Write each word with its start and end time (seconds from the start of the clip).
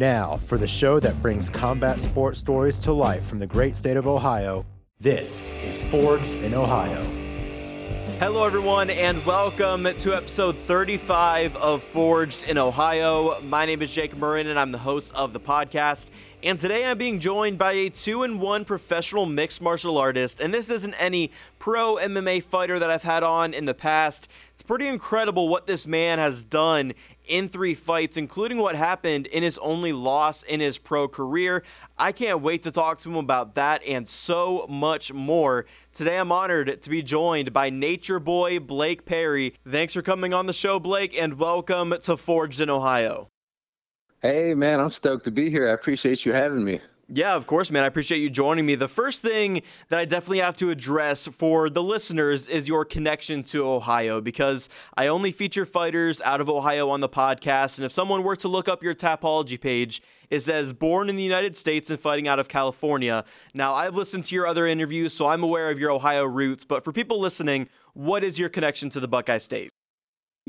Now, 0.00 0.40
for 0.46 0.56
the 0.56 0.66
show 0.66 0.98
that 0.98 1.20
brings 1.20 1.50
combat 1.50 2.00
sports 2.00 2.38
stories 2.38 2.78
to 2.78 2.92
life 2.94 3.26
from 3.26 3.38
the 3.38 3.46
great 3.46 3.76
state 3.76 3.98
of 3.98 4.06
Ohio, 4.06 4.64
this 4.98 5.50
is 5.62 5.82
Forged 5.90 6.32
in 6.36 6.54
Ohio. 6.54 7.04
Hello, 8.18 8.44
everyone, 8.44 8.88
and 8.88 9.22
welcome 9.26 9.84
to 9.84 10.16
episode 10.16 10.56
35 10.56 11.54
of 11.56 11.82
Forged 11.82 12.44
in 12.44 12.56
Ohio. 12.56 13.38
My 13.42 13.66
name 13.66 13.82
is 13.82 13.92
Jake 13.92 14.16
Murren, 14.16 14.46
and 14.46 14.58
I'm 14.58 14.72
the 14.72 14.78
host 14.78 15.14
of 15.14 15.34
the 15.34 15.40
podcast. 15.40 16.08
And 16.42 16.58
today 16.58 16.86
I'm 16.86 16.96
being 16.96 17.20
joined 17.20 17.58
by 17.58 17.72
a 17.72 17.90
two 17.90 18.22
in 18.22 18.40
one 18.40 18.64
professional 18.64 19.26
mixed 19.26 19.60
martial 19.60 19.98
artist. 19.98 20.40
And 20.40 20.54
this 20.54 20.70
isn't 20.70 20.94
any 20.94 21.32
pro 21.58 21.96
MMA 21.96 22.42
fighter 22.42 22.78
that 22.78 22.90
I've 22.90 23.02
had 23.02 23.22
on 23.22 23.52
in 23.52 23.66
the 23.66 23.74
past. 23.74 24.26
It's 24.54 24.62
pretty 24.62 24.86
incredible 24.86 25.50
what 25.50 25.66
this 25.66 25.86
man 25.86 26.18
has 26.18 26.42
done 26.42 26.94
in 27.26 27.50
three 27.50 27.74
fights, 27.74 28.16
including 28.16 28.56
what 28.56 28.74
happened 28.74 29.26
in 29.26 29.42
his 29.42 29.58
only 29.58 29.92
loss 29.92 30.42
in 30.42 30.60
his 30.60 30.78
pro 30.78 31.08
career. 31.08 31.62
I 31.98 32.10
can't 32.10 32.40
wait 32.40 32.62
to 32.62 32.70
talk 32.70 33.00
to 33.00 33.10
him 33.10 33.16
about 33.16 33.54
that 33.56 33.84
and 33.86 34.08
so 34.08 34.64
much 34.66 35.12
more. 35.12 35.66
Today 35.92 36.18
I'm 36.18 36.32
honored 36.32 36.80
to 36.80 36.88
be 36.88 37.02
joined 37.02 37.52
by 37.52 37.68
Nature 37.68 38.18
Boy 38.18 38.58
Blake 38.58 39.04
Perry. 39.04 39.56
Thanks 39.68 39.92
for 39.92 40.00
coming 40.00 40.32
on 40.32 40.46
the 40.46 40.54
show, 40.54 40.80
Blake, 40.80 41.14
and 41.14 41.38
welcome 41.38 41.94
to 42.04 42.16
Forged 42.16 42.62
in 42.62 42.70
Ohio. 42.70 43.28
Hey, 44.22 44.52
man, 44.52 44.80
I'm 44.80 44.90
stoked 44.90 45.24
to 45.24 45.30
be 45.30 45.48
here. 45.48 45.66
I 45.66 45.72
appreciate 45.72 46.26
you 46.26 46.34
having 46.34 46.62
me. 46.62 46.80
Yeah, 47.08 47.34
of 47.34 47.46
course, 47.46 47.70
man. 47.70 47.84
I 47.84 47.86
appreciate 47.86 48.18
you 48.18 48.28
joining 48.28 48.66
me. 48.66 48.74
The 48.74 48.86
first 48.86 49.22
thing 49.22 49.62
that 49.88 49.98
I 49.98 50.04
definitely 50.04 50.40
have 50.40 50.58
to 50.58 50.68
address 50.68 51.26
for 51.26 51.70
the 51.70 51.82
listeners 51.82 52.46
is 52.46 52.68
your 52.68 52.84
connection 52.84 53.42
to 53.44 53.66
Ohio 53.66 54.20
because 54.20 54.68
I 54.94 55.06
only 55.06 55.32
feature 55.32 55.64
fighters 55.64 56.20
out 56.20 56.42
of 56.42 56.50
Ohio 56.50 56.90
on 56.90 57.00
the 57.00 57.08
podcast. 57.08 57.78
And 57.78 57.86
if 57.86 57.92
someone 57.92 58.22
were 58.22 58.36
to 58.36 58.46
look 58.46 58.68
up 58.68 58.82
your 58.82 58.94
Tapology 58.94 59.58
page, 59.58 60.02
it 60.28 60.40
says 60.40 60.74
born 60.74 61.08
in 61.08 61.16
the 61.16 61.22
United 61.22 61.56
States 61.56 61.88
and 61.88 61.98
fighting 61.98 62.28
out 62.28 62.38
of 62.38 62.46
California. 62.46 63.24
Now, 63.54 63.72
I've 63.72 63.96
listened 63.96 64.24
to 64.24 64.34
your 64.34 64.46
other 64.46 64.66
interviews, 64.66 65.14
so 65.14 65.28
I'm 65.28 65.42
aware 65.42 65.70
of 65.70 65.80
your 65.80 65.90
Ohio 65.90 66.26
roots. 66.26 66.66
But 66.66 66.84
for 66.84 66.92
people 66.92 67.18
listening, 67.18 67.70
what 67.94 68.22
is 68.22 68.38
your 68.38 68.50
connection 68.50 68.90
to 68.90 69.00
the 69.00 69.08
Buckeye 69.08 69.38
State? 69.38 69.72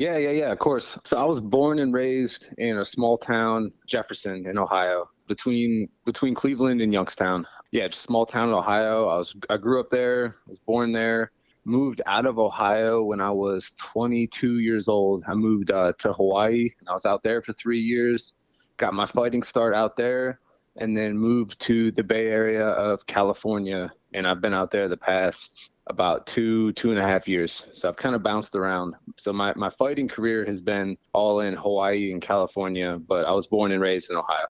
Yeah, 0.02 0.18
yeah, 0.18 0.32
yeah, 0.32 0.52
of 0.52 0.58
course. 0.58 0.98
So 1.04 1.16
I 1.16 1.26
was 1.26 1.40
born 1.40 1.78
and 1.78 1.94
raised 1.94 2.56
in 2.58 2.80
a 2.80 2.84
small 2.84 3.20
town, 3.20 3.72
Jefferson, 3.86 4.48
in 4.48 4.58
Ohio, 4.58 5.08
between 5.28 5.90
between 6.06 6.34
Cleveland 6.34 6.82
and 6.82 6.92
Youngstown. 6.92 7.46
Yeah, 7.70 7.88
just 7.88 8.02
small 8.02 8.26
town 8.26 8.48
in 8.48 8.56
Ohio. 8.56 9.10
I 9.10 9.18
was 9.18 9.36
I 9.52 9.58
grew 9.58 9.80
up 9.80 9.90
there, 9.90 10.38
was 10.48 10.58
born 10.58 10.92
there, 10.92 11.32
moved 11.66 12.02
out 12.08 12.26
of 12.26 12.40
Ohio 12.40 13.04
when 13.04 13.22
I 13.22 13.30
was 13.30 13.74
22 13.78 14.58
years 14.58 14.88
old. 14.88 15.24
I 15.28 15.36
moved 15.36 15.70
uh, 15.70 15.94
to 16.00 16.14
Hawaii 16.14 16.72
and 16.80 16.90
I 16.90 16.94
was 16.94 17.06
out 17.06 17.22
there 17.22 17.40
for 17.44 17.54
3 17.54 17.80
years. 17.80 18.34
Got 18.78 18.96
my 18.96 19.06
fighting 19.06 19.44
start 19.44 19.76
out 19.76 19.98
there 19.98 20.40
and 20.78 20.98
then 20.98 21.16
moved 21.16 21.62
to 21.62 21.92
the 21.92 22.04
Bay 22.04 22.30
Area 22.30 22.70
of 22.70 23.06
California 23.06 23.94
and 24.16 24.26
I've 24.26 24.42
been 24.42 24.56
out 24.56 24.72
there 24.72 24.88
the 24.88 24.98
past 24.98 25.71
about 25.92 26.26
two 26.26 26.72
two 26.74 26.90
and 26.90 27.00
a 27.00 27.04
half 27.04 27.28
years. 27.28 27.68
So 27.74 27.88
i've 27.90 27.98
kind 27.98 28.16
of 28.16 28.24
bounced 28.24 28.56
around. 28.56 28.96
So 29.18 29.32
my, 29.34 29.54
my 29.56 29.70
fighting 29.70 30.08
career 30.08 30.46
has 30.46 30.60
been 30.62 30.98
all 31.14 31.42
in 31.42 31.54
hawaii 31.54 32.12
and 32.12 32.22
california 32.22 32.98
but 32.98 33.26
i 33.26 33.32
was 33.32 33.46
born 33.46 33.72
and 33.72 33.82
raised 33.82 34.10
in 34.10 34.18
ohio. 34.18 34.48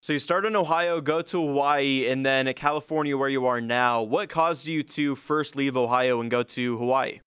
So 0.00 0.12
you 0.12 0.18
start 0.20 0.44
in 0.44 0.54
ohio 0.54 1.00
go 1.00 1.22
to 1.22 1.40
hawaii 1.40 2.06
and 2.08 2.24
then 2.24 2.52
california 2.54 3.16
where 3.16 3.28
you 3.28 3.46
are 3.46 3.60
now 3.60 4.02
what 4.02 4.28
caused 4.28 4.66
you 4.66 4.82
to 4.96 5.16
first 5.16 5.56
leave 5.56 5.76
ohio 5.76 6.20
and 6.20 6.30
go 6.30 6.42
to 6.42 6.76
hawaii 6.78 7.20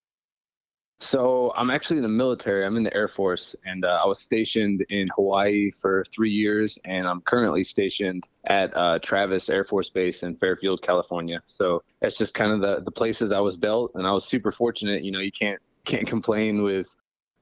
so 1.00 1.54
I'm 1.56 1.70
actually 1.70 1.98
in 1.98 2.04
the 2.04 2.10
military. 2.10 2.66
I'm 2.66 2.76
in 2.76 2.84
the 2.84 2.94
Air 2.94 3.08
Force, 3.08 3.56
and 3.66 3.86
uh, 3.86 4.02
I 4.04 4.08
was 4.08 4.20
stationed 4.20 4.86
in 4.90 5.08
Hawaii 5.16 5.72
for 5.72 6.04
three 6.14 6.32
years, 6.32 6.78
and 6.84 7.06
I'm 7.06 7.22
currently 7.22 7.64
stationed 7.64 8.28
at 8.46 8.76
uh, 8.76 9.00
Travis 9.00 9.50
Air 9.50 9.64
Force 9.64 9.90
Base 9.90 10.24
in 10.24 10.36
Fairfield, 10.36 10.82
California. 10.82 11.42
So 11.46 11.84
that's 12.02 12.18
just 12.18 12.34
kind 12.34 12.52
of 12.52 12.60
the 12.60 12.82
the 12.82 12.92
places 12.92 13.32
I 13.32 13.40
was 13.40 13.58
dealt, 13.58 13.92
and 13.96 14.06
I 14.06 14.12
was 14.12 14.26
super 14.26 14.52
fortunate. 14.52 15.04
You 15.04 15.12
know, 15.12 15.22
you 15.22 15.32
can't 15.32 15.62
can't 15.86 16.06
complain 16.06 16.64
with 16.64 16.94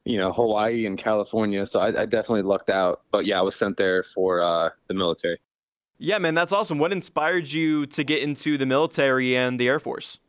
you 0.05 0.17
know 0.17 0.31
Hawaii 0.31 0.85
and 0.85 0.95
California. 0.95 1.65
So 1.65 1.79
I, 1.79 1.87
I 1.87 2.05
definitely 2.05 2.43
lucked 2.43 2.69
out. 2.69 3.01
But 3.11 3.25
yeah, 3.25 3.39
I 3.39 3.41
was 3.41 3.55
sent 3.55 3.77
there 3.77 4.03
for 4.03 4.39
uh, 4.39 4.69
the 4.87 4.93
military. 4.93 5.39
Yeah, 5.97 6.19
man, 6.19 6.35
that's 6.35 6.51
awesome. 6.51 6.77
What 6.77 6.91
inspired 6.91 7.51
you 7.51 7.87
to 7.87 8.03
get 8.03 8.21
into 8.21 8.55
the 8.59 8.67
military 8.67 9.35
and 9.35 9.59
the 9.59 9.67
Air 9.67 9.79
Force? 9.79 10.19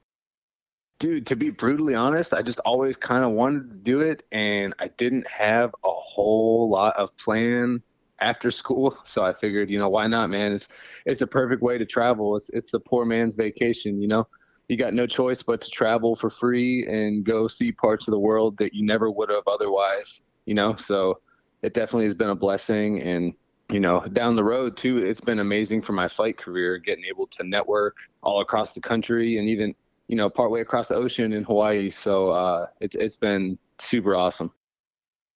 Dude, 0.98 1.26
to 1.26 1.36
be 1.36 1.50
brutally 1.50 1.94
honest, 1.94 2.34
I 2.34 2.42
just 2.42 2.58
always 2.60 2.96
kind 2.96 3.24
of 3.24 3.30
wanted 3.30 3.70
to 3.70 3.76
do 3.76 4.00
it, 4.00 4.24
and 4.32 4.74
I 4.80 4.88
didn't 4.88 5.28
have 5.28 5.70
a 5.84 5.90
whole 5.90 6.68
lot 6.68 6.96
of 6.96 7.16
plan 7.16 7.82
after 8.18 8.50
school. 8.50 8.98
So 9.04 9.24
I 9.24 9.32
figured, 9.32 9.70
you 9.70 9.78
know, 9.78 9.88
why 9.88 10.08
not, 10.08 10.28
man? 10.28 10.52
It's 10.52 10.68
it's 11.06 11.20
the 11.20 11.26
perfect 11.28 11.62
way 11.62 11.78
to 11.78 11.86
travel. 11.86 12.36
It's 12.36 12.50
it's 12.50 12.72
the 12.72 12.80
poor 12.80 13.04
man's 13.04 13.36
vacation, 13.36 14.02
you 14.02 14.08
know. 14.08 14.26
You 14.68 14.76
got 14.76 14.92
no 14.92 15.06
choice 15.06 15.42
but 15.42 15.60
to 15.60 15.70
travel 15.70 16.16
for 16.16 16.28
free 16.30 16.84
and 16.86 17.24
go 17.24 17.46
see 17.48 17.70
parts 17.72 18.08
of 18.08 18.12
the 18.12 18.18
world 18.18 18.58
that 18.58 18.74
you 18.74 18.84
never 18.84 19.10
would 19.10 19.30
have 19.30 19.46
otherwise, 19.46 20.22
you 20.46 20.54
know. 20.54 20.74
So 20.76 21.20
it 21.62 21.74
definitely 21.74 22.04
has 22.04 22.14
been 22.14 22.30
a 22.30 22.34
blessing, 22.34 23.00
and 23.02 23.34
you 23.70 23.78
know, 23.78 24.00
down 24.00 24.34
the 24.34 24.44
road 24.44 24.76
too, 24.76 24.98
it's 24.98 25.20
been 25.20 25.38
amazing 25.38 25.82
for 25.82 25.92
my 25.92 26.08
flight 26.08 26.38
career, 26.38 26.78
getting 26.78 27.04
able 27.04 27.28
to 27.28 27.48
network 27.48 27.98
all 28.22 28.40
across 28.40 28.74
the 28.74 28.80
country 28.80 29.38
and 29.38 29.48
even 29.48 29.74
you 30.08 30.16
know, 30.16 30.28
partway 30.28 30.60
across 30.60 30.88
the 30.88 30.94
ocean 30.94 31.32
in 31.32 31.44
Hawaii. 31.44 31.90
So 31.90 32.30
uh, 32.30 32.66
it's 32.80 32.96
it's 32.96 33.16
been 33.16 33.58
super 33.78 34.16
awesome. 34.16 34.52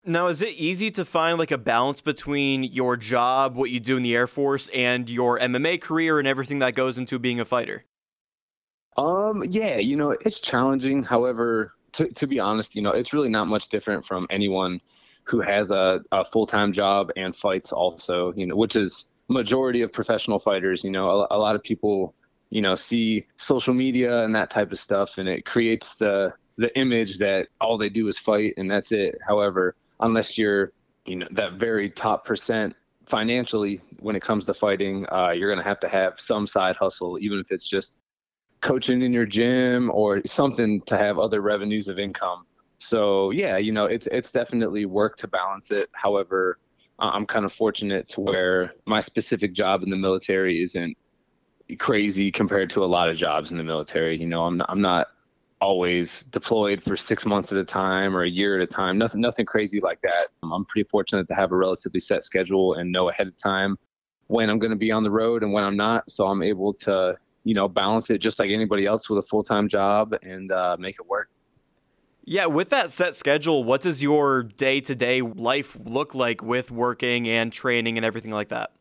Now, 0.05 0.27
is 0.27 0.43
it 0.43 0.55
easy 0.55 0.91
to 0.93 1.05
find 1.05 1.39
like 1.39 1.53
a 1.53 1.59
balance 1.59 2.01
between 2.01 2.65
your 2.65 2.97
job, 2.97 3.55
what 3.55 3.71
you 3.71 3.79
do 3.79 3.97
in 3.97 4.03
the 4.03 4.17
Air 4.17 4.27
Force, 4.27 4.69
and 4.75 5.09
your 5.09 5.39
MMA 5.39 5.81
career 5.81 6.19
and 6.19 6.27
everything 6.27 6.59
that 6.59 6.75
goes 6.75 6.99
into 6.99 7.21
being 7.21 7.39
a 7.39 7.45
fighter? 7.45 7.85
Um, 8.97 9.45
yeah, 9.49 9.77
you 9.77 9.97
know, 9.97 10.11
it's 10.11 10.41
challenging. 10.41 11.05
However, 11.05 11.75
to, 11.93 12.09
to 12.09 12.27
be 12.27 12.41
honest, 12.41 12.75
you 12.75 12.83
know, 12.83 12.91
it's 12.91 13.13
really 13.13 13.29
not 13.29 13.47
much 13.47 13.69
different 13.69 14.05
from 14.05 14.27
anyone 14.29 14.81
who 15.25 15.41
has 15.41 15.71
a, 15.71 16.03
a 16.11 16.25
full 16.25 16.47
time 16.47 16.73
job 16.73 17.13
and 17.17 17.35
fights 17.37 17.71
also, 17.71 18.33
you 18.33 18.47
know, 18.47 18.57
which 18.57 18.75
is 18.75 19.25
majority 19.29 19.83
of 19.83 19.93
professional 19.93 20.41
fighters. 20.41 20.83
You 20.83 20.91
know, 20.91 21.09
a, 21.09 21.29
a 21.31 21.39
lot 21.39 21.55
of 21.55 21.63
people 21.63 22.15
you 22.53 22.61
know 22.61 22.75
see 22.75 23.27
social 23.37 23.73
media 23.73 24.25
and 24.25 24.35
that 24.35 24.51
type 24.51 24.71
of 24.71 24.79
stuff 24.79 25.17
and 25.17 25.29
it 25.29 25.47
creates 25.47 25.95
the 25.97 26.33
the 26.59 26.77
image 26.79 27.17
that 27.19 27.49
all 27.63 27.79
they 27.79 27.89
do 27.89 28.09
is 28.09 28.19
fight 28.19 28.53
and 28.59 28.71
that's 28.71 28.93
it. 28.93 29.19
However 29.27 29.75
unless 30.01 30.37
you're 30.37 30.71
you 31.07 31.17
know 31.17 31.27
that 31.31 31.55
very 31.55 31.89
top 31.89 32.27
percent 32.27 32.77
financially 33.07 33.81
when 34.01 34.15
it 34.15 34.23
comes 34.23 34.45
to 34.45 34.55
fighting 34.55 35.07
uh, 35.11 35.31
you're 35.31 35.49
going 35.49 35.63
to 35.63 35.69
have 35.69 35.81
to 35.81 35.89
have 35.89 36.21
some 36.21 36.47
side 36.47 36.77
hustle 36.77 37.19
even 37.19 37.39
if 37.39 37.51
it's 37.51 37.67
just 37.67 38.01
coaching 38.61 39.01
in 39.01 39.13
your 39.13 39.27
gym 39.27 39.91
or 39.91 40.21
something 40.27 40.81
to 40.83 40.97
have 40.97 41.19
other 41.19 41.41
revenues 41.41 41.89
of 41.89 41.99
income. 41.99 42.45
So 42.77 43.31
yeah 43.31 43.57
you 43.57 43.73
know 43.73 43.87
it's 43.87 44.07
it's 44.09 44.31
definitely 44.31 44.85
work 44.85 45.17
to 45.17 45.27
balance 45.27 45.71
it. 45.71 45.89
However 45.95 46.59
i'm 46.99 47.25
kind 47.27 47.45
of 47.47 47.53
fortunate 47.53 48.07
to 48.07 48.21
where 48.21 48.75
my 48.87 49.01
specific 49.01 49.55
job 49.55 49.83
in 49.83 49.89
the 49.89 49.97
military 49.97 50.61
isn't 50.61 50.97
crazy 51.79 52.31
compared 52.31 52.71
to 52.71 52.85
a 52.85 52.87
lot 52.87 53.09
of 53.09 53.17
jobs 53.17 53.53
in 53.53 53.59
the 53.59 53.65
military. 53.65 54.19
You 54.19 54.27
know, 54.27 54.43
I'm 54.43 54.57
not, 54.57 54.71
I'm 54.71 54.81
not 54.81 55.09
always 55.61 56.25
deployed 56.25 56.83
for 56.83 56.97
six 56.97 57.25
months 57.25 57.53
at 57.53 57.59
a 57.59 57.65
time 57.65 58.17
or 58.17 58.23
a 58.23 58.29
year 58.29 58.57
at 58.57 58.63
a 58.63 58.67
time. 58.67 58.99
Nothing, 58.99 59.21
nothing 59.21 59.47
crazy 59.47 59.81
like 59.81 60.01
that. 60.03 60.29
I'm 60.43 60.65
pretty 60.65 60.89
fortunate 60.89 61.29
to 61.29 61.35
have 61.35 61.53
a 61.53 61.57
relatively 61.57 62.01
set 62.01 62.23
schedule 62.23 62.75
and 62.75 62.91
know 62.91 63.09
ahead 63.09 63.29
of 63.29 63.37
time 63.37 63.77
when 64.27 64.51
I'm 64.51 64.59
going 64.59 64.71
to 64.71 64.77
be 64.77 64.91
on 64.91 65.05
the 65.05 65.11
road 65.11 65.43
and 65.43 65.53
when 65.53 65.63
I'm 65.63 65.77
not. 65.77 66.11
So 66.11 66.27
I'm 66.27 66.43
able 66.43 66.73
to, 66.75 67.17
you 67.45 67.55
know, 67.55 67.69
balance 67.69 68.11
it 68.11 68.19
just 68.19 68.39
like 68.39 68.51
anybody 68.51 68.87
else 68.87 69.09
with 69.09 69.19
a 69.19 69.23
full 69.23 69.45
time 69.45 69.69
job 69.69 70.17
and 70.23 70.51
uh, 70.51 70.77
make 70.81 70.97
it 70.99 71.07
work. 71.07 71.29
Yeah, 72.25 72.47
with 72.47 72.71
that 72.71 72.91
set 72.91 73.17
schedule, 73.17 73.65
what 73.65 73.81
does 73.81 74.03
your 74.03 74.45
day 74.45 74.81
to 74.83 74.95
day 74.95 75.23
life 75.23 75.77
look 75.85 76.15
like 76.15 76.43
with 76.43 76.71
working 76.71 77.29
and 77.29 77.53
training 77.53 77.99
and 77.99 78.05
everything 78.05 78.33
like 78.33 78.49
that? 78.49 78.73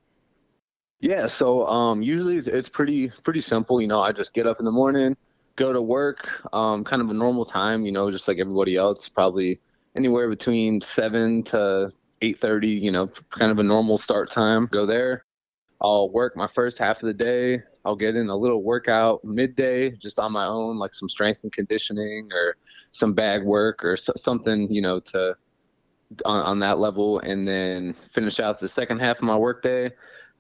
Yeah, 1.02 1.26
so 1.26 1.66
um, 1.66 2.04
usually 2.04 2.38
it's, 2.38 2.70
pretty 2.70 3.10
pretty 3.24 3.40
simple. 3.40 3.82
You 3.82 3.88
know, 3.88 4.02
I 4.02 4.12
just 4.12 4.36
get 4.36 4.46
up 4.46 4.60
in 4.60 4.66
the 4.66 4.72
morning, 4.72 5.18
go 5.56 5.74
to 5.74 5.82
work, 5.82 6.46
um, 6.54 6.84
kind 6.84 7.02
of 7.02 7.10
a 7.10 7.14
normal 7.14 7.44
time. 7.44 7.86
You 7.86 7.92
know, 7.92 8.12
just 8.12 8.28
like 8.28 8.38
everybody 8.38 8.78
else, 8.78 9.10
probably 9.10 9.60
anywhere 9.96 10.30
between 10.30 10.80
seven 10.80 11.42
to 11.46 11.92
eight 12.22 12.40
thirty. 12.40 12.70
You 12.70 12.92
know, 12.92 13.08
kind 13.32 13.52
of 13.52 13.58
a 13.58 13.64
normal 13.64 13.98
start 13.98 14.30
time. 14.30 14.68
Go 14.68 14.86
there. 14.86 15.26
I'll 15.82 16.12
work 16.12 16.38
my 16.38 16.46
first 16.46 16.78
half 16.78 17.02
of 17.02 17.08
the 17.08 17.16
day. 17.16 17.64
I'll 17.84 17.96
get 17.96 18.16
in 18.16 18.30
a 18.30 18.36
little 18.36 18.62
workout 18.62 19.26
midday, 19.26 19.90
just 19.90 20.20
on 20.20 20.32
my 20.32 20.46
own, 20.46 20.78
like 20.78 20.94
some 20.94 21.10
strength 21.10 21.42
and 21.42 21.52
conditioning 21.52 22.30
or 22.32 22.58
some 22.92 23.14
bag 23.14 23.42
work 23.42 23.84
or 23.84 23.98
so, 23.98 24.14
something, 24.16 24.72
you 24.72 24.84
know, 24.84 25.00
to 25.00 25.36
on, 26.24 26.44
on 26.44 26.60
that 26.60 26.78
level, 26.78 27.18
and 27.22 27.48
then 27.48 27.94
finish 27.94 28.40
out 28.40 28.60
the 28.60 28.68
second 28.68 29.00
half 29.00 29.18
of 29.18 29.24
my 29.24 29.36
workday 29.36 29.90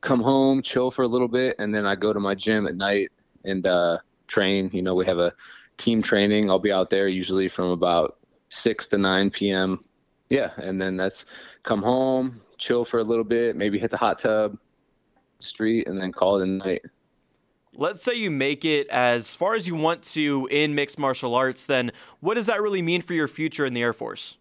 come 0.02 0.22
home, 0.22 0.62
chill 0.62 0.92
for 0.92 1.04
a 1.04 1.08
little 1.08 1.28
bit, 1.28 1.56
and 1.60 1.74
then 1.74 1.86
I 1.86 1.96
go 1.96 2.12
to 2.12 2.20
my 2.20 2.36
gym 2.36 2.68
at 2.68 2.76
night 2.76 3.10
and 3.46 3.66
uh, 3.66 4.00
train. 4.28 4.70
You 4.74 4.82
know, 4.82 4.96
we 4.96 5.06
have 5.06 5.20
a 5.20 5.34
team 5.78 6.02
training. 6.02 6.50
I'll 6.50 6.60
be 6.60 6.74
out 6.74 6.90
there 6.90 7.08
usually 7.08 7.48
from 7.48 7.70
about 7.70 8.18
six 8.50 8.88
to 8.90 8.98
nine 8.98 9.30
p.m. 9.32 9.80
Yeah, 10.30 10.52
and 10.58 10.82
then 10.82 10.98
that's 10.98 11.26
come 11.64 11.82
home, 11.82 12.42
chill 12.58 12.86
for 12.86 13.00
a 13.00 13.04
little 13.04 13.24
bit, 13.24 13.56
maybe 13.56 13.78
hit 13.78 13.92
the 13.92 13.98
hot 13.98 14.20
tub, 14.20 14.58
street 15.40 15.88
and 15.88 16.02
then 16.02 16.12
call 16.12 16.40
it 16.40 16.44
a 16.44 16.46
night. 16.46 16.82
Let's 17.74 18.04
say 18.04 18.16
you 18.16 18.32
make 18.32 18.66
it 18.66 18.88
as 18.90 19.34
far 19.34 19.56
as 19.56 19.68
you 19.68 19.76
want 19.76 20.04
to 20.04 20.48
in 20.52 20.76
mixed 20.76 21.00
martial 21.00 21.36
arts, 21.36 21.66
then 21.66 21.92
what 22.20 22.34
does 22.34 22.48
that 22.48 22.62
really 22.62 22.82
mean 22.82 23.02
for 23.02 23.14
your 23.14 23.30
future 23.30 23.66
in 23.66 23.74
the 23.74 23.82
Air 23.82 23.94
Force? 23.94 24.38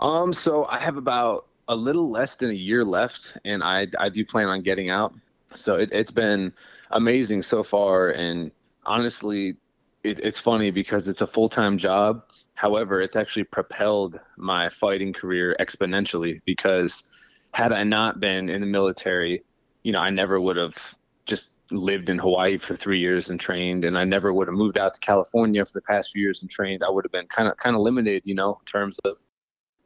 Um, 0.00 0.32
so 0.32 0.64
I 0.64 0.78
have 0.78 0.96
about 0.96 1.47
a 1.68 1.76
little 1.76 2.10
less 2.10 2.36
than 2.36 2.50
a 2.50 2.54
year 2.54 2.84
left, 2.84 3.36
and 3.44 3.62
I 3.62 3.86
I 3.98 4.08
do 4.08 4.24
plan 4.24 4.48
on 4.48 4.62
getting 4.62 4.90
out. 4.90 5.14
So 5.54 5.76
it, 5.76 5.92
has 5.92 6.10
been 6.10 6.52
amazing 6.90 7.42
so 7.42 7.62
far, 7.62 8.10
and 8.10 8.50
honestly, 8.84 9.56
it, 10.02 10.18
it's 10.20 10.38
funny 10.38 10.70
because 10.70 11.08
it's 11.08 11.20
a 11.20 11.26
full 11.26 11.48
time 11.48 11.78
job. 11.78 12.22
However, 12.56 13.00
it's 13.00 13.16
actually 13.16 13.44
propelled 13.44 14.18
my 14.36 14.68
fighting 14.68 15.12
career 15.12 15.56
exponentially 15.60 16.40
because 16.44 17.50
had 17.54 17.72
I 17.72 17.84
not 17.84 18.20
been 18.20 18.48
in 18.48 18.60
the 18.60 18.66
military, 18.66 19.42
you 19.82 19.92
know, 19.92 20.00
I 20.00 20.10
never 20.10 20.40
would 20.40 20.56
have 20.56 20.94
just 21.26 21.58
lived 21.70 22.08
in 22.08 22.18
Hawaii 22.18 22.56
for 22.56 22.74
three 22.74 22.98
years 22.98 23.30
and 23.30 23.38
trained, 23.38 23.84
and 23.84 23.96
I 23.98 24.04
never 24.04 24.32
would 24.32 24.48
have 24.48 24.56
moved 24.56 24.78
out 24.78 24.94
to 24.94 25.00
California 25.00 25.64
for 25.64 25.72
the 25.74 25.82
past 25.82 26.12
few 26.12 26.22
years 26.22 26.40
and 26.42 26.50
trained. 26.50 26.82
I 26.82 26.90
would 26.90 27.04
have 27.04 27.12
been 27.12 27.26
kind 27.26 27.48
of 27.48 27.56
kind 27.58 27.76
of 27.76 27.82
limited, 27.82 28.22
you 28.24 28.34
know, 28.34 28.58
in 28.60 28.64
terms 28.64 28.98
of 29.00 29.18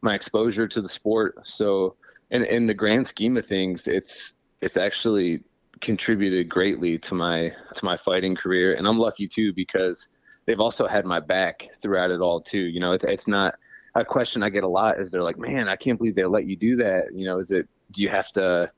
my 0.03 0.15
exposure 0.15 0.69
to 0.69 0.81
the 0.81 0.89
sport. 0.89 1.47
So, 1.47 1.97
in 2.31 2.45
in 2.45 2.67
the 2.67 2.75
grand 2.75 3.07
scheme 3.07 3.37
of 3.37 3.47
things, 3.47 3.87
it's 3.89 4.39
it's 4.61 4.77
actually 4.77 5.45
contributed 5.81 6.49
greatly 6.49 6.99
to 6.99 7.15
my 7.15 7.53
to 7.75 7.85
my 7.85 7.97
fighting 7.97 8.35
career, 8.35 8.75
and 8.75 8.87
I'm 8.87 8.99
lucky 8.99 9.27
too 9.27 9.53
because 9.53 10.09
they've 10.47 10.61
also 10.61 10.87
had 10.87 11.05
my 11.05 11.21
back 11.21 11.69
throughout 11.81 12.11
it 12.11 12.21
all 12.21 12.41
too. 12.41 12.63
You 12.63 12.81
know, 12.81 12.93
it's 12.93 13.05
it's 13.05 13.29
not 13.29 13.55
a 13.95 14.05
question 14.05 14.43
I 14.43 14.51
get 14.51 14.65
a 14.65 14.69
lot. 14.69 14.99
Is 14.99 15.11
they're 15.11 15.23
like, 15.23 15.39
man, 15.39 15.69
I 15.69 15.77
can't 15.77 15.99
believe 15.99 16.15
they 16.15 16.25
let 16.25 16.47
you 16.47 16.57
do 16.57 16.77
that. 16.77 17.07
You 17.15 17.27
know, 17.27 17.39
is 17.39 17.51
it 17.51 17.69
do 17.91 18.03
you 18.03 18.09
have 18.09 18.31
to 18.33 18.71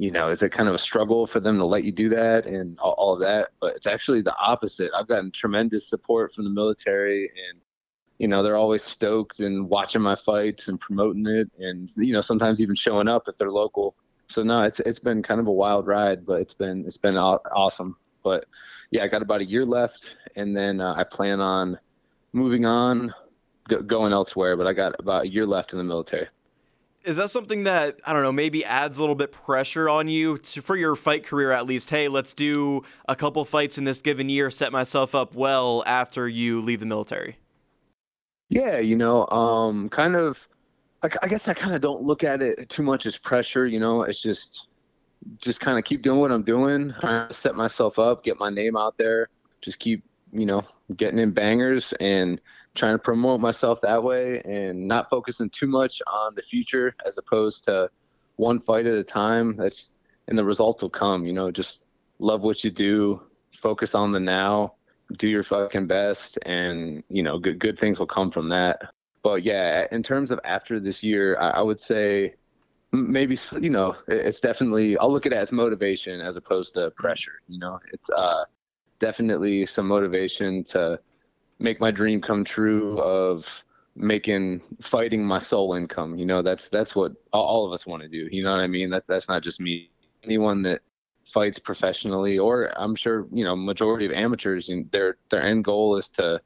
you 0.00 0.10
know, 0.10 0.30
is 0.30 0.42
it 0.42 0.50
kind 0.50 0.66
of 0.66 0.74
a 0.74 0.78
struggle 0.78 1.26
for 1.26 1.40
them 1.40 1.58
to 1.58 1.66
let 1.66 1.84
you 1.84 1.92
do 1.92 2.08
that 2.08 2.46
and 2.46 2.78
all, 2.78 2.92
all, 2.92 3.16
that? 3.16 3.50
But 3.60 3.76
it's 3.76 3.86
actually 3.86 4.22
the 4.22 4.34
opposite. 4.38 4.90
I've 4.96 5.08
gotten 5.08 5.30
tremendous 5.30 5.86
support 5.86 6.32
from 6.32 6.44
the 6.44 6.50
military, 6.50 7.24
and 7.24 7.60
you 8.20 8.28
know, 8.28 8.42
they're 8.42 8.56
always 8.56 8.82
stoked 8.82 9.40
and 9.40 9.66
watching 9.70 10.02
my 10.02 10.14
fights 10.14 10.68
and 10.68 10.78
promoting 10.78 11.26
it, 11.26 11.50
and 11.58 11.90
you 11.96 12.12
know, 12.12 12.20
sometimes 12.20 12.60
even 12.60 12.74
showing 12.74 13.08
up 13.08 13.26
if 13.26 13.38
they're 13.38 13.50
local. 13.50 13.96
So 14.26 14.42
no, 14.42 14.60
it's 14.60 14.78
it's 14.80 14.98
been 14.98 15.22
kind 15.22 15.40
of 15.40 15.46
a 15.46 15.52
wild 15.52 15.86
ride, 15.86 16.26
but 16.26 16.38
it's 16.38 16.52
been 16.52 16.84
it's 16.84 16.98
been 16.98 17.16
awesome. 17.16 17.96
But 18.22 18.44
yeah, 18.90 19.04
I 19.04 19.08
got 19.08 19.22
about 19.22 19.40
a 19.40 19.46
year 19.46 19.64
left, 19.64 20.18
and 20.36 20.54
then 20.54 20.82
uh, 20.82 20.94
I 20.98 21.04
plan 21.04 21.40
on 21.40 21.78
moving 22.34 22.66
on, 22.66 23.14
going 23.86 24.12
elsewhere. 24.12 24.54
But 24.54 24.66
I 24.66 24.74
got 24.74 25.00
about 25.00 25.24
a 25.24 25.28
year 25.28 25.46
left 25.46 25.72
in 25.72 25.78
the 25.78 25.84
military 25.84 26.28
is 27.02 27.16
that 27.16 27.30
something 27.30 27.62
that 27.62 27.98
I 28.04 28.12
don't 28.12 28.22
know 28.22 28.30
maybe 28.30 28.62
adds 28.62 28.98
a 28.98 29.00
little 29.00 29.14
bit 29.14 29.32
pressure 29.32 29.88
on 29.88 30.08
you 30.08 30.36
to, 30.36 30.60
for 30.60 30.76
your 30.76 30.94
fight 30.94 31.24
career 31.24 31.50
at 31.50 31.64
least? 31.64 31.88
Hey, 31.88 32.08
let's 32.08 32.34
do 32.34 32.82
a 33.08 33.16
couple 33.16 33.42
fights 33.46 33.78
in 33.78 33.84
this 33.84 34.02
given 34.02 34.28
year, 34.28 34.50
set 34.50 34.70
myself 34.70 35.14
up 35.14 35.34
well 35.34 35.82
after 35.86 36.28
you 36.28 36.60
leave 36.60 36.80
the 36.80 36.84
military. 36.84 37.38
Yeah, 38.50 38.78
you 38.78 38.96
know, 38.96 39.26
um, 39.28 39.88
kind 39.88 40.16
of. 40.16 40.46
I, 41.02 41.08
I 41.22 41.28
guess 41.28 41.48
I 41.48 41.54
kind 41.54 41.74
of 41.74 41.80
don't 41.80 42.02
look 42.02 42.24
at 42.24 42.42
it 42.42 42.68
too 42.68 42.82
much 42.82 43.06
as 43.06 43.16
pressure. 43.16 43.66
You 43.66 43.80
know, 43.80 44.02
it's 44.02 44.20
just 44.20 44.68
just 45.38 45.60
kind 45.60 45.78
of 45.78 45.84
keep 45.84 46.02
doing 46.02 46.20
what 46.20 46.32
I'm 46.32 46.42
doing, 46.42 46.92
set 47.30 47.54
myself 47.54 47.98
up, 47.98 48.24
get 48.24 48.38
my 48.38 48.50
name 48.50 48.76
out 48.76 48.96
there, 48.96 49.28
just 49.62 49.78
keep 49.78 50.04
you 50.32 50.46
know 50.46 50.62
getting 50.96 51.18
in 51.18 51.30
bangers 51.30 51.92
and 51.94 52.40
trying 52.74 52.94
to 52.94 52.98
promote 52.98 53.40
myself 53.40 53.80
that 53.80 54.02
way 54.02 54.40
and 54.44 54.86
not 54.86 55.10
focusing 55.10 55.50
too 55.50 55.66
much 55.66 56.02
on 56.06 56.34
the 56.34 56.42
future 56.42 56.94
as 57.04 57.18
opposed 57.18 57.64
to 57.64 57.88
one 58.36 58.58
fight 58.58 58.86
at 58.86 58.94
a 58.94 59.04
time. 59.04 59.56
That's 59.56 59.98
and 60.28 60.36
the 60.36 60.44
results 60.44 60.82
will 60.82 60.90
come. 60.90 61.24
You 61.24 61.32
know, 61.32 61.50
just 61.52 61.86
love 62.18 62.42
what 62.42 62.64
you 62.64 62.70
do, 62.70 63.22
focus 63.52 63.94
on 63.94 64.10
the 64.10 64.20
now, 64.20 64.74
do 65.16 65.28
your 65.28 65.42
fucking 65.42 65.86
best, 65.86 66.38
and 66.46 67.02
you 67.08 67.22
know, 67.22 67.38
good 67.38 67.58
good 67.58 67.78
things 67.78 67.98
will 67.98 68.06
come 68.06 68.30
from 68.30 68.48
that. 68.50 68.92
But 69.22 69.42
yeah, 69.42 69.86
in 69.92 70.02
terms 70.02 70.30
of 70.30 70.40
after 70.44 70.80
this 70.80 71.02
year, 71.02 71.38
I, 71.38 71.50
I 71.50 71.62
would 71.62 71.80
say 71.80 72.34
maybe 72.92 73.36
you 73.60 73.70
know 73.70 73.96
it's 74.08 74.40
definitely 74.40 74.96
I'll 74.98 75.12
look 75.12 75.26
at 75.26 75.32
it 75.32 75.36
as 75.36 75.52
motivation 75.52 76.20
as 76.20 76.36
opposed 76.36 76.74
to 76.74 76.90
pressure. 76.92 77.40
You 77.48 77.58
know, 77.58 77.80
it's 77.92 78.10
uh 78.10 78.44
definitely 78.98 79.66
some 79.66 79.88
motivation 79.88 80.62
to 80.64 81.00
make 81.58 81.80
my 81.80 81.90
dream 81.90 82.20
come 82.20 82.44
true 82.44 82.98
of 83.00 83.64
making 83.96 84.62
fighting 84.80 85.24
my 85.24 85.38
sole 85.38 85.74
income. 85.74 86.16
You 86.16 86.26
know, 86.26 86.42
that's 86.42 86.68
that's 86.68 86.94
what 86.94 87.12
all 87.32 87.66
of 87.66 87.72
us 87.72 87.86
want 87.86 88.02
to 88.02 88.08
do. 88.08 88.28
You 88.30 88.42
know 88.42 88.52
what 88.52 88.60
I 88.60 88.66
mean? 88.66 88.90
That 88.90 89.06
that's 89.06 89.28
not 89.28 89.42
just 89.42 89.60
me. 89.60 89.90
Anyone 90.22 90.62
that 90.62 90.82
fights 91.32 91.58
professionally, 91.58 92.38
or 92.38 92.72
I'm 92.78 92.94
sure 92.94 93.26
you 93.32 93.44
know, 93.44 93.56
majority 93.56 94.06
of 94.06 94.12
amateurs, 94.12 94.68
and 94.68 94.90
their 94.90 95.16
their 95.30 95.42
end 95.42 95.64
goal 95.64 95.96
is 95.96 96.08
to 96.10 96.40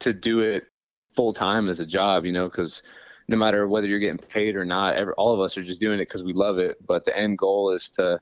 to 0.00 0.12
do 0.12 0.40
it 0.40 0.64
full 1.10 1.32
time 1.32 1.68
as 1.68 1.80
a 1.80 1.86
job. 1.86 2.24
You 2.24 2.32
know, 2.32 2.48
because 2.48 2.82
no 3.28 3.36
matter 3.36 3.68
whether 3.68 3.86
you're 3.86 3.98
getting 3.98 4.18
paid 4.18 4.56
or 4.56 4.64
not, 4.64 4.96
every, 4.96 5.14
all 5.14 5.32
of 5.32 5.40
us 5.40 5.56
are 5.56 5.62
just 5.62 5.80
doing 5.80 6.00
it 6.00 6.08
because 6.08 6.24
we 6.24 6.32
love 6.32 6.58
it. 6.58 6.76
But 6.86 7.04
the 7.04 7.16
end 7.16 7.38
goal 7.38 7.70
is 7.70 7.88
to 7.90 8.20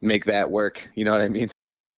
make 0.00 0.24
that 0.26 0.50
work. 0.50 0.88
You 0.94 1.04
know 1.04 1.12
what 1.12 1.20
I 1.20 1.28
mean? 1.28 1.50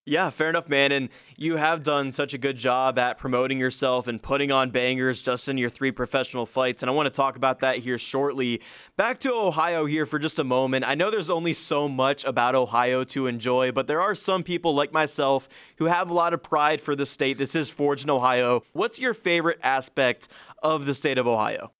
Yeah, 0.06 0.30
fair 0.30 0.48
enough, 0.48 0.68
man. 0.68 0.92
And 0.92 1.10
you 1.36 1.56
have 1.56 1.84
done 1.84 2.10
such 2.10 2.32
a 2.32 2.38
good 2.38 2.56
job 2.56 2.98
at 2.98 3.18
promoting 3.18 3.60
yourself 3.60 4.08
and 4.08 4.20
putting 4.20 4.50
on 4.50 4.70
bangers 4.70 5.22
just 5.22 5.46
in 5.46 5.58
your 5.58 5.68
three 5.68 5.92
professional 5.92 6.46
fights. 6.46 6.82
And 6.82 6.90
I 6.90 6.94
want 6.94 7.06
to 7.06 7.10
talk 7.10 7.36
about 7.36 7.60
that 7.60 7.76
here 7.76 7.98
shortly. 7.98 8.62
Back 8.96 9.18
to 9.20 9.32
Ohio 9.32 9.84
here 9.84 10.06
for 10.06 10.18
just 10.18 10.38
a 10.38 10.44
moment. 10.44 10.88
I 10.88 10.94
know 10.94 11.10
there's 11.10 11.30
only 11.30 11.52
so 11.52 11.86
much 11.86 12.24
about 12.24 12.54
Ohio 12.54 13.04
to 13.04 13.26
enjoy, 13.26 13.72
but 13.72 13.86
there 13.86 14.00
are 14.00 14.14
some 14.14 14.42
people 14.42 14.74
like 14.74 14.90
myself 14.90 15.48
who 15.76 15.84
have 15.84 16.08
a 16.08 16.14
lot 16.14 16.32
of 16.32 16.42
pride 16.42 16.80
for 16.80 16.96
the 16.96 17.06
state. 17.06 17.36
This 17.36 17.54
is 17.54 17.68
Forged 17.68 18.04
in 18.04 18.10
Ohio. 18.10 18.62
What's 18.72 18.98
your 18.98 19.12
favorite 19.12 19.60
aspect 19.62 20.28
of 20.62 20.86
the 20.86 20.94
state 20.94 21.18
of 21.18 21.26
Ohio? 21.26 21.72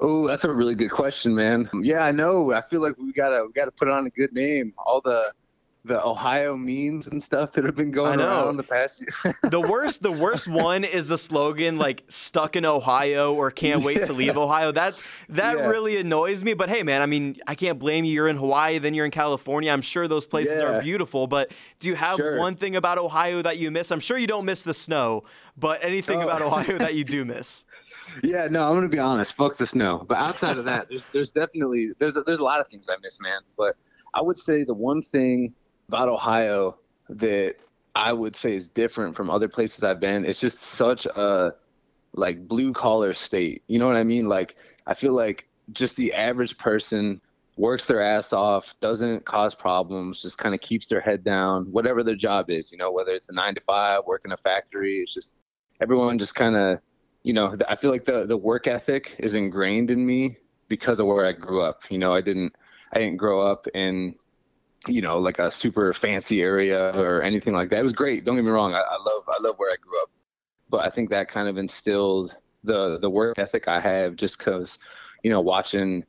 Oh, 0.00 0.26
that's 0.26 0.44
a 0.44 0.52
really 0.52 0.74
good 0.74 0.90
question, 0.90 1.36
man. 1.36 1.70
Yeah, 1.82 2.04
I 2.04 2.10
know. 2.10 2.52
I 2.52 2.60
feel 2.60 2.82
like 2.82 2.98
we 2.98 3.12
gotta 3.12 3.44
we 3.46 3.52
gotta 3.52 3.70
put 3.70 3.88
on 3.88 4.04
a 4.04 4.10
good 4.10 4.32
name. 4.32 4.74
All 4.76 5.00
the 5.00 5.32
the 5.86 6.02
Ohio 6.02 6.56
memes 6.56 7.08
and 7.08 7.22
stuff 7.22 7.52
that 7.52 7.64
have 7.64 7.76
been 7.76 7.90
going 7.90 8.18
around 8.18 8.56
the 8.56 8.62
past 8.62 9.02
year. 9.02 9.34
the 9.50 9.60
worst 9.60 10.02
the 10.02 10.10
worst 10.10 10.48
one 10.48 10.82
is 10.82 11.08
the 11.08 11.18
slogan 11.18 11.76
like 11.76 12.04
stuck 12.08 12.56
in 12.56 12.64
Ohio 12.64 13.34
or 13.34 13.50
can't 13.50 13.82
wait 13.84 13.98
yeah. 13.98 14.06
to 14.06 14.12
leave 14.14 14.38
Ohio. 14.38 14.72
That 14.72 14.94
that 15.28 15.58
yeah. 15.58 15.66
really 15.66 15.98
annoys 15.98 16.42
me. 16.42 16.54
But 16.54 16.70
hey 16.70 16.82
man, 16.82 17.02
I 17.02 17.06
mean, 17.06 17.36
I 17.46 17.54
can't 17.54 17.78
blame 17.78 18.06
you. 18.06 18.14
You're 18.14 18.28
in 18.28 18.36
Hawaii, 18.36 18.78
then 18.78 18.94
you're 18.94 19.04
in 19.04 19.10
California. 19.10 19.70
I'm 19.70 19.82
sure 19.82 20.08
those 20.08 20.26
places 20.26 20.58
yeah. 20.58 20.78
are 20.78 20.82
beautiful, 20.82 21.26
but 21.26 21.52
do 21.80 21.88
you 21.88 21.96
have 21.96 22.16
sure. 22.16 22.38
one 22.38 22.56
thing 22.56 22.76
about 22.76 22.96
Ohio 22.96 23.42
that 23.42 23.58
you 23.58 23.70
miss? 23.70 23.92
I'm 23.92 24.00
sure 24.00 24.16
you 24.16 24.26
don't 24.26 24.46
miss 24.46 24.62
the 24.62 24.74
snow, 24.74 25.24
but 25.56 25.84
anything 25.84 26.20
oh. 26.20 26.24
about 26.24 26.40
Ohio 26.40 26.78
that 26.78 26.94
you 26.94 27.04
do 27.04 27.26
miss? 27.26 27.66
Yeah, 28.22 28.48
no, 28.50 28.64
I'm 28.64 28.74
gonna 28.74 28.88
be 28.88 28.98
honest. 28.98 29.34
Fuck 29.34 29.58
the 29.58 29.66
snow. 29.66 30.06
But 30.08 30.16
outside 30.16 30.56
of 30.56 30.64
that, 30.64 30.88
there's, 30.88 31.08
there's 31.10 31.32
definitely 31.32 31.90
there's 31.98 32.16
a, 32.16 32.22
there's 32.22 32.38
a 32.38 32.44
lot 32.44 32.60
of 32.60 32.68
things 32.68 32.88
I 32.88 32.96
miss, 33.02 33.20
man. 33.20 33.40
But 33.58 33.76
I 34.14 34.22
would 34.22 34.38
say 34.38 34.64
the 34.64 34.74
one 34.74 35.02
thing 35.02 35.54
about 35.88 36.08
Ohio 36.08 36.78
that 37.08 37.56
I 37.94 38.12
would 38.12 38.34
say 38.34 38.54
is 38.54 38.68
different 38.68 39.14
from 39.14 39.30
other 39.30 39.48
places 39.48 39.84
I've 39.84 40.00
been. 40.00 40.24
It's 40.24 40.40
just 40.40 40.58
such 40.58 41.06
a 41.06 41.54
like 42.12 42.48
blue 42.48 42.72
collar 42.72 43.12
state. 43.12 43.62
You 43.66 43.78
know 43.78 43.86
what 43.86 43.96
I 43.96 44.04
mean? 44.04 44.28
Like 44.28 44.56
I 44.86 44.94
feel 44.94 45.12
like 45.12 45.48
just 45.72 45.96
the 45.96 46.12
average 46.12 46.58
person 46.58 47.20
works 47.56 47.86
their 47.86 48.02
ass 48.02 48.32
off, 48.32 48.74
doesn't 48.80 49.24
cause 49.24 49.54
problems, 49.54 50.20
just 50.20 50.38
kind 50.38 50.54
of 50.54 50.60
keeps 50.60 50.88
their 50.88 51.00
head 51.00 51.22
down, 51.22 51.66
whatever 51.70 52.02
their 52.02 52.16
job 52.16 52.50
is, 52.50 52.72
you 52.72 52.78
know, 52.78 52.90
whether 52.90 53.12
it's 53.12 53.28
a 53.28 53.32
9 53.32 53.54
to 53.54 53.60
5, 53.60 54.04
work 54.06 54.22
in 54.24 54.32
a 54.32 54.36
factory, 54.36 54.96
it's 54.96 55.14
just 55.14 55.38
everyone 55.80 56.18
just 56.18 56.34
kind 56.34 56.56
of, 56.56 56.80
you 57.22 57.32
know, 57.32 57.56
I 57.68 57.76
feel 57.76 57.90
like 57.90 58.04
the 58.04 58.26
the 58.26 58.36
work 58.36 58.66
ethic 58.66 59.16
is 59.18 59.34
ingrained 59.34 59.90
in 59.90 60.04
me 60.04 60.38
because 60.68 61.00
of 61.00 61.06
where 61.06 61.26
I 61.26 61.32
grew 61.32 61.62
up. 61.62 61.82
You 61.90 61.98
know, 61.98 62.14
I 62.14 62.20
didn't 62.20 62.54
I 62.92 62.98
didn't 62.98 63.16
grow 63.16 63.40
up 63.40 63.66
in 63.74 64.16
you 64.86 65.00
know, 65.00 65.18
like 65.18 65.38
a 65.38 65.50
super 65.50 65.92
fancy 65.92 66.42
area 66.42 66.90
or 66.98 67.22
anything 67.22 67.54
like 67.54 67.70
that. 67.70 67.80
It 67.80 67.82
was 67.82 67.92
great. 67.92 68.24
Don't 68.24 68.36
get 68.36 68.44
me 68.44 68.50
wrong. 68.50 68.74
I, 68.74 68.80
I 68.80 68.96
love 68.96 69.28
I 69.28 69.42
love 69.42 69.56
where 69.56 69.72
I 69.72 69.76
grew 69.80 70.00
up, 70.02 70.10
but 70.68 70.84
I 70.84 70.90
think 70.90 71.10
that 71.10 71.28
kind 71.28 71.48
of 71.48 71.58
instilled 71.58 72.36
the 72.62 72.98
the 72.98 73.10
work 73.10 73.38
ethic 73.38 73.68
I 73.68 73.80
have 73.80 74.16
just 74.16 74.38
because, 74.38 74.78
you 75.22 75.30
know, 75.30 75.40
watching 75.40 76.04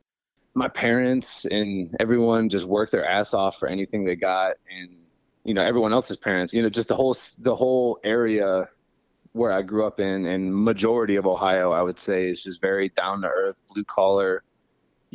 my 0.54 0.70
parents 0.70 1.46
and 1.46 1.94
everyone 2.00 2.50
just 2.50 2.66
work 2.66 2.90
their 2.90 3.06
ass 3.06 3.34
off 3.34 3.60
for 3.60 3.68
anything 3.68 4.06
they 4.06 4.16
got, 4.16 4.56
and 4.70 4.98
you 5.44 5.54
know 5.54 5.62
everyone 5.62 5.94
else's 5.94 6.18
parents. 6.18 6.54
You 6.54 6.62
know, 6.62 6.70
just 6.70 6.88
the 6.88 6.96
whole 6.96 7.16
the 7.40 7.56
whole 7.56 8.00
area 8.04 8.70
where 9.34 9.52
I 9.52 9.62
grew 9.62 9.86
up 9.86 10.00
in, 10.00 10.26
and 10.26 10.56
majority 10.56 11.18
of 11.18 11.28
Ohio, 11.28 11.74
I 11.74 11.82
would 11.82 12.00
say, 12.00 12.30
is 12.30 12.42
just 12.42 12.62
very 12.62 12.90
down 12.90 13.22
to 13.22 13.28
earth, 13.28 13.62
blue 13.74 13.84
collar 13.84 14.44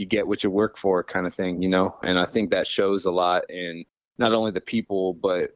you 0.00 0.06
get 0.06 0.26
what 0.26 0.42
you 0.42 0.50
work 0.50 0.76
for 0.76 1.04
kind 1.04 1.26
of 1.26 1.34
thing, 1.34 1.62
you 1.62 1.68
know? 1.68 1.96
And 2.02 2.18
I 2.18 2.24
think 2.24 2.50
that 2.50 2.66
shows 2.66 3.04
a 3.04 3.12
lot 3.12 3.48
in 3.50 3.84
not 4.18 4.32
only 4.32 4.50
the 4.50 4.60
people, 4.60 5.14
but, 5.14 5.50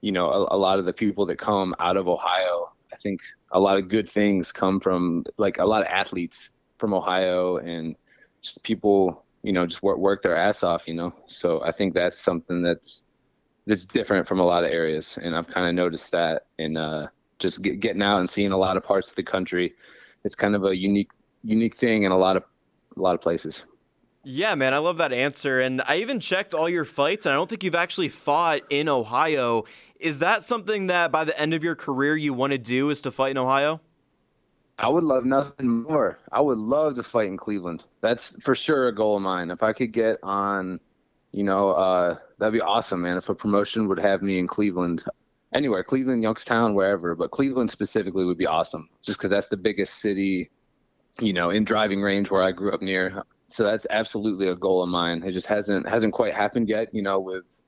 you 0.00 0.12
know, 0.12 0.28
a, 0.28 0.56
a 0.56 0.58
lot 0.58 0.78
of 0.78 0.84
the 0.84 0.92
people 0.92 1.24
that 1.26 1.36
come 1.36 1.74
out 1.78 1.96
of 1.96 2.08
Ohio. 2.08 2.72
I 2.92 2.96
think 2.96 3.20
a 3.52 3.60
lot 3.60 3.78
of 3.78 3.88
good 3.88 4.08
things 4.08 4.52
come 4.52 4.80
from 4.80 5.24
like 5.36 5.58
a 5.58 5.64
lot 5.64 5.82
of 5.82 5.88
athletes 5.88 6.50
from 6.78 6.94
Ohio 6.94 7.58
and 7.58 7.96
just 8.42 8.62
people 8.62 9.24
you 9.42 9.52
know, 9.52 9.66
just 9.66 9.82
work 9.82 9.98
work 9.98 10.22
their 10.22 10.36
ass 10.36 10.62
off, 10.62 10.88
you 10.88 10.94
know. 10.94 11.14
So 11.26 11.62
I 11.62 11.70
think 11.70 11.94
that's 11.94 12.18
something 12.18 12.62
that's 12.62 13.08
that's 13.66 13.84
different 13.84 14.26
from 14.26 14.40
a 14.40 14.44
lot 14.44 14.64
of 14.64 14.70
areas, 14.70 15.18
and 15.22 15.36
I've 15.36 15.48
kind 15.48 15.68
of 15.68 15.74
noticed 15.74 16.12
that 16.12 16.46
in 16.58 16.76
uh, 16.76 17.08
just 17.38 17.62
get, 17.62 17.80
getting 17.80 18.02
out 18.02 18.18
and 18.18 18.28
seeing 18.28 18.52
a 18.52 18.58
lot 18.58 18.76
of 18.76 18.82
parts 18.82 19.10
of 19.10 19.16
the 19.16 19.22
country. 19.22 19.74
It's 20.24 20.34
kind 20.34 20.54
of 20.54 20.64
a 20.64 20.76
unique 20.76 21.12
unique 21.44 21.76
thing 21.76 22.02
in 22.02 22.12
a 22.12 22.18
lot 22.18 22.36
of 22.36 22.44
a 22.98 23.02
lot 23.02 23.14
of 23.14 23.20
places. 23.20 23.64
Yeah, 24.24 24.54
man, 24.56 24.74
I 24.74 24.78
love 24.78 24.98
that 24.98 25.12
answer. 25.12 25.60
And 25.60 25.80
I 25.86 25.96
even 25.98 26.20
checked 26.20 26.54
all 26.54 26.68
your 26.68 26.84
fights, 26.84 27.24
and 27.24 27.32
I 27.32 27.36
don't 27.36 27.48
think 27.48 27.64
you've 27.64 27.74
actually 27.74 28.08
fought 28.08 28.62
in 28.68 28.88
Ohio. 28.88 29.64
Is 29.98 30.18
that 30.18 30.44
something 30.44 30.88
that 30.88 31.10
by 31.10 31.24
the 31.24 31.38
end 31.40 31.54
of 31.54 31.64
your 31.64 31.74
career 31.74 32.16
you 32.16 32.34
want 32.34 32.52
to 32.52 32.58
do 32.58 32.90
is 32.90 33.00
to 33.02 33.10
fight 33.10 33.32
in 33.32 33.38
Ohio? 33.38 33.80
I 34.78 34.88
would 34.88 35.02
love 35.02 35.24
nothing 35.24 35.82
more. 35.82 36.18
I 36.30 36.40
would 36.40 36.58
love 36.58 36.94
to 36.96 37.02
fight 37.02 37.28
in 37.28 37.36
Cleveland. 37.36 37.84
That's 38.00 38.40
for 38.42 38.54
sure 38.54 38.86
a 38.86 38.94
goal 38.94 39.16
of 39.16 39.22
mine. 39.22 39.50
If 39.50 39.62
I 39.62 39.72
could 39.72 39.92
get 39.92 40.18
on, 40.22 40.78
you 41.32 41.42
know, 41.42 41.70
uh, 41.70 42.16
that'd 42.38 42.52
be 42.52 42.60
awesome, 42.60 43.02
man. 43.02 43.16
If 43.16 43.28
a 43.28 43.34
promotion 43.34 43.88
would 43.88 43.98
have 43.98 44.22
me 44.22 44.38
in 44.38 44.46
Cleveland, 44.46 45.02
anywhere, 45.52 45.82
Cleveland, 45.82 46.22
Youngstown, 46.22 46.74
wherever, 46.74 47.16
but 47.16 47.32
Cleveland 47.32 47.70
specifically 47.70 48.24
would 48.24 48.38
be 48.38 48.46
awesome, 48.46 48.88
just 49.02 49.18
because 49.18 49.30
that's 49.30 49.48
the 49.48 49.56
biggest 49.56 49.94
city, 49.94 50.50
you 51.20 51.32
know, 51.32 51.50
in 51.50 51.64
driving 51.64 52.02
range 52.02 52.30
where 52.30 52.42
I 52.42 52.52
grew 52.52 52.72
up 52.72 52.82
near. 52.82 53.22
So 53.46 53.64
that's 53.64 53.86
absolutely 53.90 54.48
a 54.48 54.54
goal 54.54 54.82
of 54.82 54.88
mine. 54.88 55.22
It 55.24 55.32
just 55.32 55.46
hasn't 55.46 55.88
hasn't 55.88 56.12
quite 56.12 56.34
happened 56.34 56.68
yet, 56.68 56.92
you 56.92 57.02
know, 57.02 57.18
with 57.18 57.62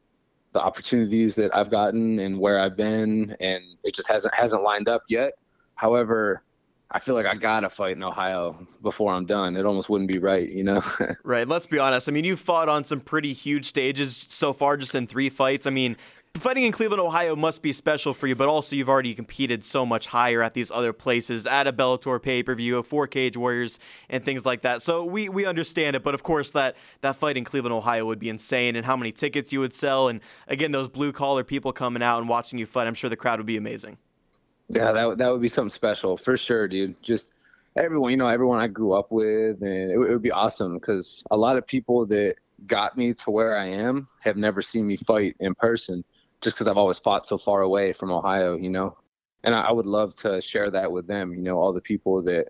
the 0.53 0.61
opportunities 0.61 1.35
that 1.37 1.55
I've 1.55 1.71
gotten 1.71 2.19
and 2.19 2.39
where 2.39 2.59
I've 2.59 2.77
been, 2.77 3.37
and 3.41 3.63
it 3.85 3.95
just 3.95 4.09
hasn't 4.09 4.35
hasn't 4.35 4.63
lined 4.63 4.89
up 4.89 5.03
yet. 5.09 5.35
However, 5.77 6.45
I 6.91 6.99
feel 6.99 7.15
like 7.15 7.27
I 7.27 7.35
gotta 7.35 7.69
fight 7.69 7.97
in 7.97 8.03
Ohio 8.03 8.67
before 8.83 9.13
I'm 9.15 9.25
done. 9.25 9.57
It 9.57 9.65
almost 9.65 9.89
wouldn't 9.89 10.11
be 10.11 10.19
right, 10.19 10.49
you 10.49 10.65
know. 10.65 10.83
right. 11.25 11.47
Let's 11.47 11.67
be 11.67 11.79
honest. 11.79 12.09
I 12.09 12.13
mean, 12.13 12.25
you 12.25 12.37
fought 12.37 12.69
on 12.69 12.85
some 12.85 13.01
pretty 13.01 13.33
huge 13.33 13.67
stages 13.67 14.17
so 14.17 14.53
far, 14.53 14.77
just 14.77 14.95
in 14.95 15.07
three 15.07 15.29
fights. 15.29 15.67
I 15.67 15.71
mean, 15.71 15.97
fighting 16.41 16.65
in 16.65 16.73
Cleveland, 16.73 17.01
Ohio 17.01 17.37
must 17.37 17.63
be 17.63 17.73
special 17.73 18.15
for 18.15 18.27
you, 18.27 18.35
but 18.35 18.49
also 18.49 18.75
you've 18.75 18.89
already 18.89 19.15
competed 19.15 19.63
so 19.63 19.85
much 19.85 20.07
higher 20.07 20.43
at 20.43 20.55
these 20.55 20.71
other 20.71 20.93
places, 20.93 21.47
at 21.47 21.67
a 21.67 21.73
Bellator 21.73 22.21
pay 22.21 22.43
per 22.43 22.55
view, 22.55 22.79
a 22.79 22.83
four 22.83 23.07
Cage 23.07 23.37
Warriors, 23.37 23.79
and 24.09 24.25
things 24.25 24.47
like 24.47 24.63
that. 24.63 24.83
So 24.83 25.05
we 25.05 25.29
we 25.29 25.45
understand 25.45 25.97
it, 25.97 26.03
but 26.03 26.15
of 26.15 26.23
course 26.23 26.51
that 26.53 26.77
that 27.03 27.17
fight 27.17 27.37
in 27.37 27.45
Cleveland, 27.45 27.75
Ohio 27.75 28.07
would 28.07 28.19
be 28.19 28.29
insane, 28.29 28.77
and 28.77 28.87
how 28.87 28.97
many 28.97 29.13
tickets 29.13 29.53
you 29.53 29.61
would 29.61 29.75
sell, 29.75 30.09
and 30.09 30.21
again 30.49 30.73
those 30.73 30.89
blue 30.89 31.13
collar 31.13 31.45
people 31.45 31.73
coming 31.73 32.03
out 32.03 32.19
and 32.21 32.29
watching 32.29 32.59
you 32.59 32.67
fight. 32.67 32.87
I'm 32.87 32.95
sure 32.95 33.11
the 33.11 33.17
crowd 33.17 33.39
would 33.39 33.47
be 33.47 33.57
amazing. 33.57 33.99
Yeah, 34.69 34.93
that 34.93 35.19
that 35.19 35.31
would 35.31 35.43
be 35.43 35.49
something 35.49 35.71
special 35.71 36.17
for 36.17 36.37
sure, 36.37 36.69
dude. 36.69 37.01
Just 37.03 37.37
everyone, 37.77 38.11
you 38.11 38.17
know, 38.17 38.29
everyone 38.29 38.61
I 38.61 38.67
grew 38.67 38.93
up 38.93 39.13
with, 39.13 39.63
and 39.63 39.91
it, 39.91 39.95
it 39.95 39.99
would 39.99 40.23
be 40.23 40.33
awesome 40.33 40.75
because 40.75 41.23
a 41.31 41.37
lot 41.37 41.57
of 41.57 41.67
people 41.67 42.07
that 42.07 42.37
got 42.67 42.97
me 42.97 43.15
to 43.15 43.31
where 43.31 43.57
I 43.57 43.67
am 43.67 44.09
have 44.21 44.37
never 44.37 44.63
seen 44.63 44.87
me 44.87 44.97
fight 44.97 45.37
in 45.41 45.55
person, 45.55 46.05
just 46.41 46.57
because 46.57 46.69
I've 46.69 46.79
always 46.79 46.99
fought 46.99 47.27
so 47.27 47.39
far 47.39 47.63
away 47.63 47.93
from 47.93 48.11
Ohio, 48.11 48.57
you 48.57 48.71
know. 48.71 48.97
And 49.45 49.55
I, 49.55 49.63
I 49.63 49.73
would 49.73 49.87
love 49.87 50.15
to 50.21 50.41
share 50.41 50.71
that 50.71 50.93
with 50.93 51.07
them, 51.07 51.33
you 51.33 51.43
know, 51.43 51.59
all 51.59 51.73
the 51.73 51.81
people 51.81 52.23
that 52.23 52.49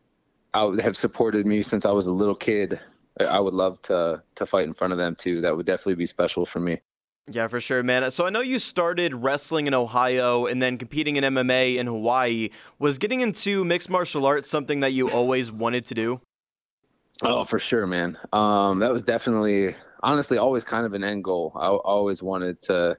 I, 0.55 0.75
have 0.83 0.97
supported 0.97 1.47
me 1.47 1.63
since 1.63 1.85
I 1.85 1.93
was 1.93 2.07
a 2.07 2.13
little 2.13 2.35
kid. 2.35 2.81
I 3.21 3.39
would 3.39 3.55
love 3.55 3.81
to 3.81 4.23
to 4.37 4.47
fight 4.47 4.65
in 4.65 4.73
front 4.73 4.93
of 4.93 4.99
them 4.99 5.15
too. 5.15 5.41
That 5.41 5.57
would 5.57 5.67
definitely 5.67 5.97
be 5.97 6.07
special 6.07 6.47
for 6.47 6.61
me. 6.61 6.81
Yeah, 7.33 7.47
for 7.47 7.61
sure, 7.61 7.83
man. 7.83 8.11
So 8.11 8.27
I 8.27 8.31
know 8.31 8.41
you 8.41 8.59
started 8.59 9.15
wrestling 9.15 9.67
in 9.67 9.75
Ohio 9.75 10.47
and 10.47 10.61
then 10.61 10.79
competing 10.79 11.17
in 11.17 11.23
MMA 11.23 11.77
in 11.77 11.87
Hawaii. 11.87 12.49
Was 12.79 12.99
getting 12.99 13.21
into 13.21 13.65
mixed 13.65 13.89
martial 13.89 14.27
arts 14.27 14.51
something 14.51 14.81
that 14.81 14.93
you 14.93 15.09
always 15.11 15.53
wanted 15.53 15.87
to 15.87 15.95
do? 15.95 16.21
Oh, 17.23 17.45
for 17.45 17.59
sure, 17.59 17.87
man. 17.87 18.19
Um, 18.33 18.81
that 18.81 18.91
was 18.91 19.05
definitely, 19.05 19.77
honestly, 20.03 20.39
always 20.39 20.65
kind 20.65 20.87
of 20.87 20.95
an 20.95 21.05
end 21.05 21.23
goal. 21.23 21.53
I, 21.55 21.69
always 21.69 22.23
wanted 22.23 22.59
to 22.61 22.97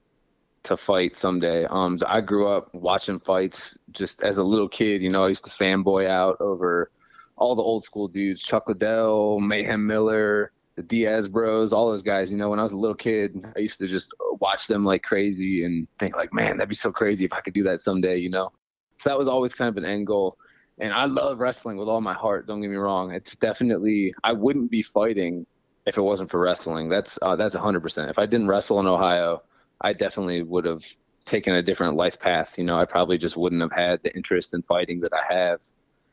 to 0.63 0.77
fight 0.77 1.15
someday. 1.15 1.65
Um, 1.65 1.97
so 1.97 2.05
I 2.07 2.21
grew 2.21 2.47
up 2.47 2.73
watching 2.73 3.19
fights 3.19 3.77
just 3.91 4.23
as 4.23 4.37
a 4.37 4.43
little 4.43 4.69
kid. 4.69 5.01
You 5.01 5.09
know, 5.09 5.25
I 5.25 5.29
used 5.29 5.45
to 5.45 5.51
fanboy 5.51 6.07
out 6.07 6.37
over 6.39 6.91
all 7.35 7.55
the 7.55 7.63
old 7.63 7.83
school 7.83 8.07
dudes: 8.07 8.41
Chuck 8.41 8.67
Liddell, 8.67 9.39
Mayhem 9.39 9.87
Miller 9.87 10.51
the 10.75 10.83
Diaz 10.83 11.27
bros, 11.27 11.73
all 11.73 11.89
those 11.89 12.01
guys. 12.01 12.31
You 12.31 12.37
know, 12.37 12.49
when 12.49 12.59
I 12.59 12.63
was 12.63 12.71
a 12.71 12.77
little 12.77 12.95
kid, 12.95 13.43
I 13.55 13.59
used 13.59 13.79
to 13.79 13.87
just 13.87 14.13
watch 14.39 14.67
them 14.67 14.85
like 14.85 15.03
crazy 15.03 15.63
and 15.63 15.87
think 15.97 16.15
like, 16.15 16.33
man, 16.33 16.57
that'd 16.57 16.69
be 16.69 16.75
so 16.75 16.91
crazy 16.91 17.25
if 17.25 17.33
I 17.33 17.41
could 17.41 17.53
do 17.53 17.63
that 17.63 17.79
someday. 17.79 18.17
You 18.17 18.29
know, 18.29 18.51
so 18.97 19.09
that 19.09 19.17
was 19.17 19.27
always 19.27 19.53
kind 19.53 19.69
of 19.69 19.77
an 19.77 19.89
end 19.89 20.07
goal. 20.07 20.37
And 20.79 20.93
I 20.93 21.05
love 21.05 21.39
wrestling 21.39 21.77
with 21.77 21.87
all 21.87 22.01
my 22.01 22.13
heart. 22.13 22.47
Don't 22.47 22.61
get 22.61 22.69
me 22.69 22.77
wrong. 22.77 23.11
It's 23.11 23.35
definitely 23.35 24.13
I 24.23 24.33
wouldn't 24.33 24.71
be 24.71 24.81
fighting 24.81 25.45
if 25.85 25.97
it 25.97 26.01
wasn't 26.01 26.31
for 26.31 26.39
wrestling. 26.39 26.89
That's 26.89 27.19
uh, 27.21 27.35
that's 27.35 27.55
hundred 27.55 27.81
percent. 27.81 28.09
If 28.09 28.17
I 28.17 28.25
didn't 28.25 28.47
wrestle 28.47 28.79
in 28.79 28.87
Ohio, 28.87 29.43
I 29.81 29.93
definitely 29.93 30.43
would 30.43 30.65
have 30.65 30.83
taken 31.25 31.55
a 31.55 31.61
different 31.61 31.95
life 31.95 32.19
path. 32.19 32.57
You 32.57 32.63
know, 32.63 32.77
I 32.77 32.85
probably 32.85 33.17
just 33.17 33.37
wouldn't 33.37 33.61
have 33.61 33.71
had 33.71 34.01
the 34.03 34.15
interest 34.15 34.53
in 34.53 34.61
fighting 34.61 35.01
that 35.01 35.13
I 35.13 35.33
have 35.33 35.61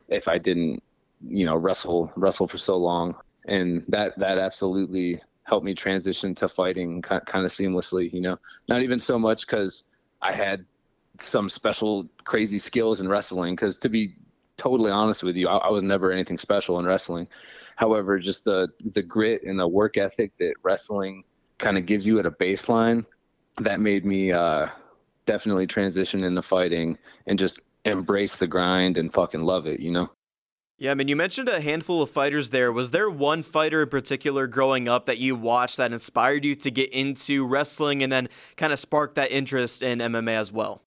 if 0.08 0.28
I 0.28 0.38
didn't, 0.38 0.82
you 1.26 1.46
know, 1.46 1.56
wrestle 1.56 2.12
wrestle 2.16 2.46
for 2.46 2.58
so 2.58 2.76
long 2.76 3.14
and 3.48 3.82
that 3.88 4.16
that 4.18 4.38
absolutely 4.38 5.20
helped 5.44 5.64
me 5.64 5.75
transition 5.75 6.34
to 6.34 6.48
fighting 6.48 7.00
kind 7.02 7.22
of 7.22 7.50
seamlessly. 7.50 8.12
You 8.12 8.20
know, 8.20 8.38
not 8.68 8.82
even 8.82 8.98
so 8.98 9.18
much 9.18 9.46
because 9.46 9.84
I 10.22 10.32
had 10.32 10.64
some 11.18 11.48
special 11.48 12.08
crazy 12.25 12.58
skills 12.58 13.00
in 13.00 13.08
wrestling. 13.08 13.56
Because 13.56 13.78
to 13.78 13.88
be 13.88 14.14
totally 14.58 14.90
honest 14.90 15.22
with 15.22 15.37
you, 15.37 15.48
I, 15.48 15.56
I, 15.56 15.70
was 15.70 15.82
never 15.82 16.12
anything 16.12 16.38
special 16.38 16.78
in 16.78 16.84
wrestling. 16.84 17.26
However, 17.76 18.18
just 18.18 18.44
the 18.44 18.68
the 18.80 19.02
grit 19.02 19.42
and 19.42 19.58
the 19.58 19.66
work 19.66 19.96
ethic 19.96 20.37
that 20.37 20.54
wrestling 20.62 21.25
kind 21.58 21.78
of 21.78 21.87
gives 21.87 22.06
you 22.06 22.18
at 22.18 22.26
a 22.26 22.30
baseline, 22.30 23.04
that 23.60 23.80
made 23.80 24.04
me 24.04 24.32
uh, 24.32 24.68
definitely 25.26 25.66
transition 25.66 26.24
into 26.24 26.42
fighting 26.42 26.98
and 27.26 27.38
just 27.38 27.60
embrace 27.84 28.36
the 28.36 28.46
grind 28.46 28.96
and 28.96 29.12
fucking 29.12 29.42
love 29.42 29.66
it. 29.66 29.80
You 29.80 29.90
know. 29.90 30.10
Yeah, 30.80 30.92
I 30.92 30.94
mean, 30.94 31.08
you 31.08 31.16
mentioned 31.16 31.48
a 31.48 31.60
handful 31.60 32.02
of 32.02 32.10
fighters 32.10 32.50
there. 32.50 32.70
Was 32.70 32.92
there 32.92 33.10
one 33.10 33.42
fighter 33.42 33.82
in 33.82 33.88
particular 33.88 34.46
growing 34.46 34.86
up 34.86 35.06
that 35.06 35.18
you 35.18 35.34
watched 35.34 35.76
that 35.78 35.92
inspired 35.92 36.44
you 36.44 36.54
to 36.54 36.70
get 36.70 36.90
into 36.90 37.44
wrestling 37.44 38.00
and 38.00 38.12
then 38.12 38.28
kind 38.56 38.72
of 38.72 38.78
sparked 38.78 39.16
that 39.16 39.32
interest 39.32 39.82
in 39.82 39.98
MMA 39.98 40.36
as 40.36 40.52
well? 40.52 40.84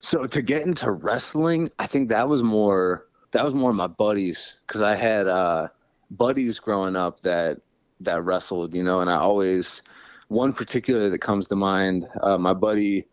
So 0.00 0.26
to 0.26 0.40
get 0.40 0.62
into 0.62 0.90
wrestling, 0.90 1.68
I 1.78 1.86
think 1.86 2.08
that 2.08 2.28
was 2.28 2.42
more 2.42 3.06
that 3.32 3.44
was 3.44 3.54
more 3.54 3.74
my 3.74 3.88
buddies 3.88 4.56
because 4.66 4.80
I 4.80 4.94
had 4.94 5.26
uh, 5.26 5.68
buddies 6.10 6.58
growing 6.58 6.96
up 6.96 7.20
that 7.20 7.60
that 8.00 8.24
wrestled, 8.24 8.74
you 8.74 8.82
know, 8.82 9.00
and 9.00 9.10
I 9.10 9.16
always 9.16 9.82
one 10.28 10.52
particular 10.52 11.08
that 11.10 11.18
comes 11.18 11.48
to 11.48 11.56
mind. 11.56 12.06
Uh, 12.20 12.38
my 12.38 12.54
buddy 12.54 13.06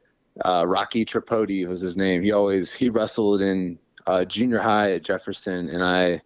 uh, 0.44 0.66
Rocky 0.68 1.06
Tripodi 1.06 1.68
was 1.68 1.82
his 1.82 1.96
name. 1.96 2.24
He 2.24 2.32
always 2.32 2.74
he 2.74 2.90
wrestled 2.90 3.42
in 3.42 3.78
uh, 4.08 4.26
junior 4.26 4.60
high 4.60 4.94
at 4.94 5.04
Jefferson, 5.04 5.70
and 5.70 5.84
I 5.84 6.22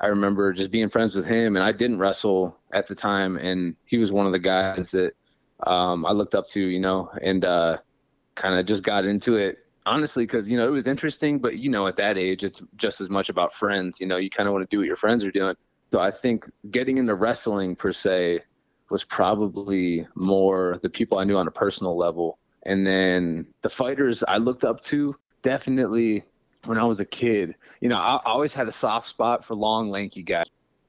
I 0.00 0.06
remember 0.06 0.52
just 0.52 0.70
being 0.70 0.88
friends 0.88 1.14
with 1.14 1.26
him. 1.26 1.56
And 1.56 1.64
I 1.64 1.72
didn't 1.72 1.98
wrestle 1.98 2.56
at 2.72 2.86
the 2.86 2.94
time, 2.94 3.36
and 3.36 3.76
he 3.86 3.98
was 3.98 4.12
one 4.12 4.26
of 4.26 4.32
the 4.32 4.38
guys 4.38 4.90
that 4.92 5.12
um, 5.66 6.04
I 6.06 6.12
looked 6.12 6.34
up 6.34 6.46
to, 6.48 6.60
you 6.60 6.80
know, 6.80 7.10
and 7.22 7.44
uh, 7.44 7.78
kind 8.34 8.58
of 8.58 8.66
just 8.66 8.82
got 8.82 9.04
into 9.04 9.36
it 9.36 9.58
honestly 9.86 10.24
because 10.24 10.48
you 10.48 10.56
know 10.56 10.68
it 10.68 10.72
was 10.72 10.86
interesting. 10.86 11.38
But 11.38 11.58
you 11.58 11.70
know, 11.70 11.86
at 11.86 11.96
that 11.96 12.18
age, 12.18 12.44
it's 12.44 12.62
just 12.76 13.00
as 13.00 13.08
much 13.08 13.28
about 13.28 13.52
friends. 13.52 14.00
You 14.00 14.06
know, 14.06 14.16
you 14.16 14.30
kind 14.30 14.48
of 14.48 14.52
want 14.52 14.68
to 14.68 14.74
do 14.74 14.78
what 14.80 14.86
your 14.86 14.96
friends 14.96 15.24
are 15.24 15.30
doing. 15.30 15.54
So 15.90 16.00
I 16.00 16.10
think 16.10 16.50
getting 16.70 16.98
into 16.98 17.14
wrestling 17.14 17.74
per 17.74 17.92
se 17.92 18.40
was 18.90 19.04
probably 19.04 20.06
more 20.14 20.78
the 20.82 20.90
people 20.90 21.18
I 21.18 21.24
knew 21.24 21.36
on 21.36 21.48
a 21.48 21.52
personal 21.52 21.96
level. 21.96 22.38
And 22.64 22.86
then 22.86 23.46
the 23.62 23.68
fighters 23.68 24.24
I 24.26 24.38
looked 24.38 24.64
up 24.64 24.80
to 24.82 25.14
definitely 25.42 26.24
when 26.64 26.78
I 26.78 26.84
was 26.84 27.00
a 27.00 27.06
kid, 27.06 27.54
you 27.80 27.88
know, 27.88 27.96
I, 27.96 28.20
always 28.24 28.52
had 28.52 28.68
a 28.68 28.72
soft 28.72 29.08
spot 29.08 29.44
for 29.44 29.54
long, 29.54 29.90
lanky 29.90 30.22
guys. 30.22 30.46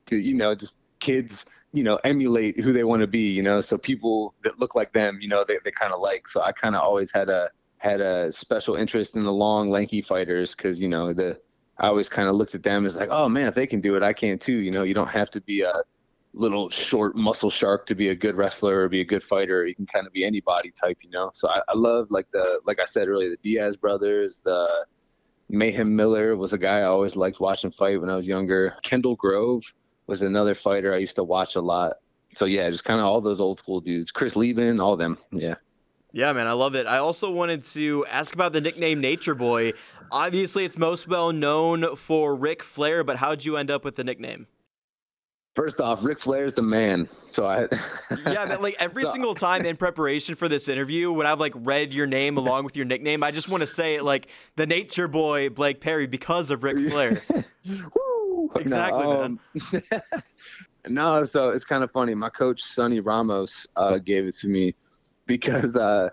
You 0.10 0.34
know, 0.34 0.56
just 0.56 0.90
kids, 1.00 1.46
you 1.72 1.84
know, 1.84 1.98
emulate 2.04 2.60
who 2.60 2.74
they 2.74 2.84
want 2.84 3.02
to 3.02 3.08
be. 3.08 3.32
You 3.32 3.44
know, 3.44 3.62
so 3.62 3.78
people 3.78 4.34
that 4.44 4.60
look 4.60 4.74
like 4.74 4.92
them, 4.92 5.20
you 5.22 5.28
know, 5.28 5.44
they 5.48 5.60
they 5.64 5.72
kind 5.72 5.94
of 5.94 6.02
like. 6.02 6.28
So 6.28 6.42
I 6.42 6.52
kind 6.52 6.76
of 6.76 6.82
always 6.82 7.12
had 7.12 7.30
a 7.30 7.50
had 7.78 8.02
a 8.02 8.32
special 8.32 8.76
interest 8.76 9.16
in 9.16 9.24
the 9.24 9.32
long, 9.32 9.70
lanky 9.70 10.02
fighters 10.02 10.56
because 10.56 10.82
you 10.82 10.90
know 10.90 11.14
the 11.14 11.40
I 11.78 11.88
always 11.88 12.10
kind 12.10 12.28
of 12.28 12.36
looked 12.36 12.56
at 12.56 12.64
them 12.64 12.86
as 12.86 12.98
like, 12.98 13.10
oh 13.12 13.30
man, 13.30 13.48
if 13.48 13.56
they 13.56 13.68
can 13.68 13.82
do 13.82 13.96
it, 13.96 14.04
I 14.04 14.14
can 14.14 14.40
too. 14.40 14.58
You 14.58 14.72
know, 14.72 14.84
you 14.84 14.94
don't 14.94 15.10
have 15.10 15.30
to 15.32 15.42
be 15.42 15.62
a 15.62 15.84
little 16.40 16.70
short 16.70 17.16
muscle 17.16 17.50
shark 17.50 17.86
to 17.88 17.96
be 17.96 18.10
a 18.10 18.16
good 18.16 18.36
wrestler 18.36 18.84
or 18.84 18.90
be 18.90 19.02
a 19.02 19.06
good 19.06 19.22
fighter. 19.22 19.66
You 19.66 19.76
can 19.76 19.86
kind 19.86 20.08
of 20.08 20.14
be 20.14 20.24
any 20.24 20.40
body 20.40 20.72
type, 20.72 20.98
you 21.04 21.10
know. 21.10 21.32
So 21.34 21.50
I, 21.50 21.62
I 21.68 21.74
love 21.76 22.08
like 22.10 22.32
the 22.32 22.62
like 22.66 22.80
I 22.80 22.86
said 22.86 23.08
earlier, 23.08 23.30
the 23.30 23.38
Diaz 23.38 23.76
brothers, 23.76 24.42
the 24.42 24.86
Mayhem 25.50 25.96
Miller 25.96 26.36
was 26.36 26.54
a 26.54 26.58
guy 26.58 26.80
I 26.80 26.84
always 26.84 27.16
liked 27.16 27.40
watching 27.40 27.72
fight 27.72 28.00
when 28.00 28.10
I 28.10 28.16
was 28.16 28.28
younger. 28.28 28.76
Kendall 28.84 29.16
Grove 29.16 29.62
was 30.08 30.22
another 30.22 30.56
fighter 30.56 30.94
I 30.94 30.98
used 30.98 31.16
to 31.18 31.24
watch 31.24 31.56
a 31.56 31.62
lot. 31.62 31.94
So 32.34 32.46
yeah, 32.46 32.70
just 32.70 32.86
kind 32.86 33.00
of 33.00 33.06
all 33.06 33.22
those 33.22 33.42
old 33.42 33.60
school 33.60 33.82
dudes. 33.82 34.12
Chris 34.12 34.36
Leben, 34.36 34.80
all 34.80 34.96
them. 34.96 35.18
Yeah. 35.32 35.56
Yeah, 36.12 36.34
man, 36.34 36.48
I 36.48 36.54
love 36.54 36.74
it. 36.74 36.88
I 36.88 36.98
also 36.98 37.30
wanted 37.30 37.64
to 37.66 38.04
ask 38.10 38.34
about 38.34 38.52
the 38.52 38.62
nickname 38.62 39.00
Nature 39.00 39.36
Boy. 39.36 39.74
Obviously, 40.12 40.66
it's 40.66 40.78
most 40.78 41.08
well 41.08 41.32
known 41.32 41.96
for 41.96 42.36
Ric 42.36 42.64
Flair, 42.64 43.04
but 43.04 43.18
how'd 43.18 43.46
you 43.46 43.58
end 43.58 43.70
up 43.70 43.86
with 43.86 43.96
the 43.96 44.04
nickname? 44.04 44.48
First 45.60 45.82
off, 45.82 46.06
Ric 46.06 46.22
Flair's 46.22 46.54
the 46.54 46.62
man. 46.62 47.10
So 47.32 47.46
I 47.46 47.68
Yeah, 48.26 48.46
man, 48.46 48.62
like 48.62 48.78
every 48.80 49.04
so, 49.04 49.12
single 49.12 49.36
time 49.36 49.66
in 49.66 49.76
preparation 49.76 50.36
for 50.36 50.48
this 50.48 50.70
interview, 50.70 51.12
when 51.12 51.28
I've 51.28 51.42
like 51.42 51.52
read 51.54 51.92
your 51.92 52.08
name 52.08 52.38
along 52.38 52.64
with 52.64 52.78
your 52.78 52.86
nickname, 52.86 53.24
I 53.24 53.32
just 53.32 53.50
want 53.50 53.60
to 53.60 53.68
say 53.68 53.96
it 53.96 54.04
like 54.04 54.30
the 54.56 54.66
nature 54.66 55.10
boy 55.10 55.50
Blake 55.50 55.82
Perry 55.82 56.08
because 56.08 56.50
of 56.50 56.64
Ric 56.64 56.78
Flair. 56.90 57.20
Woo! 57.68 58.50
Exactly, 58.56 59.04
no, 59.04 59.22
um, 59.22 59.40
no, 60.88 61.26
so 61.26 61.50
it's 61.50 61.66
kind 61.66 61.84
of 61.84 61.92
funny. 61.92 62.16
My 62.16 62.30
coach 62.30 62.62
Sonny 62.62 63.02
Ramos 63.02 63.68
uh, 63.76 63.98
gave 63.98 64.28
it 64.28 64.36
to 64.38 64.48
me 64.48 64.76
because 65.26 65.76
uh, 65.76 66.10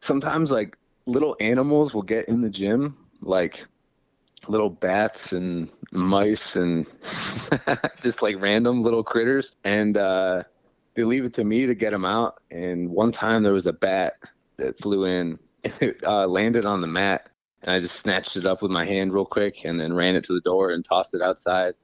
sometimes 0.00 0.50
like 0.50 0.78
little 1.04 1.36
animals 1.40 1.92
will 1.92 2.00
get 2.00 2.26
in 2.26 2.40
the 2.40 2.48
gym, 2.48 2.96
like 3.20 3.66
little 4.48 4.70
bats 4.70 5.32
and 5.32 5.68
mice 5.92 6.56
and 6.56 6.86
just 8.00 8.22
like 8.22 8.40
random 8.40 8.82
little 8.82 9.02
critters. 9.02 9.56
And 9.64 9.96
uh, 9.96 10.42
they 10.94 11.04
leave 11.04 11.24
it 11.24 11.34
to 11.34 11.44
me 11.44 11.66
to 11.66 11.74
get 11.74 11.90
them 11.90 12.04
out. 12.04 12.40
And 12.50 12.90
one 12.90 13.12
time 13.12 13.42
there 13.42 13.52
was 13.52 13.66
a 13.66 13.72
bat 13.72 14.14
that 14.56 14.78
flew 14.78 15.04
in 15.04 15.38
and 15.64 15.72
it 15.80 16.02
uh, 16.04 16.26
landed 16.26 16.66
on 16.66 16.80
the 16.80 16.86
mat. 16.86 17.28
And 17.62 17.72
i 17.72 17.78
just 17.78 18.00
snatched 18.00 18.36
it 18.36 18.44
up 18.44 18.60
with 18.60 18.72
my 18.72 18.84
hand 18.84 19.12
real 19.12 19.24
quick 19.24 19.64
and 19.64 19.78
then 19.78 19.92
ran 19.92 20.16
it 20.16 20.24
to 20.24 20.32
the 20.32 20.40
door 20.40 20.70
and 20.70 20.84
tossed 20.84 21.14
it 21.14 21.22
outside. 21.22 21.74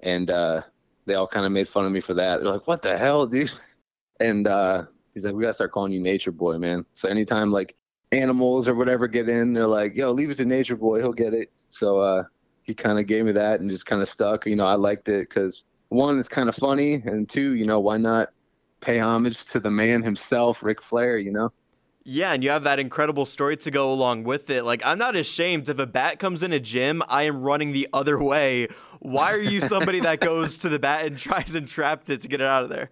And 0.00 0.30
uh, 0.30 0.62
they 1.06 1.14
all 1.14 1.26
kind 1.26 1.46
of 1.46 1.52
made 1.52 1.68
fun 1.68 1.86
of 1.86 1.92
me 1.92 2.00
for 2.00 2.14
that. 2.14 2.40
They're 2.40 2.52
like 2.52 2.66
what 2.66 2.82
the 2.82 2.96
hell 2.96 3.26
dude? 3.26 3.50
And 4.18 4.46
uh, 4.46 4.86
he's 5.12 5.26
like 5.26 5.34
we 5.34 5.42
gotta 5.42 5.52
start 5.52 5.72
calling 5.72 5.92
you 5.92 6.00
nature 6.00 6.32
boy 6.32 6.56
man. 6.56 6.86
So 6.94 7.06
anytime 7.06 7.52
like 7.52 7.76
animals 8.12 8.66
or 8.66 8.74
whatever 8.74 9.08
get 9.08 9.28
in 9.28 9.52
they're 9.52 9.66
like 9.66 9.94
yo 9.94 10.10
leave 10.10 10.30
it 10.30 10.36
to 10.36 10.46
nature 10.46 10.74
boy. 10.74 11.00
He'll 11.00 11.12
get 11.12 11.34
it 11.34 11.52
so 11.78 11.98
uh, 11.98 12.24
he 12.62 12.74
kind 12.74 12.98
of 12.98 13.06
gave 13.06 13.24
me 13.24 13.32
that 13.32 13.60
and 13.60 13.70
just 13.70 13.86
kind 13.86 14.02
of 14.02 14.08
stuck. 14.08 14.46
You 14.46 14.56
know, 14.56 14.66
I 14.66 14.74
liked 14.74 15.08
it 15.08 15.28
because 15.28 15.64
one, 15.88 16.18
it's 16.18 16.28
kind 16.28 16.48
of 16.48 16.54
funny, 16.54 16.94
and 16.94 17.28
two, 17.28 17.52
you 17.52 17.66
know, 17.66 17.80
why 17.80 17.96
not 17.96 18.30
pay 18.80 18.98
homage 18.98 19.44
to 19.46 19.60
the 19.60 19.70
man 19.70 20.02
himself, 20.02 20.62
Ric 20.62 20.82
Flair? 20.82 21.18
You 21.18 21.32
know. 21.32 21.52
Yeah, 22.08 22.32
and 22.32 22.44
you 22.44 22.50
have 22.50 22.62
that 22.62 22.78
incredible 22.78 23.26
story 23.26 23.56
to 23.56 23.70
go 23.72 23.92
along 23.92 24.22
with 24.22 24.48
it. 24.48 24.62
Like, 24.62 24.80
I'm 24.86 24.96
not 24.96 25.16
ashamed. 25.16 25.68
If 25.68 25.80
a 25.80 25.86
bat 25.86 26.20
comes 26.20 26.44
in 26.44 26.52
a 26.52 26.60
gym, 26.60 27.02
I 27.08 27.24
am 27.24 27.42
running 27.42 27.72
the 27.72 27.88
other 27.92 28.22
way. 28.22 28.68
Why 29.00 29.32
are 29.32 29.40
you 29.40 29.60
somebody 29.60 29.98
that 29.98 30.20
goes 30.20 30.58
to 30.58 30.68
the 30.68 30.78
bat 30.78 31.04
and 31.04 31.18
tries 31.18 31.56
and 31.56 31.66
traps 31.66 32.08
it 32.08 32.20
to 32.20 32.28
get 32.28 32.40
it 32.40 32.46
out 32.46 32.62
of 32.62 32.68
there? 32.68 32.90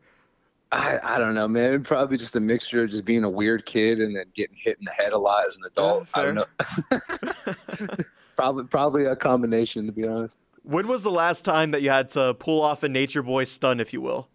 I, 0.73 0.99
I 1.01 1.19
don't 1.19 1.37
know, 1.37 1.47
man. 1.47 1.85
Probably 1.85 2.17
just 2.17 2.35
a 2.35 2.41
mixture 2.41 2.83
of 2.83 2.91
just 2.91 3.05
being 3.05 3.23
a 3.23 3.31
weird 3.31 3.67
kid 3.67 4.01
and 4.01 4.17
then 4.17 4.25
getting 4.35 4.57
hit 4.59 4.79
in 4.79 4.85
the 4.85 4.91
head 4.91 5.13
a 5.13 5.19
lot 5.19 5.47
as 5.47 5.57
an 5.57 5.63
adult. 5.65 6.09
Yeah, 6.17 6.21
I 6.21 6.25
don't 6.25 6.35
know. 6.35 8.05
Probably, 8.37 8.65
probably 8.65 9.05
a 9.05 9.17
combination, 9.17 9.87
to 9.87 9.93
be 9.93 10.07
honest. 10.07 10.37
When 10.63 10.89
was 10.89 11.03
the 11.03 11.11
last 11.11 11.45
time 11.45 11.73
that 11.73 11.83
you 11.83 11.91
had 11.91 12.09
to 12.11 12.35
pull 12.35 12.63
off 12.63 12.83
a 12.83 12.89
Nature 12.89 13.23
Boy 13.23 13.45
stun, 13.45 13.81
if 13.81 13.93
you 13.93 14.01
will? 14.01 14.29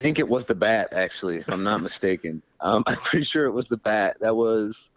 I 0.00 0.04
think 0.04 0.18
it 0.18 0.28
was 0.28 0.46
the 0.46 0.54
bat, 0.54 0.88
actually, 0.92 1.36
if 1.38 1.48
I'm 1.48 1.62
not 1.62 1.80
mistaken. 1.80 2.42
Um, 2.60 2.82
I'm 2.88 2.96
pretty 2.96 3.24
sure 3.24 3.44
it 3.44 3.52
was 3.52 3.68
the 3.68 3.76
bat. 3.76 4.16
That 4.20 4.34
was 4.34 4.90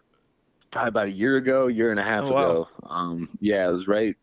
probably 0.70 0.88
about 0.88 1.06
a 1.08 1.12
year 1.12 1.36
ago, 1.36 1.68
year 1.68 1.90
and 1.90 2.00
a 2.00 2.02
half 2.02 2.24
oh, 2.24 2.28
ago. 2.28 2.68
Wow. 2.82 2.90
Um, 2.90 3.28
yeah, 3.40 3.68
it 3.68 3.72
was 3.72 3.86
right 3.86 4.16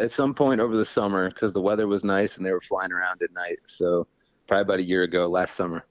at 0.00 0.10
some 0.10 0.34
point 0.34 0.60
over 0.60 0.76
the 0.76 0.84
summer 0.84 1.28
because 1.28 1.52
the 1.52 1.60
weather 1.60 1.86
was 1.86 2.04
nice 2.04 2.36
and 2.36 2.46
they 2.46 2.52
were 2.52 2.60
flying 2.60 2.92
around 2.92 3.22
at 3.22 3.32
night. 3.32 3.58
So 3.66 4.06
probably 4.46 4.62
about 4.62 4.78
a 4.78 4.84
year 4.84 5.02
ago, 5.02 5.26
last 5.26 5.54
summer. 5.54 5.84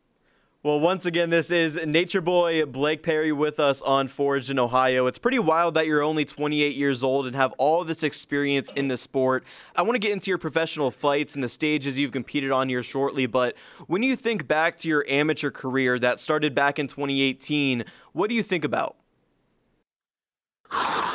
Well, 0.66 0.80
once 0.80 1.06
again, 1.06 1.30
this 1.30 1.52
is 1.52 1.76
Nature 1.86 2.22
Boy 2.22 2.66
Blake 2.66 3.04
Perry 3.04 3.34
with 3.34 3.60
us 3.60 3.82
on 3.82 4.08
Forged 4.08 4.50
in 4.50 4.58
Ohio. 4.58 5.08
It's 5.08 5.18
pretty 5.18 5.38
wild 5.38 5.74
that 5.74 5.88
you're 5.88 6.02
only 6.02 6.24
28 6.24 6.74
years 6.74 7.04
old 7.04 7.28
and 7.28 7.36
have 7.36 7.52
all 7.58 7.84
this 7.84 8.02
experience 8.02 8.72
in 8.74 8.88
the 8.88 8.96
sport. 8.96 9.44
I 9.76 9.82
want 9.82 9.96
to 9.96 10.00
get 10.00 10.14
into 10.14 10.32
your 10.32 10.38
professional 10.38 10.90
fights 10.90 11.36
and 11.36 11.44
the 11.44 11.50
stages 11.50 12.00
you've 12.00 12.14
competed 12.14 12.52
on 12.52 12.70
here 12.70 12.82
shortly, 12.82 13.26
but 13.26 13.58
when 13.88 14.04
you 14.04 14.16
think 14.16 14.48
back 14.48 14.78
to 14.78 14.88
your 14.88 15.04
amateur 15.10 15.52
career 15.52 16.00
that 16.00 16.22
started 16.22 16.56
back 16.56 16.80
in 16.80 16.88
2018, 16.88 17.84
what 18.14 18.30
do 18.30 18.36
you 18.38 18.42
think 18.42 18.64
about? 18.64 18.96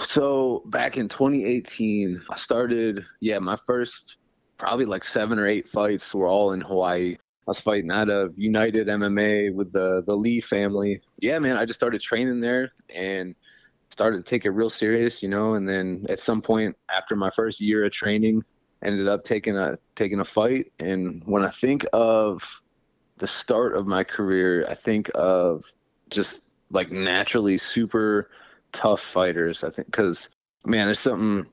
So, 0.03 0.62
back 0.66 0.99
in 0.99 1.09
2018, 1.09 2.20
I 2.29 2.37
started, 2.37 3.07
yeah, 3.20 3.38
my 3.38 3.57
first 3.57 4.18
probably 4.59 4.85
like 4.85 5.05
seven 5.05 5.38
or 5.38 5.46
eight 5.46 5.70
fights 5.70 6.14
were 6.14 6.29
all 6.29 6.53
in 6.53 6.61
Hawaii. 6.61 7.16
I 7.48 7.50
was 7.50 7.61
fighting 7.61 7.90
out 7.90 8.11
of 8.11 8.34
United 8.37 8.88
MMA 8.88 9.54
with 9.54 9.72
the 9.72 10.02
the 10.06 10.14
Lee 10.14 10.42
family. 10.42 11.00
Yeah, 11.18 11.38
man, 11.38 11.56
I 11.56 11.64
just 11.64 11.80
started 11.80 12.02
training 12.02 12.40
there 12.40 12.72
and 12.94 13.34
started 13.88 14.18
to 14.18 14.22
take 14.22 14.44
it 14.44 14.50
real 14.50 14.68
serious, 14.68 15.22
you 15.22 15.30
know. 15.30 15.54
And 15.54 15.66
then 15.66 16.04
at 16.11 16.18
some 16.18 16.42
point 16.42 16.76
after 16.94 17.16
my 17.16 17.30
first 17.30 17.62
year 17.62 17.87
of 17.87 17.92
training, 17.92 18.44
ended 18.82 19.08
up 19.08 19.22
taking 19.22 19.56
a 19.56 19.78
taking 19.94 20.20
a 20.20 20.26
fight. 20.26 20.72
And 20.78 21.22
when 21.24 21.42
I 21.42 21.48
think 21.48 21.87
of 21.94 22.61
the 23.16 23.26
start 23.26 23.74
of 23.74 23.87
my 23.87 24.04
career, 24.04 24.66
I 24.68 24.74
think 24.74 25.11
of 25.14 25.64
just 26.11 26.52
like 26.70 26.92
naturally 26.92 27.56
super 27.56 28.28
tough 28.72 29.00
fighters. 29.00 29.64
I 29.64 29.70
think 29.70 29.87
because 29.87 30.37
man, 30.66 30.84
there's 30.84 31.00
something. 31.00 31.50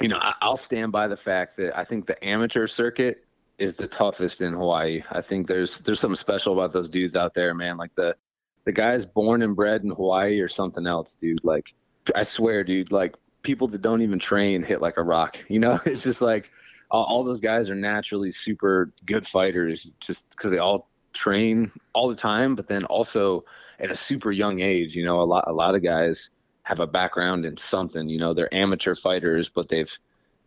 You 0.00 0.08
know, 0.08 0.18
I'll 0.42 0.56
stand 0.56 0.90
by 0.90 1.06
the 1.06 1.16
fact 1.16 1.56
that 1.58 1.78
I 1.78 1.84
think 1.84 2.06
the 2.06 2.22
amateur 2.22 2.66
circuit 2.66 3.25
is 3.58 3.76
the 3.76 3.86
toughest 3.86 4.40
in 4.40 4.52
Hawaii. 4.52 5.02
I 5.10 5.20
think 5.20 5.46
there's 5.46 5.80
there's 5.80 6.00
something 6.00 6.16
special 6.16 6.52
about 6.52 6.72
those 6.72 6.88
dudes 6.88 7.16
out 7.16 7.34
there, 7.34 7.54
man. 7.54 7.76
Like 7.76 7.94
the 7.94 8.16
the 8.64 8.72
guys 8.72 9.04
born 9.04 9.42
and 9.42 9.56
bred 9.56 9.82
in 9.82 9.90
Hawaii 9.90 10.40
or 10.40 10.48
something 10.48 10.86
else, 10.86 11.14
dude. 11.14 11.44
Like 11.44 11.74
I 12.14 12.22
swear, 12.22 12.64
dude. 12.64 12.92
Like 12.92 13.14
people 13.42 13.68
that 13.68 13.82
don't 13.82 14.02
even 14.02 14.18
train 14.18 14.62
hit 14.62 14.80
like 14.80 14.96
a 14.96 15.02
rock. 15.02 15.38
You 15.48 15.60
know, 15.60 15.80
it's 15.86 16.02
just 16.02 16.20
like 16.20 16.50
all, 16.90 17.04
all 17.04 17.24
those 17.24 17.40
guys 17.40 17.70
are 17.70 17.74
naturally 17.74 18.30
super 18.30 18.92
good 19.04 19.26
fighters, 19.26 19.92
just 20.00 20.30
because 20.30 20.52
they 20.52 20.58
all 20.58 20.90
train 21.12 21.70
all 21.94 22.08
the 22.08 22.16
time. 22.16 22.54
But 22.54 22.66
then 22.66 22.84
also 22.84 23.44
at 23.78 23.90
a 23.90 23.96
super 23.96 24.32
young 24.32 24.60
age, 24.60 24.94
you 24.94 25.04
know, 25.04 25.20
a 25.20 25.24
lot 25.24 25.44
a 25.46 25.52
lot 25.52 25.74
of 25.74 25.82
guys 25.82 26.30
have 26.64 26.80
a 26.80 26.86
background 26.86 27.46
in 27.46 27.56
something. 27.56 28.08
You 28.08 28.18
know, 28.18 28.34
they're 28.34 28.52
amateur 28.52 28.94
fighters, 28.94 29.48
but 29.48 29.68
they've 29.68 29.98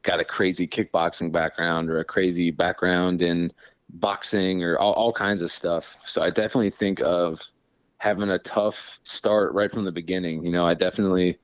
got 0.04 0.20
a 0.20 0.26
crazy 0.26 0.68
kickboxing 0.68 1.32
background 1.32 1.90
or 1.90 2.00
a 2.00 2.06
crazy 2.06 2.52
background 2.52 3.22
in 3.22 3.52
boxing 3.90 4.64
or 4.64 4.78
all, 4.78 4.94
all 4.94 5.14
kinds 5.14 5.42
of 5.42 5.52
stuff. 5.52 5.98
So 6.06 6.22
I 6.22 6.30
definitely 6.30 6.70
think 6.70 7.02
of 7.02 7.42
having 7.98 8.30
a 8.30 8.40
tough 8.40 9.00
start 9.04 9.54
right 9.54 9.72
from 9.72 9.84
the 9.84 9.92
beginning. 9.92 10.44
You 10.44 10.52
know, 10.52 10.66
I 10.66 10.74
definitely, 10.74 11.38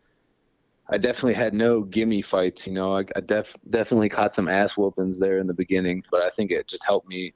I 0.87 0.97
definitely 0.97 1.33
had 1.33 1.53
no 1.53 1.81
gimme 1.81 2.21
fights. 2.21 2.65
You 2.67 2.73
know, 2.73 2.95
I, 2.95 3.03
I 3.15 3.21
def, 3.21 3.55
definitely 3.69 4.09
caught 4.09 4.31
some 4.31 4.47
ass 4.47 4.77
whoopings 4.77 5.19
there 5.19 5.39
in 5.39 5.47
the 5.47 5.53
beginning, 5.53 6.03
but 6.11 6.21
I 6.21 6.29
think 6.29 6.51
it 6.51 6.67
just 6.67 6.85
helped 6.85 7.07
me, 7.07 7.33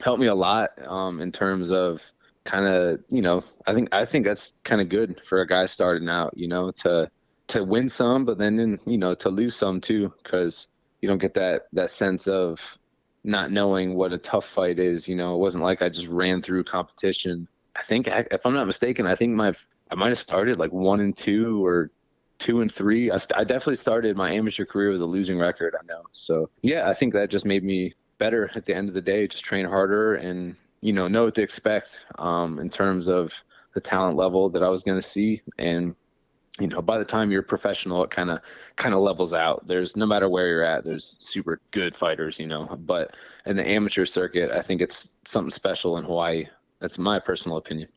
helped 0.00 0.20
me 0.20 0.26
a 0.26 0.34
lot 0.34 0.70
um, 0.86 1.20
in 1.20 1.30
terms 1.30 1.70
of 1.70 2.02
kind 2.44 2.66
of, 2.66 3.00
you 3.08 3.22
know, 3.22 3.44
I 3.66 3.74
think 3.74 3.88
I 3.92 4.04
think 4.04 4.24
that's 4.24 4.60
kind 4.64 4.80
of 4.80 4.88
good 4.88 5.20
for 5.24 5.40
a 5.40 5.46
guy 5.46 5.66
starting 5.66 6.08
out. 6.08 6.32
You 6.36 6.48
know, 6.48 6.70
to 6.82 7.10
to 7.48 7.64
win 7.64 7.88
some, 7.88 8.24
but 8.24 8.38
then 8.38 8.78
you 8.86 8.98
know 8.98 9.14
to 9.14 9.30
lose 9.30 9.56
some 9.56 9.80
too, 9.80 10.12
because 10.22 10.68
you 11.00 11.08
don't 11.08 11.18
get 11.18 11.34
that 11.34 11.66
that 11.72 11.90
sense 11.90 12.26
of 12.26 12.78
not 13.24 13.50
knowing 13.50 13.94
what 13.94 14.12
a 14.12 14.18
tough 14.18 14.46
fight 14.46 14.78
is. 14.78 15.08
You 15.08 15.16
know, 15.16 15.34
it 15.34 15.38
wasn't 15.38 15.64
like 15.64 15.82
I 15.82 15.88
just 15.88 16.08
ran 16.08 16.42
through 16.42 16.64
competition. 16.64 17.48
I 17.74 17.82
think, 17.82 18.08
if 18.08 18.46
I'm 18.46 18.54
not 18.54 18.66
mistaken, 18.66 19.06
I 19.06 19.14
think 19.14 19.34
my 19.34 19.52
I 19.90 19.94
might 19.94 20.08
have 20.08 20.18
started 20.18 20.58
like 20.58 20.72
one 20.72 21.00
and 21.00 21.16
two 21.16 21.64
or 21.64 21.90
two 22.38 22.60
and 22.60 22.72
three. 22.72 23.10
I, 23.10 23.18
st- 23.18 23.38
I 23.38 23.44
definitely 23.44 23.76
started 23.76 24.16
my 24.16 24.30
amateur 24.32 24.64
career 24.64 24.90
with 24.90 25.00
a 25.00 25.06
losing 25.06 25.38
record. 25.38 25.74
I 25.78 25.84
know, 25.86 26.02
so 26.12 26.50
yeah, 26.62 26.88
I 26.88 26.94
think 26.94 27.12
that 27.12 27.30
just 27.30 27.44
made 27.44 27.64
me 27.64 27.94
better 28.18 28.50
at 28.54 28.64
the 28.64 28.74
end 28.74 28.88
of 28.88 28.94
the 28.94 29.02
day. 29.02 29.26
Just 29.28 29.44
train 29.44 29.66
harder 29.66 30.14
and 30.14 30.56
you 30.80 30.92
know 30.92 31.08
know 31.08 31.24
what 31.24 31.34
to 31.36 31.42
expect 31.42 32.06
um, 32.18 32.58
in 32.58 32.70
terms 32.70 33.08
of 33.08 33.32
the 33.74 33.80
talent 33.80 34.16
level 34.16 34.48
that 34.48 34.62
I 34.62 34.68
was 34.68 34.82
going 34.82 34.96
to 34.98 35.06
see 35.06 35.42
and 35.58 35.94
you 36.60 36.66
know 36.66 36.80
by 36.80 36.98
the 36.98 37.04
time 37.04 37.30
you're 37.30 37.42
professional 37.42 38.02
it 38.04 38.10
kind 38.10 38.30
of 38.30 38.40
kind 38.76 38.94
of 38.94 39.00
levels 39.00 39.34
out. 39.34 39.66
There's 39.66 39.96
no 39.96 40.06
matter 40.06 40.28
where 40.28 40.48
you're 40.48 40.64
at 40.64 40.84
there's 40.84 41.16
super 41.18 41.60
good 41.70 41.94
fighters 41.94 42.38
you 42.38 42.46
know 42.46 42.66
but 42.80 43.14
in 43.44 43.56
the 43.56 43.66
amateur 43.66 44.04
circuit 44.04 44.50
i 44.50 44.62
think 44.62 44.80
it's 44.80 45.14
something 45.24 45.50
special 45.50 45.98
in 45.98 46.04
hawaii. 46.04 46.46
That's 46.80 46.98
my 46.98 47.18
personal 47.18 47.56
opinion 47.56 47.88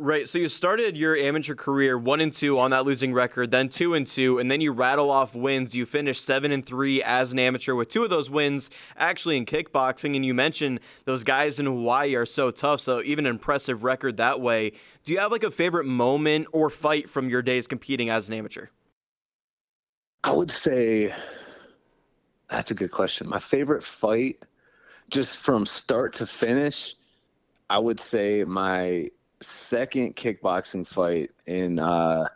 Right. 0.00 0.28
So 0.28 0.38
you 0.38 0.48
started 0.48 0.96
your 0.96 1.16
amateur 1.16 1.56
career 1.56 1.98
one 1.98 2.20
and 2.20 2.32
two 2.32 2.56
on 2.58 2.70
that 2.70 2.84
losing 2.84 3.12
record, 3.12 3.50
then 3.50 3.68
two 3.68 3.94
and 3.94 4.06
two, 4.06 4.38
and 4.38 4.48
then 4.48 4.60
you 4.60 4.70
rattle 4.70 5.10
off 5.10 5.34
wins. 5.34 5.74
You 5.74 5.86
finished 5.86 6.24
seven 6.24 6.52
and 6.52 6.64
three 6.64 7.02
as 7.02 7.32
an 7.32 7.40
amateur 7.40 7.74
with 7.74 7.88
two 7.88 8.04
of 8.04 8.10
those 8.10 8.30
wins 8.30 8.70
actually 8.96 9.36
in 9.36 9.44
kickboxing. 9.44 10.14
And 10.14 10.24
you 10.24 10.34
mentioned 10.34 10.78
those 11.04 11.24
guys 11.24 11.58
in 11.58 11.66
Hawaii 11.66 12.14
are 12.14 12.26
so 12.26 12.52
tough. 12.52 12.80
So 12.80 13.02
even 13.02 13.26
an 13.26 13.30
impressive 13.30 13.82
record 13.82 14.18
that 14.18 14.40
way. 14.40 14.72
Do 15.02 15.12
you 15.12 15.18
have 15.18 15.32
like 15.32 15.42
a 15.42 15.50
favorite 15.50 15.86
moment 15.86 16.46
or 16.52 16.70
fight 16.70 17.10
from 17.10 17.28
your 17.28 17.42
days 17.42 17.66
competing 17.66 18.08
as 18.08 18.28
an 18.28 18.34
amateur? 18.34 18.66
I 20.22 20.30
would 20.30 20.52
say 20.52 21.12
that's 22.48 22.70
a 22.70 22.74
good 22.74 22.92
question. 22.92 23.28
My 23.28 23.40
favorite 23.40 23.82
fight, 23.82 24.36
just 25.10 25.38
from 25.38 25.66
start 25.66 26.12
to 26.14 26.26
finish, 26.26 26.94
I 27.68 27.78
would 27.78 27.98
say 27.98 28.44
my 28.44 29.08
second 29.40 30.16
kickboxing 30.16 30.86
fight 30.86 31.30
in 31.46 31.78
uh, 31.78 32.26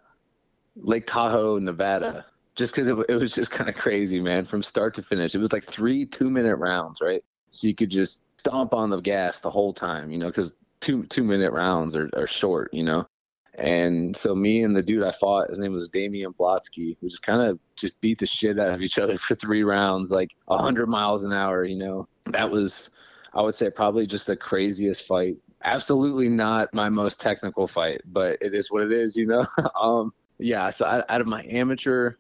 Lake 0.77 1.07
Tahoe, 1.07 1.59
Nevada. 1.59 2.27
Just 2.55 2.75
because 2.75 2.89
it, 2.89 2.97
it 3.09 3.15
was 3.15 3.33
just 3.35 3.51
kind 3.51 3.71
of 3.71 3.77
crazy, 3.77 4.21
man, 4.21 4.45
from 4.45 4.63
start 4.63 4.93
to 4.95 5.03
finish. 5.03 5.35
It 5.35 5.39
was 5.39 5.53
like 5.53 5.65
three 5.65 6.05
two 6.05 6.31
minute 6.31 6.57
rounds, 6.57 7.01
right? 7.01 7.23
so 7.53 7.67
you 7.67 7.75
could 7.75 7.91
just 7.91 8.27
stomp 8.41 8.75
on 8.75 8.91
the 8.91 9.01
gas 9.01 9.41
the 9.41 9.51
whole 9.51 9.73
time, 9.73 10.11
you 10.11 10.19
know, 10.19 10.27
because 10.27 10.55
two 10.81 11.05
two 11.05 11.23
minute 11.23 11.53
rounds 11.53 11.95
are, 11.95 12.11
are 12.17 12.27
short, 12.27 12.73
you 12.73 12.83
know. 12.83 13.07
And 13.55 14.17
so 14.17 14.35
me 14.35 14.63
and 14.63 14.75
the 14.75 14.83
dude 14.83 15.03
I 15.03 15.13
fought, 15.13 15.51
his 15.51 15.59
name 15.59 15.73
was 15.73 15.89
Damian 15.89 16.33
Blotsky, 16.33 16.97
we 17.01 17.09
just 17.09 17.23
kind 17.23 17.43
of 17.43 17.61
just 17.77 18.01
beat 18.01 18.19
the 18.19 18.27
shit 18.27 18.59
out 18.59 18.73
of 18.73 18.81
each 18.81 18.99
other 18.99 19.19
for 19.19 19.35
three 19.35 19.63
rounds, 19.63 20.11
like 20.11 20.35
hundred 20.49 20.89
miles 20.89 21.25
an 21.25 21.33
hour, 21.33 21.65
you 21.65 21.77
know. 21.77 22.09
That 22.27 22.51
was 22.51 22.91
I 23.35 23.43
would 23.43 23.55
say 23.55 23.71
probably 23.71 24.07
just 24.07 24.27
the 24.27 24.37
craziest 24.37 25.07
fight. 25.07 25.37
Absolutely 25.65 26.29
not 26.29 26.73
my 26.75 26.89
most 26.89 27.21
technical 27.21 27.67
fight, 27.67 28.01
but 28.07 28.39
it 28.41 28.55
is 28.55 28.71
what 28.71 28.83
it 28.83 28.93
is, 28.93 29.17
you 29.17 29.27
know. 29.27 29.47
um, 29.81 30.13
yeah, 30.39 30.71
so 30.71 30.85
out, 30.85 31.05
out 31.09 31.21
of 31.21 31.27
my 31.27 31.45
amateur 31.49 32.15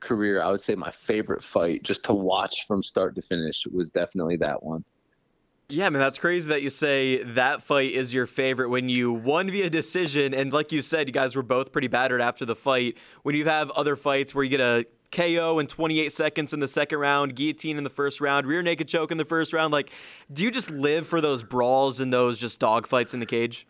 career, 0.00 0.40
I 0.40 0.50
would 0.50 0.60
say 0.60 0.74
my 0.74 0.90
favorite 0.90 1.42
fight 1.42 1.82
just 1.82 2.04
to 2.04 2.14
watch 2.14 2.66
from 2.66 2.82
start 2.82 3.14
to 3.16 3.22
finish 3.22 3.66
was 3.66 3.90
definitely 3.90 4.36
that 4.36 4.62
one. 4.62 4.84
Yeah, 5.70 5.90
man, 5.90 6.00
that's 6.00 6.16
crazy 6.16 6.48
that 6.48 6.62
you 6.62 6.70
say 6.70 7.22
that 7.22 7.62
fight 7.62 7.90
is 7.90 8.14
your 8.14 8.24
favorite 8.24 8.70
when 8.70 8.88
you 8.88 9.12
won 9.12 9.50
via 9.50 9.68
decision. 9.68 10.32
And 10.32 10.50
like 10.50 10.72
you 10.72 10.80
said, 10.80 11.08
you 11.08 11.12
guys 11.12 11.36
were 11.36 11.42
both 11.42 11.72
pretty 11.72 11.88
battered 11.88 12.22
after 12.22 12.46
the 12.46 12.56
fight. 12.56 12.96
When 13.22 13.34
you 13.34 13.44
have 13.44 13.70
other 13.72 13.94
fights 13.94 14.34
where 14.34 14.42
you 14.44 14.50
get 14.50 14.60
a 14.60 14.86
KO 15.10 15.58
in 15.58 15.66
28 15.66 16.12
seconds 16.12 16.52
in 16.52 16.60
the 16.60 16.68
second 16.68 16.98
round, 16.98 17.34
guillotine 17.34 17.78
in 17.78 17.84
the 17.84 17.90
first 17.90 18.20
round, 18.20 18.46
rear 18.46 18.62
naked 18.62 18.88
choke 18.88 19.10
in 19.10 19.18
the 19.18 19.24
first 19.24 19.52
round, 19.52 19.72
like, 19.72 19.90
do 20.32 20.42
you 20.42 20.50
just 20.50 20.70
live 20.70 21.06
for 21.06 21.20
those 21.20 21.42
brawls 21.42 22.00
and 22.00 22.12
those 22.12 22.38
just 22.38 22.58
dog 22.58 22.86
fights 22.86 23.14
in 23.14 23.20
the 23.20 23.26
cage? 23.26 23.66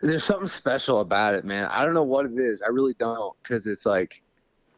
There's 0.00 0.24
something 0.24 0.48
special 0.48 1.00
about 1.00 1.34
it, 1.34 1.44
man. 1.44 1.66
I 1.66 1.84
don't 1.84 1.94
know 1.94 2.02
what 2.02 2.26
it 2.26 2.32
is. 2.36 2.62
I 2.62 2.68
really 2.70 2.94
don't 2.94 3.36
because 3.42 3.66
it's 3.66 3.86
like, 3.86 4.22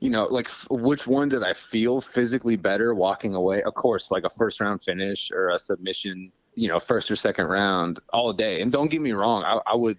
you 0.01 0.11
know, 0.11 0.25
like 0.27 0.49
which 0.68 1.07
one 1.07 1.31
did 1.31 1.42
I 1.42 1.55
feel 1.55 2.01
physically 2.01 2.57
better 2.57 2.94
walking 2.94 3.35
away? 3.35 3.62
Of 3.62 3.75
course, 3.75 4.11
like 4.11 4.25
a 4.25 4.31
first 4.31 4.61
round 4.61 4.83
finish 4.83 5.31
or 5.31 5.49
a 5.49 5.59
submission, 5.59 6.31
you 6.55 6.68
know, 6.68 6.79
first 6.79 7.11
or 7.11 7.16
second 7.16 7.47
round 7.47 8.01
all 8.12 8.35
day. 8.35 8.61
And 8.61 8.70
don't 8.70 8.90
get 8.90 9.01
me 9.01 9.12
wrong, 9.12 9.44
I, 9.44 9.61
I 9.66 9.75
would, 9.75 9.97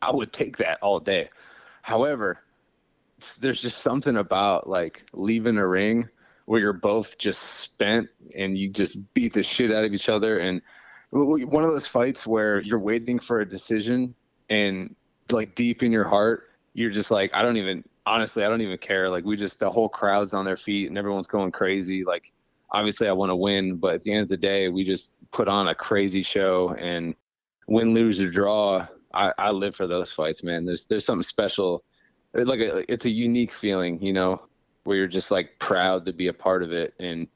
I 0.00 0.12
would 0.12 0.32
take 0.32 0.58
that 0.58 0.78
all 0.80 1.00
day. 1.00 1.28
However, 1.82 2.40
there's 3.40 3.60
just 3.60 3.80
something 3.80 4.16
about 4.16 4.68
like 4.68 5.04
leaving 5.12 5.58
a 5.58 5.66
ring 5.66 6.08
where 6.46 6.60
you're 6.60 6.72
both 6.72 7.18
just 7.18 7.42
spent 7.42 8.08
and 8.36 8.56
you 8.56 8.70
just 8.70 9.12
beat 9.12 9.32
the 9.34 9.42
shit 9.42 9.70
out 9.70 9.84
of 9.84 9.92
each 9.92 10.08
other 10.08 10.38
and 10.38 10.62
one 11.10 11.64
of 11.64 11.70
those 11.70 11.86
fights 11.86 12.26
where 12.26 12.60
you're 12.60 12.78
waiting 12.78 13.18
for 13.18 13.40
a 13.40 13.48
decision 13.48 14.14
and 14.50 14.94
like 15.30 15.54
deep 15.54 15.82
in 15.82 15.90
your 15.90 16.06
heart 16.06 16.50
you're 16.74 16.90
just 16.90 17.10
like 17.10 17.34
i 17.34 17.42
don't 17.42 17.56
even 17.56 17.82
honestly, 18.08 18.44
I 18.44 18.48
don't 18.48 18.62
even 18.62 18.78
care. 18.78 19.10
Like 19.10 19.24
we 19.24 19.36
just 19.36 19.60
the 19.60 19.70
whole 19.70 19.88
crowd's 19.88 20.34
on 20.34 20.44
their 20.44 20.56
feet 20.56 20.88
and 20.88 20.98
everyone's 20.98 21.26
going 21.26 21.52
crazy. 21.52 22.04
Like 22.04 22.32
obviously 22.70 23.08
I 23.08 23.12
want 23.12 23.30
to 23.30 23.36
win, 23.36 23.76
but 23.76 23.94
at 23.94 24.00
the 24.02 24.12
end 24.12 24.22
of 24.22 24.28
the 24.28 24.36
day, 24.36 24.68
we 24.68 24.82
just 24.82 25.16
put 25.30 25.48
on 25.48 25.68
a 25.68 25.74
crazy 25.74 26.22
show 26.22 26.74
and 26.78 27.14
win, 27.68 27.94
lose 27.94 28.20
or 28.20 28.30
draw. 28.30 28.86
I, 29.12 29.32
I 29.38 29.50
live 29.50 29.76
for 29.76 29.86
those 29.86 30.10
fights, 30.10 30.42
man. 30.42 30.64
There's 30.64 30.86
there's 30.86 31.04
something 31.04 31.22
special. 31.22 31.84
It's 32.34 32.48
like 32.48 32.60
a, 32.60 32.90
it's 32.92 33.04
a 33.04 33.10
unique 33.10 33.52
feeling, 33.52 34.02
you 34.02 34.12
know, 34.12 34.42
where 34.84 34.96
you're 34.96 35.06
just 35.06 35.30
like 35.30 35.58
proud 35.58 36.06
to 36.06 36.12
be 36.12 36.28
a 36.28 36.32
part 36.32 36.62
of 36.62 36.72
it 36.72 36.94
and 36.98 37.28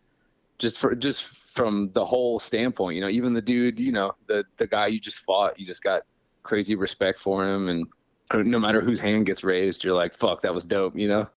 just 0.58 0.78
for 0.78 0.94
just 0.94 1.22
from 1.24 1.90
the 1.92 2.04
whole 2.04 2.38
standpoint, 2.38 2.94
you 2.94 3.00
know, 3.00 3.08
even 3.08 3.32
the 3.34 3.42
dude, 3.42 3.80
you 3.80 3.92
know, 3.92 4.14
the 4.26 4.44
the 4.56 4.66
guy 4.66 4.86
you 4.86 5.00
just 5.00 5.18
fought, 5.20 5.58
you 5.58 5.66
just 5.66 5.82
got 5.82 6.02
crazy 6.42 6.74
respect 6.74 7.18
for 7.18 7.46
him 7.46 7.68
and 7.68 7.86
no 8.34 8.58
matter 8.58 8.80
whose 8.80 9.00
hand 9.00 9.26
gets 9.26 9.44
raised, 9.44 9.84
you're 9.84 9.94
like, 9.94 10.14
fuck, 10.14 10.42
that 10.42 10.54
was 10.54 10.64
dope, 10.64 10.96
you 10.96 11.08
know? 11.08 11.28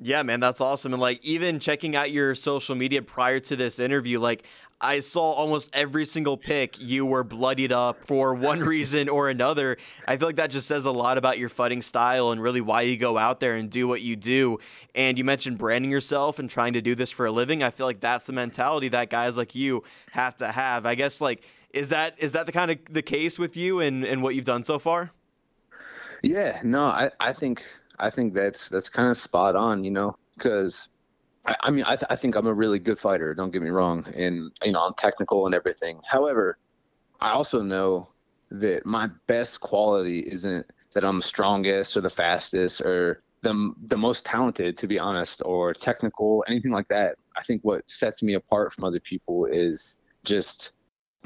Yeah, 0.00 0.22
man, 0.22 0.40
that's 0.40 0.60
awesome. 0.60 0.92
And 0.92 1.00
like, 1.00 1.24
even 1.24 1.60
checking 1.60 1.94
out 1.94 2.10
your 2.10 2.34
social 2.34 2.74
media 2.74 3.00
prior 3.00 3.40
to 3.40 3.56
this 3.56 3.78
interview, 3.78 4.18
like, 4.18 4.44
I 4.80 5.00
saw 5.00 5.30
almost 5.32 5.70
every 5.72 6.04
single 6.04 6.36
pick 6.36 6.80
you 6.80 7.06
were 7.06 7.24
bloodied 7.24 7.72
up 7.72 8.06
for 8.06 8.34
one 8.34 8.60
reason 8.64 9.08
or 9.08 9.28
another. 9.28 9.76
I 10.06 10.16
feel 10.16 10.28
like 10.28 10.36
that 10.36 10.50
just 10.50 10.66
says 10.66 10.84
a 10.84 10.90
lot 10.90 11.18
about 11.18 11.38
your 11.38 11.48
fighting 11.48 11.82
style 11.82 12.30
and 12.30 12.42
really 12.42 12.60
why 12.60 12.82
you 12.82 12.96
go 12.96 13.16
out 13.16 13.40
there 13.40 13.54
and 13.54 13.70
do 13.70 13.88
what 13.88 14.02
you 14.02 14.16
do. 14.16 14.58
And 14.94 15.16
you 15.16 15.24
mentioned 15.24 15.58
branding 15.58 15.90
yourself 15.90 16.38
and 16.38 16.50
trying 16.50 16.74
to 16.74 16.82
do 16.82 16.94
this 16.94 17.10
for 17.10 17.26
a 17.26 17.30
living. 17.30 17.62
I 17.62 17.70
feel 17.70 17.86
like 17.86 18.00
that's 18.00 18.26
the 18.26 18.32
mentality 18.32 18.88
that 18.88 19.10
guys 19.10 19.36
like 19.36 19.54
you 19.54 19.82
have 20.10 20.36
to 20.36 20.50
have. 20.50 20.86
I 20.86 20.94
guess 20.94 21.20
like 21.20 21.48
is 21.74 21.88
that 21.88 22.14
is 22.18 22.32
that 22.32 22.46
the 22.46 22.52
kind 22.52 22.70
of 22.70 22.78
the 22.88 23.02
case 23.02 23.38
with 23.38 23.56
you 23.56 23.80
and, 23.80 24.04
and 24.04 24.22
what 24.22 24.34
you've 24.34 24.44
done 24.44 24.64
so 24.64 24.78
far? 24.78 25.10
Yeah, 26.22 26.60
no, 26.64 26.84
I, 26.86 27.10
I 27.20 27.32
think 27.32 27.64
I 27.98 28.10
think 28.10 28.32
that's 28.32 28.68
that's 28.68 28.88
kind 28.88 29.08
of 29.08 29.16
spot 29.16 29.56
on, 29.56 29.84
you 29.84 29.90
know, 29.90 30.16
because 30.36 30.88
I, 31.46 31.56
I, 31.64 31.70
mean 31.70 31.84
I, 31.86 31.96
th- 31.96 32.06
I 32.10 32.16
think 32.16 32.36
I'm 32.36 32.46
a 32.46 32.54
really 32.54 32.78
good 32.78 32.98
fighter. 32.98 33.34
Don't 33.34 33.50
get 33.50 33.62
me 33.62 33.70
wrong, 33.70 34.06
and 34.14 34.50
you 34.64 34.72
know 34.72 34.80
I'm 34.80 34.94
technical 34.94 35.46
and 35.46 35.54
everything. 35.54 36.00
However, 36.08 36.58
I 37.20 37.30
also 37.30 37.62
know 37.62 38.08
that 38.50 38.86
my 38.86 39.08
best 39.26 39.60
quality 39.60 40.20
isn't 40.20 40.66
that 40.94 41.04
I'm 41.04 41.16
the 41.16 41.22
strongest 41.22 41.96
or 41.96 42.00
the 42.00 42.10
fastest 42.10 42.80
or 42.80 43.22
the 43.42 43.72
the 43.86 43.96
most 43.96 44.24
talented, 44.24 44.76
to 44.78 44.86
be 44.86 44.98
honest, 44.98 45.42
or 45.44 45.74
technical, 45.74 46.44
anything 46.48 46.72
like 46.72 46.88
that. 46.88 47.16
I 47.36 47.42
think 47.42 47.62
what 47.62 47.88
sets 47.90 48.22
me 48.22 48.34
apart 48.34 48.72
from 48.72 48.84
other 48.84 49.00
people 49.00 49.46
is 49.46 49.98
just 50.24 50.78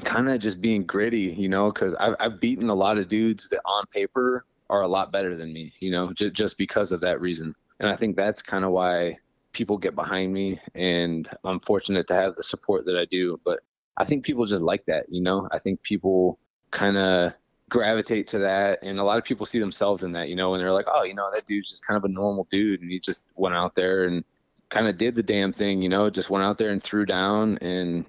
kind 0.03 0.29
of 0.29 0.39
just 0.39 0.61
being 0.61 0.85
gritty, 0.85 1.33
you 1.37 1.49
know, 1.49 1.71
because 1.71 1.93
I've, 1.95 2.15
I've 2.19 2.39
beaten 2.39 2.69
a 2.69 2.75
lot 2.75 2.97
of 2.97 3.07
dudes 3.07 3.49
that 3.49 3.61
on 3.65 3.85
paper 3.87 4.45
are 4.69 4.81
a 4.81 4.87
lot 4.87 5.11
better 5.11 5.35
than 5.35 5.51
me, 5.51 5.73
you 5.79 5.91
know, 5.91 6.13
j- 6.13 6.29
just 6.29 6.57
because 6.57 6.91
of 6.91 7.01
that 7.01 7.19
reason. 7.19 7.55
And 7.79 7.89
I 7.89 7.95
think 7.95 8.15
that's 8.15 8.41
kind 8.41 8.63
of 8.63 8.71
why 8.71 9.17
people 9.53 9.77
get 9.77 9.95
behind 9.95 10.33
me. 10.33 10.59
And 10.75 11.29
I'm 11.43 11.59
fortunate 11.59 12.07
to 12.07 12.15
have 12.15 12.35
the 12.35 12.43
support 12.43 12.85
that 12.85 12.97
I 12.97 13.05
do. 13.05 13.39
But 13.43 13.59
I 13.97 14.05
think 14.05 14.23
people 14.23 14.45
just 14.45 14.61
like 14.61 14.85
that, 14.85 15.05
you 15.09 15.21
know, 15.21 15.47
I 15.51 15.59
think 15.59 15.81
people 15.83 16.39
kind 16.71 16.97
of 16.97 17.33
gravitate 17.69 18.27
to 18.27 18.39
that. 18.39 18.79
And 18.81 18.99
a 18.99 19.03
lot 19.03 19.17
of 19.17 19.23
people 19.23 19.45
see 19.45 19.59
themselves 19.59 20.03
in 20.03 20.11
that, 20.13 20.29
you 20.29 20.35
know, 20.35 20.53
and 20.53 20.61
they're 20.61 20.73
like, 20.73 20.87
oh, 20.91 21.03
you 21.03 21.13
know, 21.13 21.29
that 21.33 21.45
dude's 21.45 21.69
just 21.69 21.85
kind 21.85 21.97
of 21.97 22.05
a 22.05 22.13
normal 22.13 22.47
dude. 22.49 22.81
And 22.81 22.91
he 22.91 22.99
just 22.99 23.25
went 23.35 23.55
out 23.55 23.75
there 23.75 24.05
and 24.05 24.23
kind 24.69 24.87
of 24.87 24.97
did 24.97 25.15
the 25.15 25.23
damn 25.23 25.51
thing, 25.51 25.81
you 25.81 25.89
know, 25.89 26.09
just 26.09 26.29
went 26.29 26.45
out 26.45 26.57
there 26.57 26.69
and 26.69 26.81
threw 26.81 27.05
down 27.05 27.57
and 27.59 28.05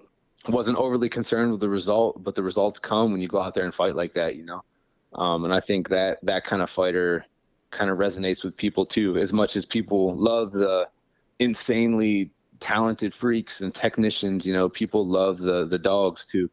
wasn't 0.49 0.79
overly 0.79 1.09
concerned 1.09 1.51
with 1.51 1.61
the 1.61 1.69
result, 1.69 2.23
but 2.23 2.35
the 2.35 2.43
results 2.43 2.79
come 2.79 3.13
when 3.13 3.21
you 3.21 3.29
go 3.29 3.41
out 3.41 3.55
there 3.55 3.65
and 3.65 3.75
fight 3.75 3.95
like 3.95 4.15
that, 4.15 4.37
you 4.37 4.45
know. 4.45 4.63
Um, 5.15 5.45
and 5.45 5.53
I 5.53 5.61
think 5.61 5.89
that 5.89 6.19
that 6.23 6.45
kind 6.45 6.63
of 6.63 6.71
fighter 6.71 7.27
kind 7.71 7.91
of 7.91 7.99
resonates 7.99 8.45
with 8.45 8.57
people 8.57 8.87
too, 8.87 9.17
as 9.17 9.33
much 9.33 9.57
as 9.57 9.65
people 9.65 10.15
love 10.15 10.53
the 10.53 10.89
insanely 11.41 12.31
talented 12.61 13.13
freaks 13.13 13.63
and 13.63 13.75
technicians. 13.75 14.47
You 14.47 14.53
know, 14.53 14.69
people 14.69 15.05
love 15.05 15.39
the 15.39 15.67
the 15.67 15.79
dogs 15.79 16.27
too. 16.27 16.49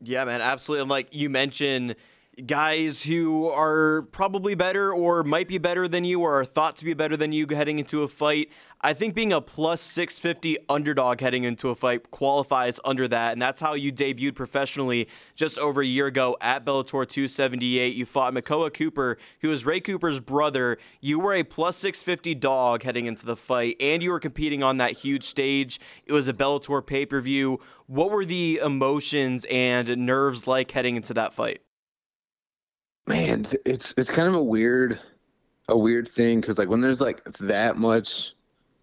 Yeah, 0.00 0.24
man, 0.24 0.40
absolutely. 0.40 0.82
And 0.82 0.90
like 0.90 1.14
you 1.14 1.28
mentioned 1.28 1.96
guys 2.46 3.02
who 3.02 3.48
are 3.48 4.02
probably 4.12 4.54
better 4.54 4.92
or 4.92 5.24
might 5.24 5.48
be 5.48 5.58
better 5.58 5.88
than 5.88 6.04
you 6.04 6.20
or 6.20 6.40
are 6.40 6.44
thought 6.44 6.76
to 6.76 6.84
be 6.84 6.94
better 6.94 7.16
than 7.16 7.32
you 7.32 7.46
heading 7.48 7.78
into 7.78 8.02
a 8.02 8.08
fight. 8.08 8.50
I 8.80 8.92
think 8.92 9.14
being 9.14 9.32
a 9.32 9.40
plus 9.40 9.80
650 9.80 10.56
underdog 10.68 11.20
heading 11.20 11.42
into 11.42 11.68
a 11.68 11.74
fight 11.74 12.12
qualifies 12.12 12.78
under 12.84 13.08
that. 13.08 13.32
And 13.32 13.42
that's 13.42 13.60
how 13.60 13.74
you 13.74 13.92
debuted 13.92 14.36
professionally 14.36 15.08
just 15.34 15.58
over 15.58 15.82
a 15.82 15.86
year 15.86 16.06
ago 16.06 16.36
at 16.40 16.64
Bellator 16.64 17.08
278. 17.08 17.96
You 17.96 18.06
fought 18.06 18.32
Makoa 18.34 18.72
Cooper, 18.72 19.18
who 19.40 19.50
is 19.50 19.66
Ray 19.66 19.80
Cooper's 19.80 20.20
brother. 20.20 20.78
You 21.00 21.18
were 21.18 21.34
a 21.34 21.42
plus 21.42 21.76
650 21.78 22.36
dog 22.36 22.84
heading 22.84 23.06
into 23.06 23.26
the 23.26 23.36
fight, 23.36 23.76
and 23.80 24.00
you 24.02 24.10
were 24.10 24.20
competing 24.20 24.62
on 24.62 24.76
that 24.76 24.92
huge 24.92 25.24
stage. 25.24 25.80
It 26.06 26.12
was 26.12 26.28
a 26.28 26.32
Bellator 26.32 26.86
pay 26.86 27.04
per 27.04 27.20
view. 27.20 27.58
What 27.86 28.10
were 28.10 28.24
the 28.24 28.60
emotions 28.62 29.44
and 29.50 29.88
nerves 30.06 30.46
like 30.46 30.70
heading 30.70 30.94
into 30.94 31.14
that 31.14 31.34
fight? 31.34 31.62
Man 33.08 33.44
it's 33.64 33.94
it's 33.96 34.10
kind 34.10 34.28
of 34.28 34.34
a 34.34 34.42
weird 34.42 35.00
a 35.68 35.76
weird 35.76 36.08
thing 36.08 36.40
because 36.40 36.58
like 36.58 36.68
when 36.68 36.80
there's 36.80 37.00
like 37.00 37.24
that 37.38 37.76
much 37.76 38.34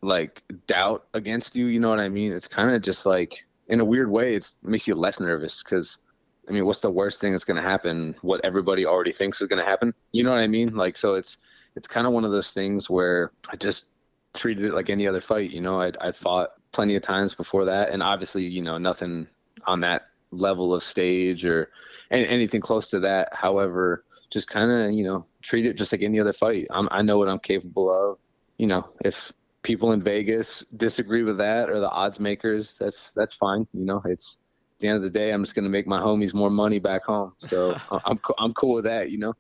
like 0.02 0.44
doubt 0.68 1.06
against 1.14 1.56
you 1.56 1.66
you 1.66 1.80
know 1.80 1.90
what 1.90 2.00
i 2.00 2.10
mean? 2.10 2.32
It's 2.32 2.48
kind 2.48 2.72
of 2.72 2.82
just 2.82 3.06
like 3.06 3.46
in 3.68 3.80
a 3.80 3.86
weird 3.86 4.10
way 4.10 4.36
it 4.36 4.50
makes 4.62 4.88
you 4.88 4.96
less 4.96 5.20
nervous 5.20 5.64
because 5.64 6.00
i 6.48 6.52
mean 6.52 6.66
what's 6.66 6.82
the 6.82 6.92
worst 6.92 7.20
thing 7.20 7.32
that's 7.32 7.44
going 7.44 7.62
to 7.62 7.68
happen? 7.68 8.16
What 8.22 8.44
everybody 8.44 8.86
already 8.86 9.12
thinks 9.12 9.42
is 9.42 9.48
going 9.48 9.64
to 9.64 9.70
happen? 9.70 9.94
You 10.12 10.24
know 10.24 10.32
what 10.32 10.40
i 10.40 10.48
mean? 10.48 10.76
Like 10.76 10.96
so 10.96 11.16
it's 11.16 11.38
it's 11.76 11.88
kind 11.88 12.08
of 12.08 12.14
one 12.14 12.26
of 12.26 12.32
those 12.32 12.52
things 12.52 12.90
where 12.90 13.32
i 13.50 13.56
just 13.56 13.92
treated 14.34 14.66
it 14.66 14.74
like 14.74 14.90
any 14.90 15.08
other 15.08 15.22
fight 15.22 15.52
you 15.52 15.62
know? 15.62 15.82
I'd, 15.82 15.98
I'd 15.98 16.16
fought 16.16 16.52
plenty 16.72 16.96
of 16.96 17.02
times 17.02 17.34
before 17.34 17.66
that 17.66 17.90
and 17.90 18.04
obviously 18.04 18.44
you 18.44 18.62
know 18.62 18.78
nothing 18.78 19.28
on 19.66 19.80
that 19.82 20.08
level 20.32 20.74
of 20.74 20.84
stage 20.84 21.46
or 21.46 21.72
anything 22.12 22.62
close 22.62 22.90
to 22.90 23.00
that. 23.00 23.34
However 23.34 24.05
just 24.30 24.50
kind 24.50 24.72
of 24.72 24.92
you 24.92 25.04
know 25.04 25.26
treat 25.42 25.66
it 25.66 25.78
just 25.78 25.92
like 25.92 26.02
any 26.02 26.20
other 26.20 26.34
fight. 26.34 26.68
I'm, 26.70 26.88
I 26.92 27.02
know 27.02 27.18
what 27.18 27.30
I'm 27.30 27.40
capable 27.40 27.90
of. 27.90 28.20
You 28.58 28.68
know, 28.68 28.88
if 29.04 29.32
people 29.64 29.92
in 29.92 30.02
Vegas 30.02 30.62
disagree 30.78 31.24
with 31.24 31.38
that 31.38 31.70
or 31.70 31.80
the 31.80 31.90
odds 31.90 32.20
makers, 32.20 32.78
that's 32.78 33.14
that's 33.14 33.34
fine. 33.34 33.68
You 33.74 33.86
know, 33.86 34.02
it's 34.06 34.40
at 34.76 34.80
the 34.80 34.88
end 34.88 34.98
of 34.98 35.04
the 35.04 35.10
day, 35.10 35.32
I'm 35.32 35.44
just 35.44 35.56
gonna 35.56 35.70
make 35.70 35.88
my 35.88 36.00
homies 36.00 36.34
more 36.34 36.50
money 36.50 36.80
back 36.80 37.06
home. 37.06 37.34
So 37.38 37.78
I'm 38.06 38.20
I'm 38.38 38.54
cool 38.54 38.76
with 38.76 38.86
that. 38.86 39.12
You 39.12 39.18
know. 39.18 39.34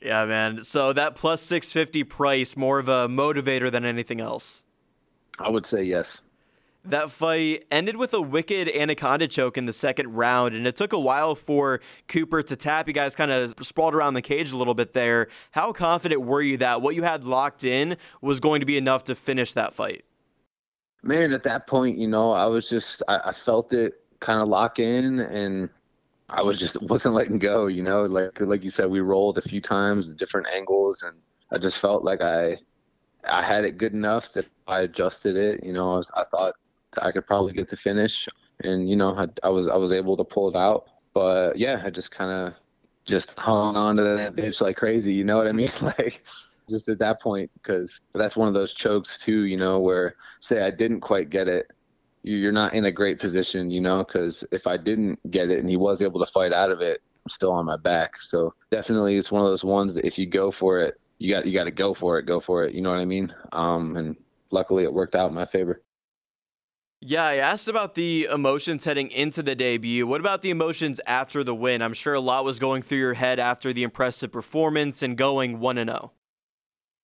Yeah, 0.00 0.26
man. 0.26 0.64
So 0.64 0.92
that 0.92 1.14
plus 1.14 1.42
650 1.42 2.04
price 2.04 2.56
more 2.56 2.80
of 2.80 2.88
a 2.88 3.06
motivator 3.08 3.70
than 3.70 3.84
anything 3.84 4.20
else. 4.20 4.64
I 5.38 5.48
would 5.48 5.64
say 5.64 5.84
yes. 5.84 6.20
That 6.84 7.12
fight 7.12 7.64
ended 7.70 7.96
with 7.96 8.12
a 8.12 8.20
wicked 8.20 8.68
anaconda 8.68 9.28
choke 9.28 9.56
in 9.56 9.66
the 9.66 9.72
second 9.72 10.14
round, 10.14 10.54
and 10.54 10.66
it 10.66 10.74
took 10.74 10.92
a 10.92 10.98
while 10.98 11.36
for 11.36 11.80
Cooper 12.08 12.42
to 12.42 12.56
tap. 12.56 12.88
You 12.88 12.92
guys 12.92 13.14
kind 13.14 13.30
of 13.30 13.54
sprawled 13.62 13.94
around 13.94 14.14
the 14.14 14.22
cage 14.22 14.50
a 14.50 14.56
little 14.56 14.74
bit 14.74 14.92
there. 14.92 15.28
How 15.52 15.72
confident 15.72 16.22
were 16.22 16.42
you 16.42 16.56
that 16.56 16.82
what 16.82 16.96
you 16.96 17.04
had 17.04 17.24
locked 17.24 17.62
in 17.62 17.96
was 18.20 18.40
going 18.40 18.60
to 18.60 18.66
be 18.66 18.76
enough 18.76 19.04
to 19.04 19.14
finish 19.14 19.52
that 19.52 19.74
fight? 19.74 20.04
Man, 21.04 21.32
at 21.32 21.44
that 21.44 21.68
point, 21.68 21.98
you 21.98 22.08
know, 22.08 22.32
I 22.32 22.46
was 22.46 22.68
just, 22.68 23.02
I, 23.06 23.20
I 23.26 23.32
felt 23.32 23.72
it 23.72 23.94
kind 24.18 24.40
of 24.40 24.48
lock 24.48 24.80
in, 24.80 25.20
and 25.20 25.68
I 26.30 26.42
was 26.42 26.58
just 26.58 26.82
wasn't 26.82 27.14
letting 27.14 27.38
go. 27.38 27.66
You 27.66 27.82
know, 27.82 28.04
like 28.06 28.40
like 28.40 28.64
you 28.64 28.70
said, 28.70 28.90
we 28.90 29.00
rolled 29.00 29.38
a 29.38 29.42
few 29.42 29.60
times, 29.60 30.10
different 30.10 30.48
angles, 30.52 31.02
and 31.02 31.16
I 31.52 31.58
just 31.58 31.78
felt 31.78 32.02
like 32.02 32.22
I 32.22 32.56
I 33.28 33.42
had 33.42 33.64
it 33.64 33.78
good 33.78 33.92
enough 33.92 34.32
that 34.32 34.46
I 34.66 34.80
adjusted 34.80 35.36
it. 35.36 35.62
You 35.62 35.72
know, 35.72 35.92
I, 35.92 35.96
was, 35.96 36.10
I 36.16 36.24
thought 36.24 36.54
I 37.00 37.12
could 37.12 37.26
probably 37.26 37.52
get 37.52 37.68
the 37.68 37.76
finish, 37.76 38.28
and 38.62 38.88
you 38.88 38.96
know, 38.96 39.16
I, 39.16 39.28
I 39.42 39.48
was 39.48 39.68
I 39.68 39.76
was 39.76 39.92
able 39.92 40.16
to 40.16 40.24
pull 40.24 40.48
it 40.48 40.56
out. 40.56 40.88
But 41.12 41.58
yeah, 41.58 41.82
I 41.84 41.90
just 41.90 42.10
kind 42.10 42.30
of 42.30 42.54
just 43.04 43.38
hung 43.38 43.76
on 43.76 43.96
to 43.96 44.02
that 44.02 44.34
bitch 44.36 44.60
like 44.60 44.76
crazy. 44.76 45.12
You 45.12 45.24
know 45.24 45.36
what 45.36 45.48
I 45.48 45.52
mean? 45.52 45.70
like 45.82 46.22
just 46.68 46.88
at 46.88 46.98
that 46.98 47.20
point, 47.20 47.50
because 47.54 48.00
that's 48.14 48.36
one 48.36 48.48
of 48.48 48.54
those 48.54 48.74
chokes 48.74 49.18
too. 49.18 49.44
You 49.44 49.56
know, 49.56 49.80
where 49.80 50.16
say 50.40 50.64
I 50.64 50.70
didn't 50.70 51.00
quite 51.00 51.30
get 51.30 51.48
it, 51.48 51.70
you're 52.22 52.52
not 52.52 52.74
in 52.74 52.84
a 52.84 52.92
great 52.92 53.18
position. 53.18 53.70
You 53.70 53.80
know, 53.80 54.04
because 54.04 54.44
if 54.52 54.66
I 54.66 54.76
didn't 54.76 55.18
get 55.30 55.50
it 55.50 55.58
and 55.58 55.68
he 55.68 55.76
was 55.76 56.02
able 56.02 56.20
to 56.20 56.30
fight 56.32 56.52
out 56.52 56.70
of 56.70 56.80
it, 56.80 57.00
I'm 57.24 57.30
still 57.30 57.52
on 57.52 57.66
my 57.66 57.76
back. 57.76 58.16
So 58.16 58.54
definitely, 58.70 59.16
it's 59.16 59.32
one 59.32 59.42
of 59.42 59.48
those 59.48 59.64
ones 59.64 59.94
that 59.94 60.04
if 60.04 60.18
you 60.18 60.26
go 60.26 60.50
for 60.50 60.80
it, 60.80 61.00
you 61.18 61.32
got 61.32 61.46
you 61.46 61.52
got 61.52 61.64
to 61.64 61.70
go 61.70 61.94
for 61.94 62.18
it, 62.18 62.26
go 62.26 62.40
for 62.40 62.64
it. 62.64 62.74
You 62.74 62.82
know 62.82 62.90
what 62.90 62.98
I 62.98 63.04
mean? 63.04 63.34
Um, 63.52 63.96
and 63.96 64.16
luckily, 64.50 64.84
it 64.84 64.92
worked 64.92 65.14
out 65.14 65.28
in 65.28 65.34
my 65.34 65.44
favor. 65.44 65.82
Yeah, 67.04 67.24
I 67.24 67.34
asked 67.34 67.66
about 67.66 67.96
the 67.96 68.28
emotions 68.32 68.84
heading 68.84 69.10
into 69.10 69.42
the 69.42 69.56
debut. 69.56 70.06
What 70.06 70.20
about 70.20 70.42
the 70.42 70.50
emotions 70.50 71.00
after 71.04 71.42
the 71.42 71.52
win? 71.52 71.82
I'm 71.82 71.94
sure 71.94 72.14
a 72.14 72.20
lot 72.20 72.44
was 72.44 72.60
going 72.60 72.82
through 72.82 72.98
your 72.98 73.14
head 73.14 73.40
after 73.40 73.72
the 73.72 73.82
impressive 73.82 74.30
performance 74.30 75.02
and 75.02 75.16
going 75.16 75.58
1 75.58 75.76
0. 75.76 76.12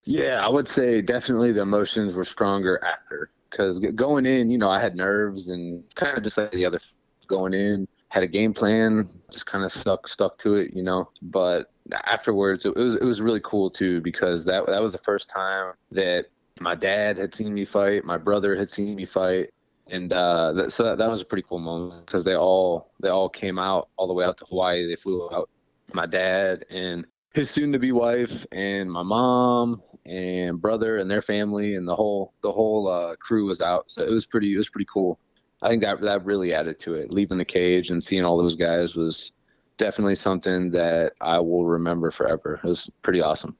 Yeah, 0.04 0.46
I 0.46 0.48
would 0.48 0.68
say 0.68 1.02
definitely 1.02 1.50
the 1.50 1.62
emotions 1.62 2.14
were 2.14 2.24
stronger 2.24 2.80
after 2.84 3.30
because 3.50 3.80
going 3.80 4.24
in, 4.24 4.50
you 4.50 4.56
know, 4.56 4.70
I 4.70 4.78
had 4.78 4.94
nerves 4.94 5.48
and 5.48 5.82
kind 5.96 6.16
of 6.16 6.22
just 6.22 6.38
like 6.38 6.52
the 6.52 6.64
other 6.64 6.78
going 7.26 7.52
in, 7.52 7.88
had 8.08 8.22
a 8.22 8.28
game 8.28 8.54
plan, 8.54 9.04
just 9.32 9.46
kind 9.46 9.64
of 9.64 9.72
stuck 9.72 10.06
stuck 10.06 10.38
to 10.38 10.54
it, 10.54 10.74
you 10.74 10.84
know. 10.84 11.10
But 11.22 11.72
afterwards, 12.04 12.64
it 12.66 12.76
was 12.76 12.94
it 12.94 13.04
was 13.04 13.20
really 13.20 13.40
cool 13.42 13.68
too 13.68 14.00
because 14.00 14.44
that 14.44 14.64
that 14.66 14.80
was 14.80 14.92
the 14.92 14.98
first 14.98 15.28
time 15.28 15.74
that 15.90 16.26
my 16.60 16.76
dad 16.76 17.16
had 17.16 17.34
seen 17.34 17.52
me 17.52 17.64
fight, 17.64 18.04
my 18.04 18.16
brother 18.16 18.54
had 18.54 18.70
seen 18.70 18.94
me 18.94 19.04
fight, 19.04 19.50
and 19.90 20.12
uh, 20.12 20.52
that, 20.52 20.72
so 20.72 20.84
that, 20.84 20.98
that 20.98 21.08
was 21.08 21.20
a 21.20 21.24
pretty 21.24 21.46
cool 21.48 21.58
moment 21.58 22.06
because 22.06 22.24
they 22.24 22.36
all 22.36 22.92
they 23.00 23.08
all 23.08 23.28
came 23.28 23.58
out 23.58 23.88
all 23.96 24.06
the 24.06 24.14
way 24.14 24.24
out 24.24 24.36
to 24.38 24.44
Hawaii. 24.46 24.86
They 24.86 24.96
flew 24.96 25.28
out. 25.32 25.48
My 25.92 26.06
dad 26.06 26.64
and 26.70 27.06
his 27.34 27.50
soon-to-be 27.50 27.92
wife 27.92 28.44
and 28.52 28.90
my 28.90 29.02
mom 29.02 29.82
and 30.04 30.60
brother 30.60 30.98
and 30.98 31.10
their 31.10 31.22
family 31.22 31.74
and 31.74 31.86
the 31.86 31.94
whole 31.94 32.34
the 32.42 32.52
whole 32.52 32.88
uh, 32.88 33.16
crew 33.16 33.46
was 33.46 33.60
out. 33.60 33.90
So 33.90 34.02
it 34.02 34.10
was 34.10 34.26
pretty 34.26 34.54
it 34.54 34.58
was 34.58 34.68
pretty 34.68 34.88
cool. 34.92 35.18
I 35.62 35.68
think 35.68 35.82
that 35.82 36.00
that 36.02 36.24
really 36.24 36.54
added 36.54 36.78
to 36.80 36.94
it. 36.94 37.10
Leaving 37.10 37.38
the 37.38 37.44
cage 37.44 37.90
and 37.90 38.02
seeing 38.02 38.24
all 38.24 38.38
those 38.38 38.54
guys 38.54 38.96
was 38.96 39.32
definitely 39.76 40.14
something 40.14 40.70
that 40.72 41.14
I 41.20 41.38
will 41.40 41.64
remember 41.64 42.10
forever. 42.10 42.60
It 42.62 42.66
was 42.66 42.90
pretty 43.02 43.20
awesome. 43.20 43.56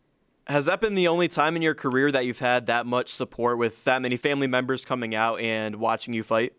Has 0.48 0.64
that 0.64 0.80
been 0.80 0.94
the 0.94 1.08
only 1.08 1.28
time 1.28 1.56
in 1.56 1.62
your 1.62 1.74
career 1.74 2.10
that 2.10 2.24
you've 2.24 2.38
had 2.38 2.66
that 2.66 2.86
much 2.86 3.10
support 3.10 3.58
with 3.58 3.84
that 3.84 4.00
many 4.00 4.16
family 4.16 4.46
members 4.46 4.82
coming 4.82 5.14
out 5.14 5.40
and 5.40 5.76
watching 5.76 6.14
you 6.14 6.22
fight? 6.22 6.54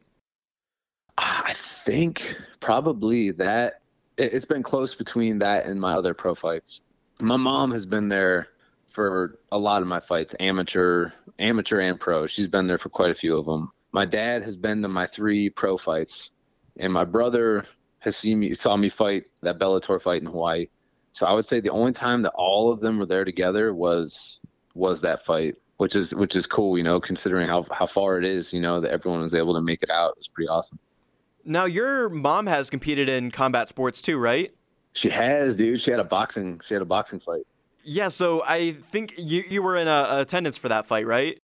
I 1.17 1.54
think 1.56 2.38
probably 2.60 3.32
that 3.32 3.82
it's 4.17 4.45
been 4.45 4.62
close 4.62 4.93
between 4.93 5.39
that 5.39 5.65
and 5.65 5.82
my 5.82 5.93
other 5.93 6.13
pro 6.13 6.36
fights. 6.36 6.82
My 7.19 7.38
mom 7.38 7.71
has 7.71 7.88
been 7.88 8.10
there 8.10 8.49
for 8.89 9.39
a 9.52 9.58
lot 9.58 9.82
of 9.82 9.88
my 9.88 9.99
fights, 9.99 10.36
amateur, 10.39 11.10
amateur 11.39 11.80
and 11.80 11.99
pro. 11.99 12.28
She's 12.28 12.47
been 12.47 12.67
there 12.67 12.78
for 12.78 12.89
quite 12.89 13.10
a 13.10 13.15
few 13.15 13.38
of 13.38 13.47
them. 13.47 13.71
My 13.91 14.06
dad 14.06 14.43
has 14.43 14.56
been 14.56 14.84
to 14.84 14.88
my 14.88 15.08
three 15.08 15.49
pro 15.49 15.78
fights, 15.78 16.30
and 16.78 16.93
my 16.93 17.06
brother 17.06 17.65
has 17.99 18.15
seen 18.15 18.39
me 18.39 18.54
saw 18.54 18.78
me 18.78 18.89
fight 18.89 19.23
that 19.41 19.58
Bellator 19.58 19.99
fight 19.99 20.21
in 20.21 20.28
Hawaii. 20.28 20.67
So 21.12 21.26
I 21.26 21.34
would 21.34 21.45
say 21.45 21.60
the 21.60 21.72
only 21.72 21.91
time 21.91 22.22
that 22.22 22.32
all 22.36 22.72
of 22.72 22.80
them 22.80 23.00
were 23.00 23.06
there 23.06 23.26
together 23.26 23.74
was 23.74 24.39
was 24.74 25.02
that 25.02 25.26
fight, 25.26 25.56
which 25.78 25.95
is 25.95 26.13
which 26.15 26.36
is 26.36 26.45
cool, 26.45 26.78
you 26.78 26.84
know, 26.84 27.00
considering 27.00 27.48
how 27.48 27.65
how 27.72 27.86
far 27.86 28.17
it 28.17 28.26
is, 28.26 28.54
you 28.54 28.62
know, 28.62 28.80
that 28.80 28.91
everyone 28.91 29.22
was 29.22 29.36
able 29.36 29.54
to 29.54 29.62
make 29.62 29.82
it 29.84 29.89
out. 29.89 30.12
It 30.12 30.17
was 30.17 30.28
pretty 30.28 30.48
awesome. 30.48 30.80
Now 31.45 31.65
your 31.65 32.10
mom 32.10 32.45
has 32.48 32.69
competed 32.69 33.10
in 33.10 33.32
combat 33.32 33.69
sports 33.69 34.02
too, 34.02 34.17
right? 34.17 34.54
She 34.93 35.10
has, 35.10 35.56
dude. 35.56 35.82
She 35.82 35.91
had 35.91 36.00
a 36.00 36.06
boxing 36.06 36.62
she 36.65 36.74
had 36.74 36.82
a 36.82 36.86
boxing 36.86 37.19
fight. 37.19 37.43
Yeah, 37.84 38.10
so 38.10 38.43
I 38.45 38.72
think 38.72 39.13
you 39.17 39.43
you 39.50 39.63
were 39.63 39.76
in 39.76 39.88
a, 39.88 40.08
a 40.10 40.22
attendance 40.22 40.58
for 40.58 40.69
that 40.69 40.86
fight, 40.86 41.08
right? 41.08 41.39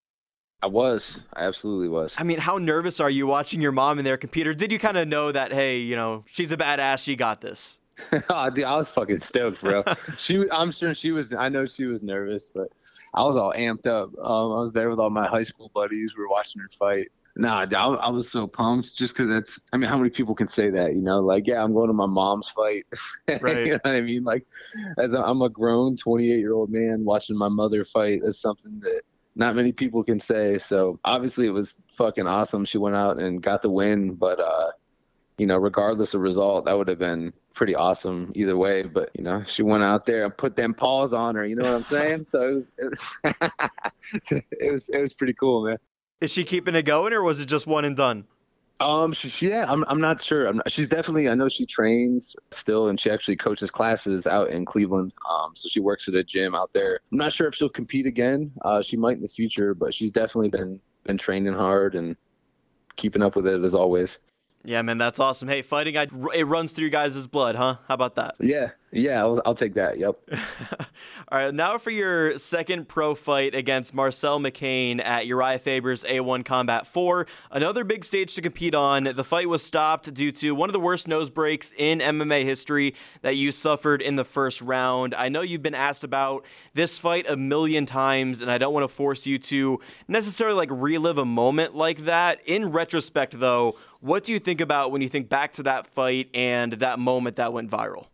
I 0.62 0.67
was. 0.67 1.21
I 1.34 1.43
absolutely 1.43 1.89
was. 1.89 2.15
I 2.17 2.23
mean, 2.23 2.39
how 2.39 2.58
nervous 2.58 2.99
are 2.99 3.10
you 3.10 3.28
watching 3.28 3.62
your 3.62 3.71
mom 3.71 3.99
in 3.99 4.06
their 4.06 4.17
computer? 4.17 4.54
Did 4.54 4.71
you 4.71 4.80
kind 4.80 4.97
of 4.97 5.08
know 5.08 5.32
that, 5.32 5.51
hey, 5.51 5.80
you 5.80 5.95
know, 5.95 6.23
she's 6.28 6.51
a 6.51 6.58
badass, 6.58 7.04
she 7.04 7.15
got 7.15 7.41
this? 7.41 7.80
oh, 8.29 8.49
dude, 8.49 8.65
I 8.65 8.75
was 8.75 8.89
fucking 8.89 9.19
stoked, 9.19 9.62
bro. 9.62 9.84
she, 10.17 10.43
I'm 10.51 10.71
sure 10.71 10.93
she 10.93 11.12
was. 11.12 11.34
I 11.34 11.49
know 11.49 11.65
she 11.65 11.86
was 11.86 12.03
nervous, 12.03 12.51
but 12.53 12.67
I 13.13 13.23
was 13.23 13.38
all 13.38 13.53
amped 13.53 13.88
up. 13.88 14.10
Um, 14.19 14.51
I 14.51 14.60
was 14.60 14.73
there 14.73 14.89
with 14.89 14.99
all 14.99 15.10
my 15.10 15.27
high 15.27 15.43
school 15.43 15.71
buddies. 15.73 16.15
We 16.15 16.23
were 16.23 16.29
watching 16.29 16.62
her 16.62 16.69
fight. 16.77 17.08
Nah, 17.38 17.65
I, 17.69 17.88
I 17.88 18.10
was 18.10 18.31
so 18.31 18.47
pumped 18.47 18.95
just 18.95 19.13
because 19.13 19.27
that's. 19.27 19.60
I 19.73 19.77
mean, 19.77 19.89
how 19.89 19.97
many 19.97 20.10
people 20.10 20.36
can 20.36 20.47
say 20.47 20.69
that? 20.69 20.95
You 20.95 21.01
know, 21.01 21.19
like, 21.19 21.47
yeah, 21.47 21.63
I'm 21.63 21.73
going 21.73 21.88
to 21.88 21.93
my 21.93 22.05
mom's 22.05 22.49
fight. 22.49 22.86
Right. 23.41 23.65
you 23.65 23.71
know 23.73 23.79
what 23.81 23.95
I 23.95 24.01
mean? 24.01 24.23
Like, 24.23 24.45
as 24.99 25.13
a, 25.13 25.21
I'm 25.21 25.41
a 25.41 25.49
grown 25.49 25.97
28 25.97 26.38
year 26.38 26.53
old 26.53 26.69
man 26.69 27.03
watching 27.03 27.38
my 27.38 27.49
mother 27.49 27.84
fight 27.84 28.21
is 28.23 28.39
something 28.39 28.79
that 28.81 29.01
not 29.36 29.55
many 29.55 29.71
people 29.71 30.03
can 30.03 30.19
say. 30.19 30.58
So 30.58 30.99
obviously, 31.03 31.47
it 31.47 31.51
was 31.51 31.75
fucking 31.91 32.27
awesome. 32.27 32.65
She 32.65 32.77
went 32.77 32.95
out 32.95 33.19
and 33.19 33.41
got 33.41 33.62
the 33.62 33.69
win, 33.69 34.13
but 34.13 34.39
uh, 34.39 34.71
you 35.38 35.45
know, 35.45 35.58
regardless 35.58 36.13
of 36.13 36.21
result, 36.21 36.65
that 36.65 36.78
would 36.78 36.88
have 36.88 37.00
been 37.00 37.34
pretty 37.54 37.76
awesome 37.76 38.32
either 38.36 38.56
way. 38.58 38.84
But 38.84 39.12
you 39.15 39.24
know, 39.24 39.43
she 39.43 39.63
went 39.63 39.84
out 39.84 40.06
there 40.06 40.24
and 40.26 40.36
put 40.36 40.56
them 40.56 40.74
paws 40.74 41.13
on 41.13 41.36
her. 41.36 41.45
You 41.45 41.56
know 41.56 41.65
what 41.65 41.76
I'm 41.76 41.84
saying? 41.84 42.24
so 42.24 42.41
it 42.41 42.56
was, 42.56 42.71
it 42.78 42.89
was, 42.89 44.21
it 44.60 44.71
was, 44.71 44.89
it 44.89 45.00
was 45.00 45.13
pretty 45.13 45.34
cool, 45.34 45.65
man. 45.65 45.78
Is 46.21 46.32
she 46.32 46.43
keeping 46.43 46.76
it 46.76 46.84
going, 46.84 47.13
or 47.13 47.21
was 47.21 47.39
it 47.39 47.48
just 47.48 47.67
one 47.67 47.84
and 47.84 47.95
done? 47.95 48.26
Um, 48.80 49.13
she, 49.13 49.48
yeah, 49.48 49.65
I'm, 49.67 49.86
I'm 49.88 50.02
not 50.02 50.21
sure. 50.21 50.48
I'm 50.48 50.58
not, 50.58 50.69
she's 50.69 50.89
definitely, 50.89 51.30
I 51.30 51.34
know 51.34 51.48
she 51.48 51.65
trains 51.65 52.36
still, 52.52 52.88
and 52.88 53.00
she 53.00 53.10
actually 53.10 53.38
coaches 53.38 53.71
classes 53.71 54.28
out 54.28 54.50
in 54.50 54.65
Cleveland. 54.65 55.13
Um, 55.30 55.52
so 55.56 55.69
she 55.69 55.80
works 55.80 56.08
at 56.08 56.13
a 56.13 56.24
gym 56.24 56.56
out 56.56 56.74
there. 56.74 57.00
I'm 57.12 57.17
not 57.17 57.32
sure 57.32 57.48
if 57.48 57.56
she'll 57.56 57.69
compete 57.69 58.06
again. 58.06 58.52
Uh, 58.63 58.82
she 58.82 58.98
might 58.98 59.15
in 59.15 59.21
the 59.21 59.30
future, 59.30 59.74
but 59.74 59.93
she's 59.93 60.12
definitely 60.12 60.50
been 60.50 60.82
been 61.06 61.17
training 61.17 61.54
hard 61.54 61.95
and 61.95 62.17
keeping 62.95 63.21
up 63.21 63.36
with 63.36 63.48
it 63.48 63.63
as 63.63 63.76
always. 63.76 64.19
Yeah, 64.65 64.82
man, 64.82 64.97
that's 64.97 65.19
awesome. 65.19 65.47
Hey, 65.47 65.62
fighting, 65.62 65.95
I, 65.97 66.08
it 66.34 66.45
runs 66.45 66.73
through 66.73 66.86
you 66.86 66.91
guys' 66.91 67.28
blood, 67.28 67.56
huh? 67.56 67.78
How 67.88 67.93
about 67.93 68.15
that? 68.15 68.36
Yeah, 68.39 68.71
yeah, 68.95 69.19
I'll, 69.19 69.41
I'll 69.45 69.53
take 69.53 69.73
that. 69.73 69.97
Yep. 69.97 70.15
All 71.29 71.39
right, 71.39 71.53
now 71.53 71.77
for 71.77 71.89
your 71.89 72.38
second 72.38 72.88
pro 72.88 73.13
fight 73.13 73.53
against 73.53 73.93
Marcel 73.93 74.39
McCain 74.39 75.03
at 75.03 75.25
Urijah 75.25 75.60
Faber's 75.60 76.03
A1 76.05 76.45
Combat 76.45 76.88
4. 76.88 77.27
Another 77.51 77.84
big 77.84 78.05
stage 78.05 78.36
to 78.36 78.41
compete 78.41 78.73
on. 78.73 79.03
The 79.03 79.23
fight 79.23 79.49
was 79.49 79.63
stopped 79.63 80.13
due 80.13 80.31
to 80.34 80.53
one 80.53 80.69
of 80.69 80.73
the 80.73 80.79
worst 80.79 81.08
nose 81.08 81.29
breaks 81.29 81.73
in 81.77 81.99
MMA 81.99 82.43
history 82.43 82.95
that 83.21 83.36
you 83.36 83.51
suffered 83.51 84.01
in 84.01 84.15
the 84.15 84.23
first 84.23 84.62
round. 84.62 85.13
I 85.13 85.29
know 85.29 85.41
you've 85.41 85.63
been 85.63 85.75
asked 85.75 86.03
about 86.03 86.45
this 86.73 86.97
fight 86.97 87.29
a 87.29 87.36
million 87.36 87.86
times, 87.86 88.41
and 88.41 88.49
I 88.49 88.58
don't 88.58 88.73
want 88.73 88.86
to 88.86 88.93
force 88.93 89.25
you 89.25 89.38
to 89.39 89.79
necessarily 90.08 90.55
like 90.55 90.69
relive 90.71 91.17
a 91.17 91.25
moment 91.25 91.75
like 91.75 92.05
that. 92.05 92.39
In 92.47 92.71
retrospect, 92.71 93.39
though, 93.39 93.77
what 93.99 94.23
do 94.23 94.31
you 94.31 94.39
think 94.39 94.62
about 94.62 94.91
when 94.91 95.01
you 95.01 95.10
think 95.10 95.27
back 95.27 95.51
to 95.53 95.63
that 95.63 95.88
fight 95.88 96.29
and 96.34 96.73
that 96.73 96.99
moment 96.99 97.36
that 97.36 97.51
went 97.51 97.69
viral? 97.69 98.05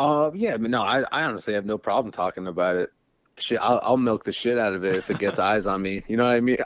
Uh, 0.00 0.30
yeah, 0.34 0.56
no, 0.56 0.80
I, 0.80 1.04
I 1.12 1.24
honestly 1.24 1.52
have 1.52 1.66
no 1.66 1.76
problem 1.76 2.10
talking 2.10 2.46
about 2.46 2.76
it. 2.76 2.90
Shit, 3.36 3.58
I'll, 3.60 3.80
I'll 3.82 3.96
milk 3.98 4.24
the 4.24 4.32
shit 4.32 4.56
out 4.56 4.72
of 4.72 4.82
it 4.82 4.94
if 4.94 5.10
it 5.10 5.18
gets 5.18 5.38
eyes 5.38 5.66
on 5.66 5.82
me. 5.82 6.02
You 6.08 6.16
know 6.16 6.24
what 6.24 6.36
I 6.36 6.40
mean? 6.40 6.56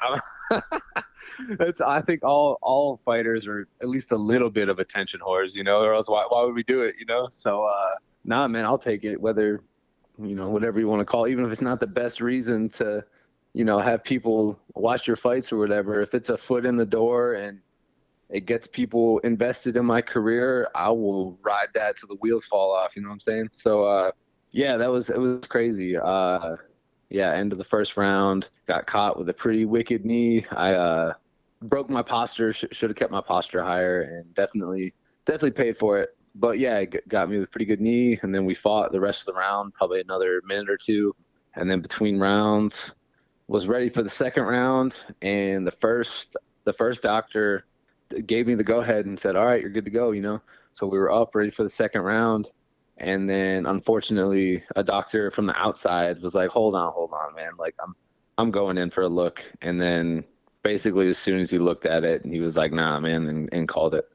I 1.85 2.01
think 2.01 2.23
all 2.23 2.59
all 2.62 2.97
fighters 2.99 3.49
are 3.49 3.66
at 3.83 3.88
least 3.88 4.12
a 4.12 4.16
little 4.16 4.51
bit 4.51 4.68
of 4.68 4.79
attention 4.79 5.18
whores, 5.18 5.57
you 5.57 5.64
know, 5.64 5.81
or 5.81 5.94
else 5.94 6.09
why, 6.09 6.25
why 6.29 6.44
would 6.44 6.55
we 6.55 6.62
do 6.62 6.83
it, 6.83 6.94
you 6.97 7.07
know? 7.07 7.27
So, 7.29 7.64
uh, 7.64 7.97
nah, 8.25 8.47
man, 8.47 8.64
I'll 8.66 8.79
take 8.79 9.03
it, 9.03 9.20
whether, 9.20 9.61
you 10.23 10.37
know, 10.37 10.49
whatever 10.49 10.79
you 10.79 10.87
want 10.87 11.01
to 11.01 11.05
call 11.05 11.25
it, 11.25 11.33
even 11.33 11.44
if 11.44 11.51
it's 11.51 11.61
not 11.61 11.81
the 11.81 11.88
best 11.88 12.20
reason 12.20 12.68
to, 12.70 13.05
you 13.53 13.64
know, 13.64 13.79
have 13.81 14.05
people 14.05 14.61
watch 14.77 15.09
your 15.09 15.16
fights 15.16 15.53
or 15.53 15.59
whatever. 15.59 16.01
If 16.01 16.14
it's 16.14 16.29
a 16.29 16.37
foot 16.37 16.64
in 16.64 16.77
the 16.77 16.87
door 16.87 17.35
and 17.35 17.61
it 18.30 18.46
gets 18.46 18.66
people 18.66 19.18
invested 19.20 19.76
in 19.76 19.84
my 19.84 20.00
career, 20.00 20.68
I 20.74 20.90
will 20.90 21.38
ride 21.42 21.68
that 21.74 21.96
till 21.96 22.08
the 22.08 22.16
wheels 22.16 22.44
fall 22.44 22.74
off. 22.74 22.96
You 22.96 23.02
know 23.02 23.08
what 23.08 23.14
I'm 23.14 23.20
saying? 23.20 23.48
So, 23.52 23.84
uh, 23.84 24.10
yeah, 24.50 24.76
that 24.76 24.90
was 24.90 25.10
it 25.10 25.18
was 25.18 25.46
crazy. 25.48 25.96
Uh, 25.96 26.56
yeah, 27.10 27.32
end 27.32 27.52
of 27.52 27.58
the 27.58 27.64
first 27.64 27.96
round, 27.96 28.48
got 28.66 28.87
caught 28.87 29.18
with 29.18 29.28
a 29.28 29.34
pretty 29.34 29.64
wicked 29.64 30.04
knee. 30.04 30.44
I 30.50 30.74
uh, 30.74 31.12
broke 31.62 31.90
my 31.90 32.02
posture. 32.02 32.52
Sh- 32.52 32.64
should 32.72 32.90
have 32.90 32.96
kept 32.96 33.12
my 33.12 33.20
posture 33.20 33.62
higher, 33.62 34.02
and 34.02 34.34
definitely 34.34 34.94
definitely 35.24 35.52
paid 35.52 35.76
for 35.76 35.98
it. 35.98 36.10
But 36.34 36.58
yeah, 36.58 36.78
it 36.78 37.08
got 37.08 37.28
me 37.28 37.37
with 37.37 37.46
a 37.46 37.50
pretty 37.50 37.66
good 37.66 37.80
knee, 37.80 38.18
and 38.22 38.34
then 38.34 38.44
we 38.44 38.54
fought 38.54 38.92
the 38.92 39.00
rest 39.00 39.28
of 39.28 39.34
the 39.34 39.38
round, 39.38 39.74
probably 39.74 40.00
another 40.00 40.40
minute 40.44 40.70
or 40.70 40.76
two, 40.76 41.14
and 41.54 41.70
then 41.70 41.80
between 41.80 42.18
rounds, 42.18 42.94
was 43.46 43.68
ready 43.68 43.88
for 43.88 44.02
the 44.02 44.10
second 44.10 44.44
round, 44.44 44.96
and 45.20 45.66
the 45.66 45.72
first 45.72 46.37
the 46.64 46.72
first 46.72 47.02
doctor 47.02 47.66
gave 48.22 48.46
me 48.46 48.55
the 48.55 48.64
go 48.64 48.81
ahead 48.81 49.07
and 49.07 49.18
said, 49.18 49.37
"All 49.37 49.44
right, 49.44 49.61
you're 49.61 49.70
good 49.70 49.85
to 49.85 49.90
go." 49.90 50.11
You 50.12 50.22
know, 50.22 50.42
so 50.72 50.87
we 50.87 50.98
were 50.98 51.11
up 51.11 51.35
ready 51.35 51.50
for 51.50 51.62
the 51.62 51.68
second 51.68 52.03
round, 52.03 52.53
and 52.98 53.29
then 53.29 53.66
unfortunately, 53.66 54.62
a 54.77 54.85
doctor 54.85 55.31
from 55.31 55.46
the 55.46 55.57
outside 55.57 56.20
was 56.22 56.35
like, 56.35 56.50
"Hold 56.50 56.74
on, 56.74 56.92
hold 56.92 57.12
on, 57.12 57.35
man. 57.35 57.53
Like 57.59 57.74
I'm 57.83 57.94
I'm 58.38 58.50
going 58.50 58.79
in 58.79 58.90
for 58.90 59.03
a 59.03 59.09
look." 59.09 59.42
And 59.62 59.81
then 59.81 60.24
basically, 60.62 61.09
as 61.09 61.18
soon 61.18 61.40
as 61.40 61.50
he 61.50 61.59
looked 61.59 61.87
at 61.87 62.05
it, 62.05 62.24
he 62.24 62.40
was 62.40 62.57
like, 62.57 62.72
"Nah, 62.72 63.00
man," 63.00 63.27
and, 63.27 63.48
and 63.53 63.68
called 63.68 63.94
it. 63.94 64.07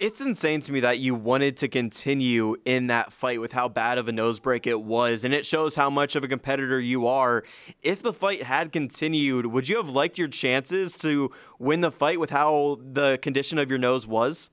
It's 0.00 0.22
insane 0.22 0.62
to 0.62 0.72
me 0.72 0.80
that 0.80 0.98
you 0.98 1.14
wanted 1.14 1.58
to 1.58 1.68
continue 1.68 2.56
in 2.64 2.86
that 2.86 3.12
fight 3.12 3.38
with 3.38 3.52
how 3.52 3.68
bad 3.68 3.98
of 3.98 4.08
a 4.08 4.12
nose 4.12 4.40
break 4.40 4.66
it 4.66 4.80
was, 4.80 5.24
and 5.24 5.34
it 5.34 5.44
shows 5.44 5.74
how 5.74 5.90
much 5.90 6.16
of 6.16 6.24
a 6.24 6.28
competitor 6.28 6.80
you 6.80 7.06
are. 7.06 7.44
If 7.82 8.02
the 8.02 8.14
fight 8.14 8.44
had 8.44 8.72
continued, 8.72 9.44
would 9.44 9.68
you 9.68 9.76
have 9.76 9.90
liked 9.90 10.16
your 10.16 10.28
chances 10.28 10.96
to 11.00 11.30
win 11.58 11.82
the 11.82 11.92
fight 11.92 12.18
with 12.18 12.30
how 12.30 12.78
the 12.80 13.18
condition 13.20 13.58
of 13.58 13.68
your 13.68 13.78
nose 13.78 14.06
was? 14.06 14.50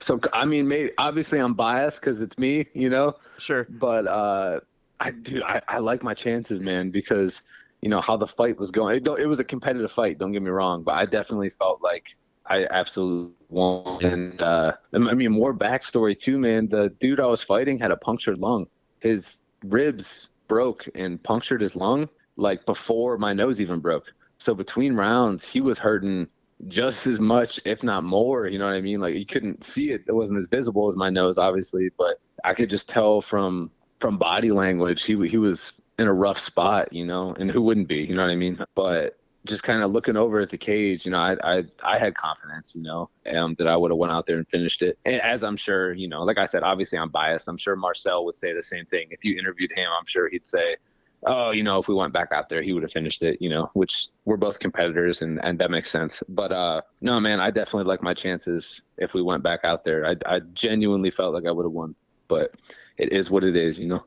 So 0.00 0.20
I 0.34 0.44
mean, 0.44 0.68
maybe 0.68 0.90
obviously 0.98 1.38
I'm 1.38 1.54
biased 1.54 2.02
because 2.02 2.20
it's 2.20 2.36
me, 2.36 2.66
you 2.74 2.90
know. 2.90 3.14
Sure. 3.38 3.66
But 3.70 4.06
uh, 4.06 4.60
I 5.00 5.12
do. 5.12 5.42
I, 5.44 5.62
I 5.66 5.78
like 5.78 6.02
my 6.02 6.12
chances, 6.12 6.60
man, 6.60 6.90
because 6.90 7.40
you 7.80 7.88
know 7.88 8.02
how 8.02 8.18
the 8.18 8.26
fight 8.26 8.58
was 8.58 8.70
going. 8.70 8.96
It, 8.96 9.08
it 9.18 9.26
was 9.26 9.40
a 9.40 9.44
competitive 9.44 9.90
fight. 9.90 10.18
Don't 10.18 10.32
get 10.32 10.42
me 10.42 10.50
wrong, 10.50 10.82
but 10.82 10.92
I 10.98 11.06
definitely 11.06 11.48
felt 11.48 11.80
like 11.80 12.16
I 12.48 12.66
absolutely 12.70 13.34
won. 13.48 14.04
And 14.04 14.40
uh, 14.40 14.72
I 14.92 14.98
mean, 14.98 15.32
more 15.32 15.54
backstory 15.54 16.18
too, 16.18 16.38
man. 16.38 16.68
The 16.68 16.90
dude 16.90 17.20
I 17.20 17.26
was 17.26 17.42
fighting 17.42 17.78
had 17.78 17.90
a 17.90 17.96
punctured 17.96 18.38
lung. 18.38 18.66
His 19.00 19.40
ribs 19.64 20.28
broke 20.48 20.86
and 20.94 21.22
punctured 21.22 21.60
his 21.60 21.76
lung 21.76 22.08
like 22.36 22.64
before 22.66 23.18
my 23.18 23.32
nose 23.32 23.60
even 23.60 23.80
broke. 23.80 24.12
So 24.38 24.54
between 24.54 24.94
rounds, 24.94 25.46
he 25.48 25.60
was 25.60 25.78
hurting 25.78 26.28
just 26.68 27.06
as 27.06 27.20
much, 27.20 27.60
if 27.64 27.82
not 27.82 28.04
more. 28.04 28.46
You 28.46 28.58
know 28.58 28.66
what 28.66 28.74
I 28.74 28.80
mean? 28.80 29.00
Like 29.00 29.14
you 29.14 29.26
couldn't 29.26 29.64
see 29.64 29.90
it; 29.90 30.02
it 30.06 30.12
wasn't 30.12 30.38
as 30.38 30.48
visible 30.48 30.88
as 30.88 30.96
my 30.96 31.10
nose, 31.10 31.38
obviously, 31.38 31.90
but 31.98 32.18
I 32.44 32.54
could 32.54 32.70
just 32.70 32.88
tell 32.88 33.20
from 33.20 33.70
from 33.98 34.18
body 34.18 34.52
language 34.52 35.04
he 35.04 35.26
he 35.28 35.38
was 35.38 35.80
in 35.98 36.06
a 36.06 36.12
rough 36.12 36.38
spot. 36.38 36.92
You 36.92 37.06
know, 37.06 37.34
and 37.38 37.50
who 37.50 37.62
wouldn't 37.62 37.88
be? 37.88 38.02
You 38.02 38.14
know 38.14 38.22
what 38.22 38.30
I 38.30 38.36
mean? 38.36 38.62
But 38.74 39.18
just 39.46 39.62
kind 39.62 39.82
of 39.82 39.90
looking 39.90 40.16
over 40.16 40.40
at 40.40 40.50
the 40.50 40.58
cage, 40.58 41.06
you 41.06 41.12
know, 41.12 41.18
I 41.18 41.36
I, 41.42 41.64
I 41.82 41.98
had 41.98 42.14
confidence, 42.14 42.74
you 42.76 42.82
know, 42.82 43.10
um, 43.34 43.54
that 43.54 43.66
I 43.66 43.76
would 43.76 43.90
have 43.90 43.98
went 43.98 44.12
out 44.12 44.26
there 44.26 44.36
and 44.36 44.48
finished 44.48 44.82
it. 44.82 44.98
And 45.04 45.20
as 45.22 45.42
I'm 45.42 45.56
sure, 45.56 45.92
you 45.92 46.08
know, 46.08 46.22
like 46.22 46.38
I 46.38 46.44
said, 46.44 46.62
obviously 46.62 46.98
I'm 46.98 47.08
biased. 47.08 47.48
I'm 47.48 47.56
sure 47.56 47.76
Marcel 47.76 48.24
would 48.24 48.34
say 48.34 48.52
the 48.52 48.62
same 48.62 48.84
thing. 48.84 49.06
If 49.10 49.24
you 49.24 49.38
interviewed 49.38 49.72
him, 49.72 49.88
I'm 49.98 50.06
sure 50.06 50.28
he'd 50.28 50.46
say, 50.46 50.76
oh, 51.24 51.50
you 51.50 51.62
know, 51.62 51.78
if 51.78 51.88
we 51.88 51.94
went 51.94 52.12
back 52.12 52.32
out 52.32 52.48
there, 52.48 52.62
he 52.62 52.72
would 52.72 52.82
have 52.82 52.92
finished 52.92 53.22
it, 53.22 53.40
you 53.40 53.48
know, 53.48 53.68
which 53.74 54.08
we're 54.24 54.36
both 54.36 54.58
competitors 54.58 55.22
and, 55.22 55.42
and 55.44 55.58
that 55.58 55.70
makes 55.70 55.90
sense. 55.90 56.22
But 56.28 56.52
uh, 56.52 56.82
no, 57.00 57.18
man, 57.20 57.40
I 57.40 57.50
definitely 57.50 57.88
like 57.88 58.02
my 58.02 58.14
chances 58.14 58.82
if 58.98 59.14
we 59.14 59.22
went 59.22 59.42
back 59.42 59.60
out 59.64 59.84
there. 59.84 60.06
I, 60.06 60.16
I 60.26 60.40
genuinely 60.52 61.10
felt 61.10 61.34
like 61.34 61.46
I 61.46 61.50
would 61.50 61.64
have 61.64 61.72
won, 61.72 61.94
but 62.28 62.54
it 62.96 63.12
is 63.12 63.30
what 63.30 63.44
it 63.44 63.56
is, 63.56 63.78
you 63.78 63.86
know. 63.86 64.04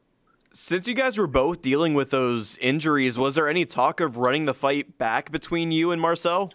Since 0.51 0.87
you 0.87 0.95
guys 0.95 1.17
were 1.17 1.27
both 1.27 1.61
dealing 1.61 1.93
with 1.93 2.09
those 2.09 2.57
injuries, 2.57 3.17
was 3.17 3.35
there 3.35 3.47
any 3.47 3.65
talk 3.65 3.99
of 3.99 4.17
running 4.17 4.45
the 4.45 4.53
fight 4.53 4.97
back 4.97 5.31
between 5.31 5.71
you 5.71 5.91
and 5.91 6.01
Marcel? 6.01 6.51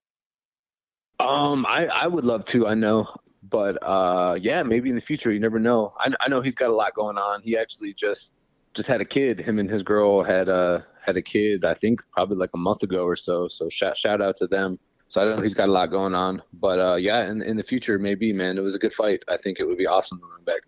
Um, 1.21 1.65
I, 1.69 1.87
I 1.87 2.07
would 2.09 2.25
love 2.25 2.45
to, 2.47 2.67
I 2.67 2.75
know. 2.75 3.09
But 3.43 3.79
uh, 3.83 4.37
yeah, 4.41 4.63
maybe 4.63 4.89
in 4.89 4.97
the 4.97 5.01
future, 5.01 5.31
you 5.31 5.39
never 5.39 5.59
know. 5.59 5.93
I, 5.99 6.13
I 6.21 6.29
know 6.29 6.41
he's 6.41 6.55
got 6.55 6.71
a 6.71 6.75
lot 6.75 6.95
going 6.95 7.19
on. 7.19 7.43
He 7.43 7.57
actually 7.57 7.93
just 7.93 8.37
just 8.73 8.89
had 8.89 9.01
a 9.01 9.05
kid. 9.05 9.39
Him 9.39 9.59
and 9.59 9.71
his 9.71 9.83
girl 9.83 10.23
had 10.23 10.49
uh 10.49 10.81
had 11.01 11.17
a 11.17 11.23
kid. 11.23 11.65
I 11.65 11.75
think 11.75 12.01
probably 12.11 12.37
like 12.37 12.51
a 12.55 12.59
month 12.59 12.83
ago 12.83 13.05
or 13.05 13.17
so. 13.17 13.47
So 13.49 13.69
shout 13.69 13.97
shout 13.99 14.23
out 14.23 14.37
to 14.37 14.47
them. 14.47 14.79
So 15.09 15.21
I 15.21 15.25
don't 15.25 15.37
know. 15.37 15.43
He's 15.43 15.55
got 15.55 15.69
a 15.69 15.73
lot 15.73 15.91
going 15.91 16.15
on. 16.15 16.43
But 16.55 16.81
uh, 16.81 16.95
yeah, 16.97 17.31
in 17.31 17.43
in 17.43 17.57
the 17.57 17.63
future, 17.63 17.99
maybe 17.99 18.33
man, 18.33 18.57
it 18.57 18.63
was 18.63 18.75
a 18.75 18.79
good 18.79 18.95
fight. 18.95 19.23
I 19.29 19.37
think 19.37 19.61
it 19.61 19.69
would 19.69 19.79
be 19.79 19.87
awesome 19.87 20.19
to 20.19 20.25
run 20.25 20.43
back. 20.45 20.63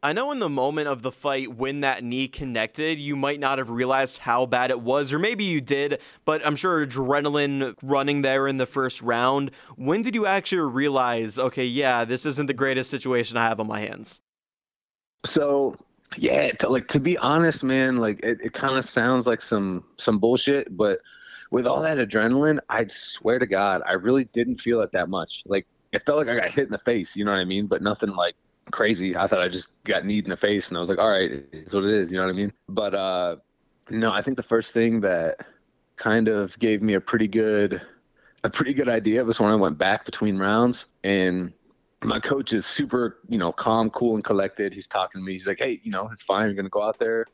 I 0.00 0.12
know 0.12 0.30
in 0.30 0.38
the 0.38 0.48
moment 0.48 0.86
of 0.86 1.02
the 1.02 1.10
fight 1.10 1.56
when 1.56 1.80
that 1.80 2.04
knee 2.04 2.28
connected, 2.28 3.00
you 3.00 3.16
might 3.16 3.40
not 3.40 3.58
have 3.58 3.68
realized 3.68 4.18
how 4.18 4.46
bad 4.46 4.70
it 4.70 4.80
was, 4.80 5.12
or 5.12 5.18
maybe 5.18 5.42
you 5.42 5.60
did, 5.60 6.00
but 6.24 6.44
I'm 6.46 6.54
sure 6.54 6.86
adrenaline 6.86 7.74
running 7.82 8.22
there 8.22 8.46
in 8.46 8.58
the 8.58 8.66
first 8.66 9.02
round. 9.02 9.50
When 9.74 10.02
did 10.02 10.14
you 10.14 10.24
actually 10.24 10.70
realize, 10.70 11.36
okay, 11.36 11.64
yeah, 11.64 12.04
this 12.04 12.24
isn't 12.26 12.46
the 12.46 12.54
greatest 12.54 12.90
situation 12.90 13.36
I 13.36 13.48
have 13.48 13.58
on 13.58 13.66
my 13.66 13.80
hands? 13.80 14.20
So 15.24 15.76
yeah, 16.16 16.52
to, 16.52 16.68
like 16.68 16.86
to 16.88 17.00
be 17.00 17.18
honest, 17.18 17.64
man, 17.64 17.96
like 17.96 18.20
it, 18.22 18.38
it 18.40 18.52
kind 18.52 18.76
of 18.76 18.84
sounds 18.84 19.26
like 19.26 19.42
some 19.42 19.82
some 19.96 20.18
bullshit, 20.20 20.76
but 20.76 21.00
with 21.50 21.66
all 21.66 21.82
that 21.82 21.98
adrenaline, 21.98 22.60
I 22.68 22.86
swear 22.86 23.40
to 23.40 23.46
God, 23.46 23.82
I 23.84 23.94
really 23.94 24.26
didn't 24.26 24.60
feel 24.60 24.80
it 24.80 24.92
that 24.92 25.08
much. 25.08 25.42
Like 25.44 25.66
it 25.90 26.02
felt 26.02 26.18
like 26.18 26.28
I 26.28 26.36
got 26.36 26.50
hit 26.50 26.66
in 26.66 26.70
the 26.70 26.78
face, 26.78 27.16
you 27.16 27.24
know 27.24 27.32
what 27.32 27.40
I 27.40 27.44
mean? 27.44 27.66
But 27.66 27.82
nothing 27.82 28.10
like 28.10 28.36
crazy. 28.68 29.16
I 29.16 29.26
thought 29.26 29.40
I 29.40 29.48
just 29.48 29.82
got 29.84 30.04
kneed 30.04 30.24
in 30.24 30.30
the 30.30 30.36
face, 30.36 30.68
and 30.68 30.76
I 30.76 30.80
was 30.80 30.88
like, 30.88 30.98
all 30.98 31.10
right, 31.10 31.44
it's 31.52 31.74
what 31.74 31.84
it 31.84 31.90
is, 31.90 32.12
you 32.12 32.18
know 32.18 32.26
what 32.26 32.32
I 32.32 32.36
mean? 32.36 32.52
But 32.68 32.94
uh, 32.94 33.36
no, 33.90 34.12
I 34.12 34.22
think 34.22 34.36
the 34.36 34.42
first 34.42 34.72
thing 34.72 35.00
that 35.00 35.46
kind 35.96 36.28
of 36.28 36.58
gave 36.58 36.82
me 36.82 36.94
a 36.94 37.00
pretty 37.00 37.28
good 37.28 37.82
a 38.44 38.50
pretty 38.50 38.72
good 38.72 38.88
idea 38.88 39.24
was 39.24 39.40
when 39.40 39.50
I 39.50 39.56
went 39.56 39.78
back 39.78 40.04
between 40.04 40.38
rounds 40.38 40.86
and 41.02 41.52
my 42.04 42.20
coach 42.20 42.52
is 42.52 42.64
super, 42.64 43.18
you 43.28 43.36
know, 43.36 43.50
calm, 43.50 43.90
cool, 43.90 44.14
and 44.14 44.22
collected. 44.22 44.72
He's 44.72 44.86
talking 44.86 45.20
to 45.20 45.24
me. 45.24 45.32
He's 45.32 45.48
like, 45.48 45.58
"Hey, 45.58 45.80
you 45.82 45.90
know, 45.90 46.08
it's 46.12 46.22
fine. 46.22 46.46
You're 46.46 46.54
gonna 46.54 46.68
go 46.68 46.82
out 46.82 46.98
there, 46.98 47.26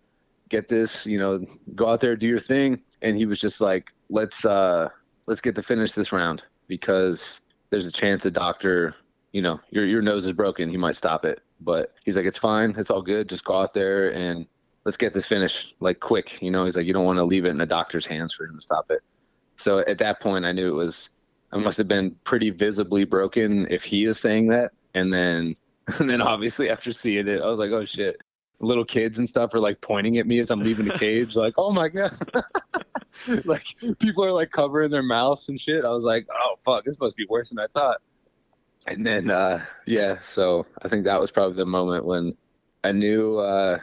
get 0.49 0.69
this. 0.69 1.07
You 1.07 1.19
know, 1.19 1.45
go 1.75 1.89
out 1.89 2.01
there, 2.01 2.17
do 2.17 2.27
your 2.27 2.41
thing." 2.41 2.83
And 3.03 3.17
he 3.17 3.27
was 3.27 3.39
just 3.39 3.61
like, 3.61 3.93
"Let's 4.09 4.45
uh, 4.45 4.89
let's 5.27 5.43
get 5.43 5.55
to 5.57 5.63
finish 5.63 5.93
this 5.93 6.13
round 6.13 6.45
because 6.67 7.43
there's 7.71 7.87
a 7.87 7.93
chance 7.93 8.25
a 8.25 8.31
doctor, 8.31 8.95
you 9.35 9.43
know, 9.43 9.61
your 9.71 9.85
your 9.85 10.01
nose 10.01 10.25
is 10.25 10.33
broken. 10.33 10.71
He 10.71 10.79
might 10.79 10.97
stop 10.97 11.27
it." 11.27 11.43
But 11.61 11.93
he's 12.05 12.17
like, 12.17 12.25
"It's 12.25 12.39
fine. 12.39 12.75
It's 12.79 12.91
all 12.91 13.03
good. 13.03 13.29
Just 13.29 13.45
go 13.45 13.61
out 13.61 13.75
there 13.75 14.15
and 14.15 14.47
let's 14.85 14.97
get 14.97 15.13
this 15.13 15.27
finished 15.27 15.75
like 15.81 16.01
quick." 16.01 16.41
You 16.41 16.51
know, 16.51 16.65
he's 16.65 16.77
like, 16.77 16.87
"You 16.87 16.95
don't 16.95 17.05
want 17.05 17.19
to 17.19 17.25
leave 17.25 17.45
it 17.45 17.51
in 17.51 17.61
a 17.61 17.67
doctor's 17.67 18.07
hands 18.07 18.33
for 18.33 18.47
him 18.47 18.55
to 18.55 18.61
stop 18.63 18.87
it." 18.91 19.03
So 19.57 19.81
at 19.81 19.99
that 19.99 20.21
point, 20.21 20.47
I 20.47 20.53
knew 20.53 20.69
it 20.69 20.77
was 20.77 21.11
I 21.55 21.59
must 21.59 21.79
have 21.79 21.87
been 21.87 22.17
pretty 22.25 22.51
visibly 22.51 23.05
broken 23.05 23.69
if 23.71 23.85
he 23.85 24.05
is 24.05 24.19
saying 24.19 24.49
that. 24.49 24.73
And 24.95 25.13
then, 25.13 25.55
and 25.99 26.11
then 26.11 26.21
obviously 26.21 26.69
after 26.69 26.93
seeing 26.93 27.29
it, 27.29 27.41
I 27.41 27.47
was 27.47 27.59
like, 27.59 27.71
oh 27.71 27.85
shit. 27.85 28.21
Little 28.61 28.85
kids 28.85 29.19
and 29.19 29.29
stuff 29.29 29.53
are 29.55 29.61
like 29.61 29.81
pointing 29.81 30.19
at 30.19 30.27
me 30.27 30.39
as 30.39 30.51
I'm 30.51 30.61
leaving 30.61 30.87
the 30.87 30.97
cage, 30.99 31.35
like, 31.35 31.55
oh 31.59 31.73
my 31.73 31.89
god. 31.89 32.13
like 33.45 33.67
people 33.99 34.25
are 34.25 34.33
like 34.33 34.53
covering 34.53 34.91
their 34.91 35.03
mouths 35.03 35.49
and 35.49 35.61
shit. 35.61 35.85
I 35.85 35.91
was 35.91 36.05
like, 36.05 36.27
oh 36.33 36.55
fuck, 36.65 36.85
this 36.85 36.99
must 37.01 37.17
be 37.17 37.27
worse 37.29 37.51
than 37.51 37.59
I 37.59 37.67
thought. 37.67 38.01
And 38.87 39.07
then, 39.07 39.31
uh, 39.31 39.65
yeah, 39.87 40.21
so 40.21 40.67
I 40.83 40.89
think 40.89 41.05
that 41.05 41.21
was 41.21 41.31
probably 41.31 41.57
the 41.57 41.67
moment 41.67 42.05
when 42.05 42.37
I 42.83 42.93
knew 42.93 43.39
uh, 43.39 43.79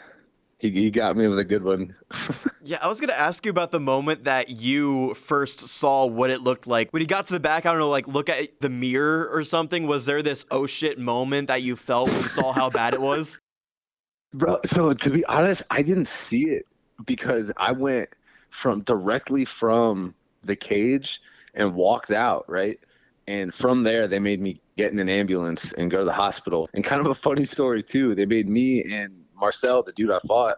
he, 0.60 0.70
he 0.70 0.92
got 0.92 1.18
me 1.18 1.28
with 1.28 1.40
a 1.40 1.44
good 1.44 1.64
one. 1.64 1.96
yeah, 2.64 2.78
I 2.82 2.88
was 2.88 3.00
gonna 3.00 3.14
ask 3.14 3.44
you 3.46 3.50
about 3.50 3.72
the 3.72 3.80
moment 3.80 4.26
that 4.26 4.50
you 4.50 5.16
first 5.16 5.62
saw 5.62 6.06
what 6.06 6.30
it 6.30 6.42
looked 6.42 6.68
like 6.68 6.92
when 6.92 7.02
he 7.02 7.08
got 7.08 7.26
to 7.28 7.34
the 7.34 7.40
back. 7.40 7.66
I 7.66 7.72
don't 7.72 7.80
know, 7.80 7.90
like 7.90 8.08
look 8.08 8.30
at 8.30 8.62
the 8.62 8.70
mirror 8.70 9.28
or 9.34 9.44
something. 9.44 9.88
Was 9.88 10.06
there 10.06 10.22
this 10.22 10.46
oh 10.52 10.68
shit 10.68 11.00
moment 11.00 11.48
that 11.48 11.64
you 11.64 11.76
felt 11.76 12.10
when 12.10 12.22
you 12.22 12.30
saw 12.30 12.52
how 12.54 12.70
bad 12.70 12.94
it 12.94 13.02
was? 13.02 13.40
Bro, 14.34 14.60
so 14.66 14.94
to 14.94 15.10
be 15.10 15.26
honest, 15.26 15.64
I 15.72 15.82
didn't 15.82 16.08
see 16.08 16.44
it 16.44 16.68
because 17.06 17.52
I 17.58 17.72
went 17.72 18.10
from 18.50 18.82
directly 18.82 19.46
from 19.46 20.14
the 20.44 20.56
cage 20.56 21.22
and 21.56 21.74
walked 21.74 22.12
out, 22.12 22.46
right? 22.48 22.80
And 23.28 23.54
from 23.54 23.84
there, 23.84 24.08
they 24.08 24.20
made 24.20 24.42
me 24.42 24.62
get 24.78 24.92
in 24.92 25.00
an 25.00 25.10
ambulance 25.10 25.74
and 25.74 25.92
go 25.92 26.00
to 26.00 26.06
the 26.06 26.14
hospital. 26.14 26.70
And 26.74 26.84
kind 26.84 27.02
of 27.02 27.08
a 27.08 27.16
funny 27.16 27.46
story 27.46 27.84
too. 27.84 28.16
They 28.16 28.26
made 28.26 28.50
me 28.50 28.84
and 28.84 29.24
Marcel, 29.36 29.84
the 29.84 29.92
dude 29.94 30.12
I 30.12 30.20
fought, 30.28 30.58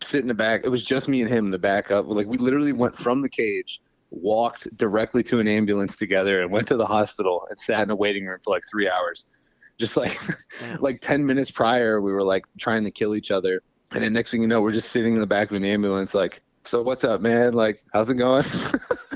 sit 0.00 0.22
in 0.22 0.28
the 0.28 0.34
back. 0.34 0.62
It 0.64 0.68
was 0.68 0.82
just 0.82 1.08
me 1.08 1.20
and 1.20 1.30
him 1.30 1.46
in 1.46 1.50
the 1.50 1.58
back 1.58 1.90
up. 1.90 2.06
Like 2.08 2.26
we 2.26 2.38
literally 2.38 2.72
went 2.72 2.96
from 2.96 3.22
the 3.22 3.28
cage, 3.28 3.80
walked 4.10 4.76
directly 4.76 5.22
to 5.24 5.40
an 5.40 5.48
ambulance 5.48 5.96
together, 5.96 6.40
and 6.40 6.50
went 6.50 6.66
to 6.68 6.76
the 6.76 6.86
hospital 6.86 7.46
and 7.50 7.58
sat 7.58 7.82
in 7.82 7.90
a 7.90 7.96
waiting 7.96 8.26
room 8.26 8.38
for 8.42 8.52
like 8.52 8.62
three 8.70 8.88
hours. 8.88 9.46
Just 9.78 9.96
like 9.96 10.16
like 10.80 11.00
ten 11.00 11.24
minutes 11.24 11.50
prior, 11.50 12.00
we 12.00 12.12
were 12.12 12.22
like 12.22 12.44
trying 12.58 12.84
to 12.84 12.90
kill 12.90 13.14
each 13.14 13.30
other, 13.30 13.62
and 13.92 14.02
then 14.02 14.12
next 14.12 14.30
thing 14.30 14.42
you 14.42 14.48
know, 14.48 14.60
we're 14.60 14.72
just 14.72 14.92
sitting 14.92 15.14
in 15.14 15.20
the 15.20 15.26
back 15.26 15.50
of 15.50 15.56
an 15.56 15.64
ambulance, 15.64 16.14
like, 16.14 16.42
so 16.64 16.82
what's 16.82 17.02
up, 17.02 17.20
man? 17.20 17.54
Like, 17.54 17.82
how's 17.92 18.10
it 18.10 18.14
going? 18.14 18.44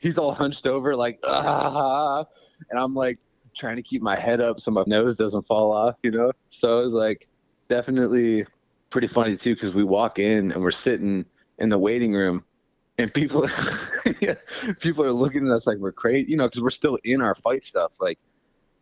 He's 0.00 0.18
all 0.18 0.32
hunched 0.32 0.66
over, 0.66 0.96
like, 0.96 1.20
ah, 1.24 2.24
and 2.70 2.78
I'm 2.78 2.94
like 2.94 3.18
trying 3.54 3.76
to 3.76 3.82
keep 3.82 4.02
my 4.02 4.16
head 4.16 4.40
up 4.40 4.60
so 4.60 4.70
my 4.70 4.84
nose 4.86 5.16
doesn't 5.16 5.42
fall 5.42 5.72
off, 5.72 5.96
you 6.02 6.10
know. 6.10 6.32
So 6.48 6.80
it 6.80 6.84
was 6.84 6.94
like 6.94 7.28
definitely 7.68 8.46
pretty 8.90 9.06
funny 9.06 9.36
too 9.36 9.54
because 9.54 9.74
we 9.74 9.84
walk 9.84 10.18
in 10.18 10.52
and 10.52 10.62
we're 10.62 10.70
sitting 10.70 11.24
in 11.58 11.68
the 11.68 11.78
waiting 11.78 12.14
room 12.14 12.44
and 12.98 13.12
people 13.14 13.46
yeah, 14.20 14.34
people 14.80 15.04
are 15.04 15.12
looking 15.12 15.46
at 15.46 15.52
us 15.52 15.66
like 15.66 15.78
we're 15.78 15.92
crazy, 15.92 16.30
you 16.30 16.36
know, 16.36 16.46
because 16.46 16.62
we're 16.62 16.70
still 16.70 16.98
in 17.04 17.20
our 17.20 17.34
fight 17.34 17.64
stuff. 17.64 18.00
Like 18.00 18.18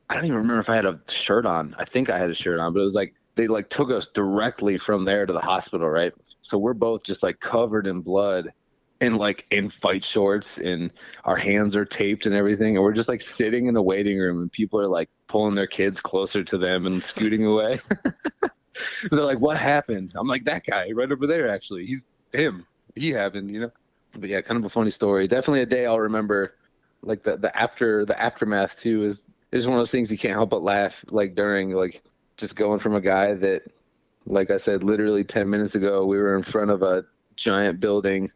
I 0.09 0.15
don't 0.15 0.25
even 0.25 0.39
remember 0.39 0.61
if 0.61 0.71
I 0.71 0.77
had 0.77 0.87
a 0.87 0.99
shirt 1.09 1.47
on. 1.47 1.75
I 1.79 1.85
think 1.85 2.11
I 2.11 2.19
had 2.19 2.31
a 2.31 2.35
shirt 2.35 2.61
on, 2.61 2.73
but 2.73 2.81
it 2.81 2.85
was 2.85 2.95
like 2.95 3.15
they 3.35 3.47
like 3.47 3.69
took 3.69 3.91
us 3.91 4.09
directly 4.09 4.79
from 4.79 5.05
there 5.05 5.27
to 5.27 5.33
the 5.33 5.41
hospital, 5.41 5.89
right? 5.89 6.13
So 6.41 6.59
we're 6.59 6.75
both 6.75 7.05
just 7.05 7.23
like 7.23 7.41
covered 7.41 7.87
in 7.87 8.01
blood 8.01 8.53
and 9.01 9.17
like 9.17 9.47
in 9.51 9.69
fight 9.69 10.05
shorts 10.05 10.59
and 10.59 10.91
our 11.25 11.37
hands 11.37 11.77
are 11.77 11.85
taped 11.85 12.27
and 12.27 12.35
everything 12.35 12.77
and 12.77 12.85
we're 12.85 12.93
just 12.93 13.09
like 13.09 13.21
sitting 13.21 13.67
in 13.67 13.75
the 13.75 13.83
waiting 13.83 14.19
room 14.19 14.43
and 14.43 14.51
people 14.51 14.81
are 14.81 14.89
like 14.89 15.09
pulling 15.29 15.55
their 15.55 15.67
kids 15.67 16.01
closer 16.01 16.43
to 16.43 16.59
them 16.59 16.87
and 16.87 17.03
scooting 17.03 17.45
away. 17.47 17.79
They're 19.11 19.25
like 19.25 19.41
what 19.41 19.57
happened? 19.57 20.13
I'm 20.17 20.27
like 20.27 20.45
that 20.45 20.65
guy 20.65 20.91
right 20.93 21.11
over 21.11 21.27
there 21.27 21.49
actually. 21.49 21.87
He's 21.87 22.13
him. 22.33 22.67
He 22.95 23.11
happened 23.11 23.51
you 23.51 23.61
know? 23.61 23.73
But 24.19 24.31
yeah 24.31 24.41
kind 24.41 24.59
of 24.59 24.65
a 24.65 24.71
funny 24.71 24.91
story. 24.91 25.29
Definitely 25.29 25.63
a 25.63 25.67
day 25.67 25.87
i'll 25.87 26.01
remember 26.01 26.55
like 27.03 27.23
the, 27.23 27.37
the 27.37 27.57
after 27.57 28.05
the 28.05 28.21
aftermath 28.21 28.81
too 28.81 29.05
is 29.05 29.29
is 29.53 29.67
one 29.67 29.75
of 29.75 29.81
those 29.81 29.91
things 29.91 30.11
you 30.11 30.19
can't 30.19 30.35
help 30.35 30.51
but 30.51 30.63
laugh 30.63 31.05
like 31.11 31.35
during 31.35 31.71
like 31.71 32.03
just 32.37 32.57
going 32.57 32.79
from 32.79 32.95
a 32.95 33.01
guy 33.01 33.35
that 33.35 33.63
like 34.27 34.51
i 34.51 34.57
said 34.57 34.85
literally 34.85 35.25
10 35.25 35.49
minutes 35.49 35.75
ago 35.75 36.05
we 36.05 36.19
were 36.19 36.37
in 36.37 36.43
front 36.43 36.71
of 36.71 36.83
a 36.83 37.05
giant 37.37 37.81
building 37.81 38.31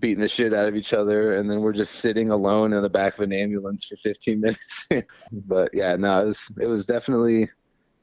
beating 0.00 0.20
the 0.20 0.28
shit 0.28 0.52
out 0.52 0.68
of 0.68 0.76
each 0.76 0.92
other 0.92 1.34
and 1.36 1.50
then 1.50 1.60
we're 1.60 1.72
just 1.72 1.96
sitting 1.96 2.28
alone 2.28 2.72
in 2.72 2.82
the 2.82 2.90
back 2.90 3.14
of 3.14 3.20
an 3.20 3.32
ambulance 3.32 3.84
for 3.84 3.96
15 3.96 4.40
minutes. 4.40 4.88
But 5.32 5.70
yeah 5.72 5.96
no 5.96 6.22
it 6.22 6.26
was 6.26 6.48
it 6.60 6.66
was 6.66 6.86
definitely 6.86 7.48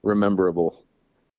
rememberable. 0.03 0.83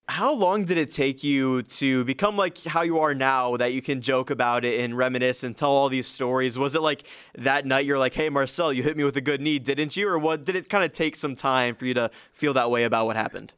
How 0.09 0.33
long 0.33 0.65
did 0.65 0.79
it 0.79 0.93
take 0.93 1.25
you 1.25 1.63
to 1.63 2.05
become 2.05 2.37
like 2.37 2.63
how 2.63 2.83
you 2.83 3.01
are 3.01 3.13
now 3.13 3.57
that 3.57 3.73
you 3.73 3.83
can 3.83 4.01
joke 4.03 4.31
about 4.31 4.65
it 4.65 4.79
and 4.79 4.97
reminisce 4.97 5.43
and 5.43 5.57
tell 5.57 5.73
all 5.73 5.89
these 5.89 6.07
stories? 6.07 6.57
Was 6.57 6.77
it 6.77 6.81
like 6.81 7.05
that 7.37 7.67
night 7.67 7.87
you're 7.87 7.99
like 7.99 8.15
hey 8.15 8.29
marcel 8.29 8.73
you 8.73 8.85
hit 8.85 8.97
me 8.97 9.03
with 9.03 9.17
a 9.17 9.21
good 9.21 9.41
knee 9.41 9.59
didn't 9.59 9.97
you? 9.97 10.09
Or 10.09 10.19
what 10.19 10.45
did 10.45 10.55
it 10.55 10.69
kind 10.69 10.85
of 10.85 10.93
take 10.93 11.17
some 11.17 11.35
time 11.35 11.75
for 11.75 11.87
you 11.87 11.95
to 11.95 12.11
feel 12.33 12.55
that 12.55 12.71
way 12.71 12.85
about 12.85 13.07
what 13.07 13.17
happened? 13.17 13.53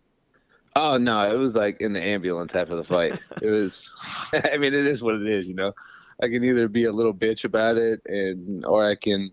Oh 0.75 0.97
no 0.97 1.31
it 1.31 1.37
was 1.37 1.55
like 1.55 1.83
in 1.83 1.93
the 1.93 2.03
ambulance 2.03 2.55
after 2.55 2.77
the 2.77 2.85
fight. 2.85 3.19
It 3.43 3.51
was 3.51 3.91
i 4.51 4.57
mean 4.57 4.73
it 4.73 4.87
is 4.87 5.03
what 5.03 5.17
it 5.17 5.27
is 5.27 5.51
you 5.51 5.55
know 5.55 5.75
I 6.23 6.29
can 6.29 6.45
either 6.45 6.69
be 6.69 6.85
a 6.85 6.93
little 6.93 7.15
bitch 7.15 7.45
about 7.45 7.77
it 7.77 8.01
and 8.07 8.65
or 8.65 8.89
I 8.89 8.95
can, 8.95 9.31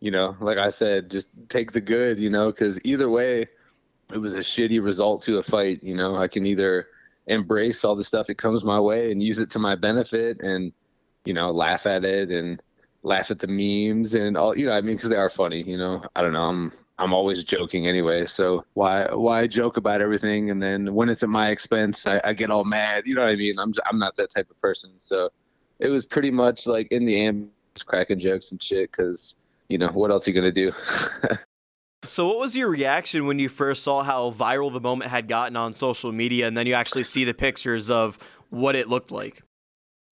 you 0.00 0.10
know, 0.10 0.36
like 0.40 0.58
I 0.58 0.68
said, 0.68 1.10
just 1.10 1.30
take 1.48 1.72
the 1.72 1.80
good, 1.80 2.18
you 2.18 2.30
know, 2.30 2.50
because 2.50 2.78
either 2.84 3.08
way, 3.08 3.48
it 4.12 4.18
was 4.18 4.34
a 4.34 4.38
shitty 4.38 4.82
result 4.82 5.22
to 5.22 5.38
a 5.38 5.42
fight. 5.42 5.82
You 5.82 5.94
know, 5.94 6.16
I 6.16 6.28
can 6.28 6.46
either 6.46 6.88
embrace 7.26 7.84
all 7.84 7.94
the 7.94 8.04
stuff 8.04 8.26
that 8.26 8.36
comes 8.36 8.64
my 8.64 8.78
way 8.78 9.10
and 9.10 9.22
use 9.22 9.38
it 9.38 9.50
to 9.50 9.58
my 9.58 9.74
benefit, 9.74 10.40
and 10.40 10.72
you 11.24 11.32
know, 11.32 11.50
laugh 11.50 11.86
at 11.86 12.04
it 12.04 12.30
and 12.30 12.60
laugh 13.02 13.30
at 13.30 13.38
the 13.38 13.46
memes 13.46 14.14
and 14.14 14.36
all. 14.36 14.56
You 14.56 14.66
know, 14.66 14.72
I 14.72 14.80
mean, 14.80 14.96
because 14.96 15.10
they 15.10 15.16
are 15.16 15.30
funny. 15.30 15.62
You 15.62 15.78
know, 15.78 16.02
I 16.14 16.22
don't 16.22 16.32
know. 16.32 16.44
I'm 16.44 16.72
I'm 16.98 17.12
always 17.12 17.44
joking 17.44 17.88
anyway. 17.88 18.26
So 18.26 18.64
why 18.74 19.06
why 19.12 19.46
joke 19.46 19.76
about 19.76 20.00
everything 20.00 20.50
and 20.50 20.62
then 20.62 20.94
when 20.94 21.08
it's 21.08 21.22
at 21.22 21.28
my 21.28 21.50
expense, 21.50 22.06
I, 22.06 22.20
I 22.22 22.32
get 22.34 22.50
all 22.50 22.64
mad. 22.64 23.06
You 23.06 23.14
know 23.14 23.22
what 23.22 23.30
I 23.30 23.36
mean? 23.36 23.58
I'm 23.58 23.72
I'm 23.86 23.98
not 23.98 24.16
that 24.16 24.30
type 24.30 24.50
of 24.50 24.58
person. 24.58 24.92
So 24.98 25.30
it 25.78 25.88
was 25.88 26.04
pretty 26.04 26.30
much 26.30 26.66
like 26.66 26.88
in 26.90 27.04
the 27.04 27.20
ambulance 27.20 27.50
cracking 27.84 28.18
jokes 28.18 28.52
and 28.52 28.62
shit 28.62 28.90
because 28.90 29.38
you 29.68 29.78
know 29.78 29.88
what 29.88 30.10
else 30.10 30.26
are 30.26 30.30
you 30.30 30.34
gonna 30.34 30.52
do? 30.52 30.72
So 32.04 32.28
what 32.28 32.38
was 32.38 32.54
your 32.54 32.68
reaction 32.68 33.24
when 33.24 33.38
you 33.38 33.48
first 33.48 33.82
saw 33.82 34.02
how 34.02 34.30
viral 34.30 34.70
the 34.70 34.80
moment 34.80 35.10
had 35.10 35.26
gotten 35.26 35.56
on 35.56 35.72
social 35.72 36.12
media 36.12 36.46
and 36.46 36.54
then 36.54 36.66
you 36.66 36.74
actually 36.74 37.04
see 37.04 37.24
the 37.24 37.32
pictures 37.32 37.88
of 37.88 38.18
what 38.50 38.76
it 38.76 38.90
looked 38.90 39.10
like? 39.10 39.42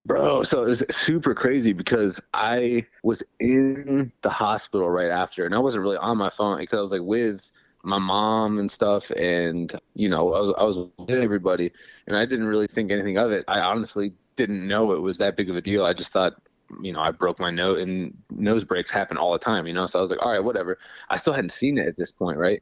Bro 0.05 0.43
so 0.43 0.63
it 0.63 0.67
was 0.67 0.83
super 0.89 1.35
crazy 1.35 1.73
because 1.73 2.25
i 2.33 2.85
was 3.03 3.21
in 3.41 4.09
the 4.21 4.29
hospital 4.29 4.89
right 4.89 5.09
after 5.09 5.45
and 5.45 5.53
i 5.53 5.59
wasn't 5.59 5.83
really 5.83 5.97
on 5.97 6.17
my 6.17 6.29
phone 6.29 6.59
because 6.59 6.77
i 6.77 6.81
was 6.81 6.93
like 6.93 7.01
with 7.01 7.51
my 7.83 7.97
mom 7.97 8.57
and 8.57 8.71
stuff 8.71 9.11
and 9.11 9.73
you 9.95 10.07
know 10.07 10.33
i 10.33 10.39
was, 10.39 10.53
I 10.57 10.63
was 10.63 10.77
with 10.97 11.09
everybody 11.09 11.73
and 12.07 12.15
i 12.15 12.25
didn't 12.25 12.47
really 12.47 12.67
think 12.67 12.89
anything 12.89 13.17
of 13.17 13.31
it. 13.31 13.43
I 13.49 13.59
honestly 13.59 14.13
didn't 14.38 14.67
know 14.67 14.93
it 14.93 15.01
was 15.01 15.17
that 15.17 15.35
big 15.35 15.49
of 15.49 15.55
a 15.55 15.61
deal. 15.61 15.85
I 15.85 15.93
just 15.93 16.11
thought, 16.11 16.33
you 16.81 16.93
know, 16.93 16.99
I 16.99 17.11
broke 17.11 17.39
my 17.39 17.51
nose 17.51 17.81
and 17.81 18.17
nose 18.29 18.63
breaks 18.63 18.91
happen 18.91 19.17
all 19.17 19.33
the 19.33 19.39
time, 19.39 19.67
you 19.67 19.73
know? 19.73 19.85
So 19.85 19.99
I 19.99 20.01
was 20.01 20.09
like, 20.09 20.21
all 20.21 20.31
right, 20.31 20.43
whatever. 20.43 20.77
I 21.09 21.17
still 21.17 21.33
hadn't 21.33 21.51
seen 21.51 21.77
it 21.77 21.88
at 21.88 21.97
this 21.97 22.11
point, 22.11 22.38
right? 22.38 22.61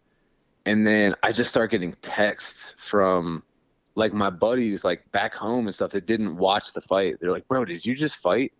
And 0.65 0.85
then 0.85 1.13
I 1.21 1.31
just 1.31 1.49
start 1.49 1.71
getting 1.71 1.93
texts 2.01 2.73
from 2.77 3.43
like 3.95 4.13
my 4.13 4.29
buddies 4.29 4.83
like 4.83 5.11
back 5.11 5.35
home 5.35 5.67
and 5.67 5.75
stuff 5.75 5.91
that 5.91 6.05
didn't 6.05 6.37
watch 6.37 6.73
the 6.73 6.81
fight. 6.81 7.17
They're 7.19 7.31
like, 7.31 7.47
bro, 7.47 7.65
did 7.65 7.85
you 7.85 7.95
just 7.95 8.15
fight? 8.15 8.53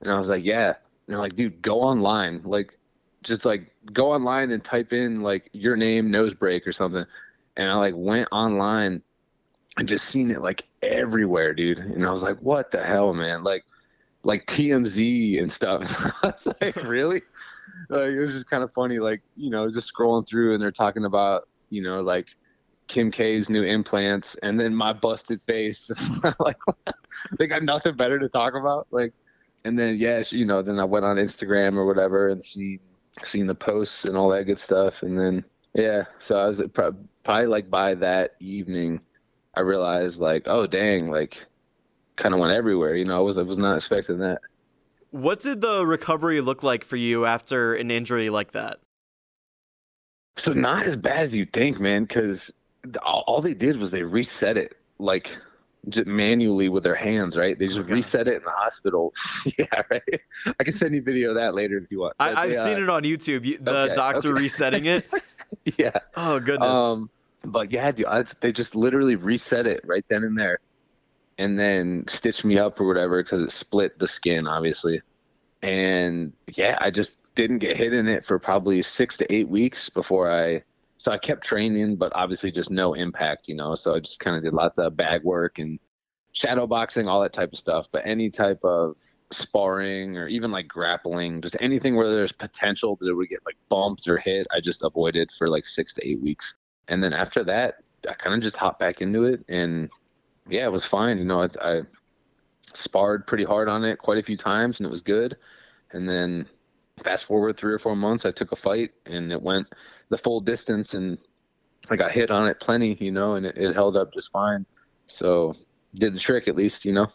And 0.00 0.12
I 0.12 0.18
was 0.18 0.28
like, 0.28 0.44
yeah. 0.44 0.66
And 0.66 0.74
they're 1.08 1.18
like, 1.18 1.36
dude, 1.36 1.62
go 1.62 1.80
online. 1.80 2.42
Like, 2.44 2.78
just 3.22 3.44
like 3.44 3.74
go 3.92 4.12
online 4.12 4.52
and 4.52 4.62
type 4.62 4.92
in 4.92 5.22
like 5.22 5.50
your 5.52 5.76
name, 5.76 6.10
nose 6.10 6.32
break 6.32 6.66
or 6.66 6.72
something. 6.72 7.04
And 7.56 7.68
I 7.68 7.74
like 7.74 7.94
went 7.96 8.28
online 8.30 9.02
and 9.76 9.88
just 9.88 10.06
seen 10.06 10.30
it 10.30 10.40
like 10.40 10.64
everywhere, 10.86 11.54
dude. 11.54 11.78
And 11.78 12.06
I 12.06 12.10
was 12.10 12.22
like, 12.22 12.38
what 12.38 12.70
the 12.70 12.84
hell, 12.84 13.12
man? 13.12 13.44
Like, 13.44 13.64
like 14.24 14.46
TMZ 14.46 15.40
and 15.40 15.50
stuff. 15.50 15.82
I 16.22 16.28
was 16.28 16.48
like, 16.60 16.76
really? 16.84 17.22
Like, 17.88 18.10
it 18.10 18.20
was 18.20 18.32
just 18.32 18.50
kind 18.50 18.62
of 18.62 18.72
funny. 18.72 18.98
Like, 18.98 19.22
you 19.36 19.50
know, 19.50 19.68
just 19.68 19.92
scrolling 19.92 20.26
through 20.26 20.54
and 20.54 20.62
they're 20.62 20.72
talking 20.72 21.04
about, 21.04 21.48
you 21.70 21.82
know, 21.82 22.00
like 22.00 22.34
Kim 22.88 23.10
K's 23.10 23.48
new 23.48 23.62
implants 23.62 24.34
and 24.36 24.58
then 24.58 24.74
my 24.74 24.92
busted 24.92 25.40
face. 25.40 25.90
like, 26.40 26.56
they 27.38 27.46
got 27.46 27.62
nothing 27.62 27.94
better 27.94 28.18
to 28.18 28.28
talk 28.28 28.54
about. 28.54 28.86
Like, 28.90 29.12
and 29.64 29.78
then, 29.78 29.96
yeah, 29.98 30.22
you 30.30 30.44
know, 30.44 30.62
then 30.62 30.78
I 30.78 30.84
went 30.84 31.04
on 31.04 31.16
Instagram 31.16 31.76
or 31.76 31.86
whatever 31.86 32.28
and 32.28 32.42
seen, 32.42 32.80
seen 33.22 33.46
the 33.46 33.54
posts 33.54 34.04
and 34.04 34.16
all 34.16 34.28
that 34.30 34.44
good 34.44 34.58
stuff. 34.58 35.02
And 35.02 35.18
then, 35.18 35.44
yeah, 35.74 36.04
so 36.18 36.36
I 36.36 36.46
was 36.46 36.62
probably 36.72 37.46
like 37.46 37.68
by 37.70 37.94
that 37.94 38.36
evening, 38.40 39.00
I 39.56 39.60
realized 39.60 40.20
like, 40.20 40.44
oh 40.46 40.66
dang, 40.66 41.10
like 41.10 41.46
kind 42.16 42.34
of 42.34 42.40
went 42.40 42.52
everywhere. 42.52 42.94
You 42.94 43.04
know, 43.04 43.16
I 43.16 43.20
was 43.20 43.38
I 43.38 43.42
was 43.42 43.58
not 43.58 43.76
expecting 43.76 44.18
that. 44.18 44.40
What 45.10 45.40
did 45.40 45.60
the 45.60 45.86
recovery 45.86 46.40
look 46.40 46.62
like 46.62 46.84
for 46.84 46.96
you 46.96 47.24
after 47.24 47.74
an 47.74 47.90
injury 47.90 48.28
like 48.28 48.52
that? 48.52 48.78
So 50.36 50.52
not 50.52 50.84
as 50.84 50.96
bad 50.96 51.20
as 51.20 51.34
you 51.34 51.46
think, 51.46 51.80
man. 51.80 52.04
Because 52.04 52.52
all 53.02 53.40
they 53.40 53.54
did 53.54 53.78
was 53.78 53.90
they 53.90 54.02
reset 54.02 54.56
it 54.56 54.76
like 54.98 55.36
manually 56.04 56.68
with 56.68 56.82
their 56.82 56.94
hands, 56.94 57.36
right? 57.36 57.58
They 57.58 57.66
just 57.66 57.80
okay. 57.80 57.94
reset 57.94 58.28
it 58.28 58.36
in 58.36 58.42
the 58.42 58.50
hospital. 58.50 59.14
yeah, 59.58 59.82
right. 59.90 60.20
I 60.60 60.64
can 60.64 60.72
send 60.72 60.94
you 60.94 61.02
video 61.02 61.30
of 61.30 61.36
that 61.36 61.54
later 61.54 61.78
if 61.78 61.90
you 61.90 62.00
want. 62.00 62.14
I, 62.18 62.46
have 62.46 62.54
seen 62.54 62.78
uh, 62.78 62.82
it 62.82 62.88
on 62.90 63.02
YouTube. 63.04 63.64
The 63.64 63.84
okay, 63.84 63.94
doctor 63.94 64.30
okay. 64.30 64.42
resetting 64.42 64.86
it. 64.86 65.08
yeah. 65.78 65.98
Oh 66.16 66.40
goodness. 66.40 66.68
Um, 66.68 67.10
but 67.46 67.72
yeah, 67.72 67.92
dude, 67.92 68.06
I, 68.06 68.22
they 68.40 68.52
just 68.52 68.74
literally 68.74 69.16
reset 69.16 69.66
it 69.66 69.80
right 69.84 70.04
then 70.08 70.24
and 70.24 70.36
there, 70.36 70.58
and 71.38 71.58
then 71.58 72.04
stitched 72.08 72.44
me 72.44 72.58
up 72.58 72.80
or 72.80 72.86
whatever 72.86 73.22
because 73.22 73.40
it 73.40 73.50
split 73.50 73.98
the 73.98 74.06
skin, 74.06 74.46
obviously. 74.46 75.02
And 75.62 76.32
yeah, 76.54 76.78
I 76.80 76.90
just 76.90 77.34
didn't 77.34 77.58
get 77.58 77.76
hit 77.76 77.92
in 77.92 78.08
it 78.08 78.24
for 78.24 78.38
probably 78.38 78.82
six 78.82 79.16
to 79.18 79.34
eight 79.34 79.48
weeks 79.48 79.88
before 79.88 80.30
I. 80.30 80.62
So 80.98 81.12
I 81.12 81.18
kept 81.18 81.44
training, 81.44 81.96
but 81.96 82.12
obviously 82.14 82.50
just 82.50 82.70
no 82.70 82.94
impact, 82.94 83.48
you 83.48 83.54
know. 83.54 83.74
So 83.74 83.94
I 83.94 84.00
just 84.00 84.20
kind 84.20 84.36
of 84.36 84.42
did 84.42 84.54
lots 84.54 84.78
of 84.78 84.96
bag 84.96 85.22
work 85.24 85.58
and 85.58 85.78
shadow 86.32 86.66
boxing, 86.66 87.06
all 87.06 87.20
that 87.20 87.34
type 87.34 87.52
of 87.52 87.58
stuff. 87.58 87.86
But 87.92 88.06
any 88.06 88.30
type 88.30 88.60
of 88.64 88.96
sparring 89.30 90.16
or 90.16 90.26
even 90.28 90.50
like 90.50 90.68
grappling, 90.68 91.42
just 91.42 91.56
anything 91.60 91.96
where 91.96 92.08
there's 92.10 92.32
potential 92.32 92.96
that 93.00 93.08
it 93.08 93.12
would 93.12 93.28
get 93.28 93.44
like 93.44 93.56
bumped 93.68 94.08
or 94.08 94.16
hit, 94.16 94.46
I 94.50 94.60
just 94.60 94.82
avoided 94.82 95.30
for 95.30 95.50
like 95.50 95.66
six 95.66 95.92
to 95.94 96.08
eight 96.08 96.20
weeks 96.22 96.54
and 96.88 97.02
then 97.02 97.12
after 97.12 97.44
that, 97.44 97.76
I 98.08 98.14
kind 98.14 98.34
of 98.34 98.42
just 98.42 98.56
hopped 98.56 98.78
back 98.78 99.00
into 99.00 99.24
it, 99.24 99.44
and 99.48 99.90
yeah, 100.48 100.64
it 100.64 100.72
was 100.72 100.84
fine. 100.84 101.18
You 101.18 101.24
know, 101.24 101.42
I, 101.42 101.48
I 101.62 101.82
sparred 102.72 103.26
pretty 103.26 103.44
hard 103.44 103.68
on 103.68 103.84
it 103.84 103.98
quite 103.98 104.18
a 104.18 104.22
few 104.22 104.36
times, 104.36 104.78
and 104.78 104.86
it 104.86 104.90
was 104.90 105.00
good. 105.00 105.36
And 105.92 106.08
then 106.08 106.46
fast 107.02 107.24
forward 107.24 107.56
three 107.56 107.72
or 107.72 107.78
four 107.78 107.96
months, 107.96 108.24
I 108.24 108.30
took 108.30 108.52
a 108.52 108.56
fight, 108.56 108.92
and 109.06 109.32
it 109.32 109.42
went 109.42 109.66
the 110.08 110.18
full 110.18 110.40
distance, 110.40 110.94
and 110.94 111.18
I 111.90 111.96
got 111.96 112.10
hit 112.10 112.30
on 112.30 112.48
it 112.48 112.60
plenty, 112.60 112.96
you 113.00 113.12
know, 113.12 113.34
and 113.34 113.46
it, 113.46 113.56
it 113.56 113.74
held 113.74 113.96
up 113.96 114.12
just 114.12 114.30
fine. 114.30 114.66
So 115.06 115.54
did 115.94 116.14
the 116.14 116.18
trick 116.18 116.48
at 116.48 116.56
least, 116.56 116.84
you 116.84 116.92
know. 116.92 117.08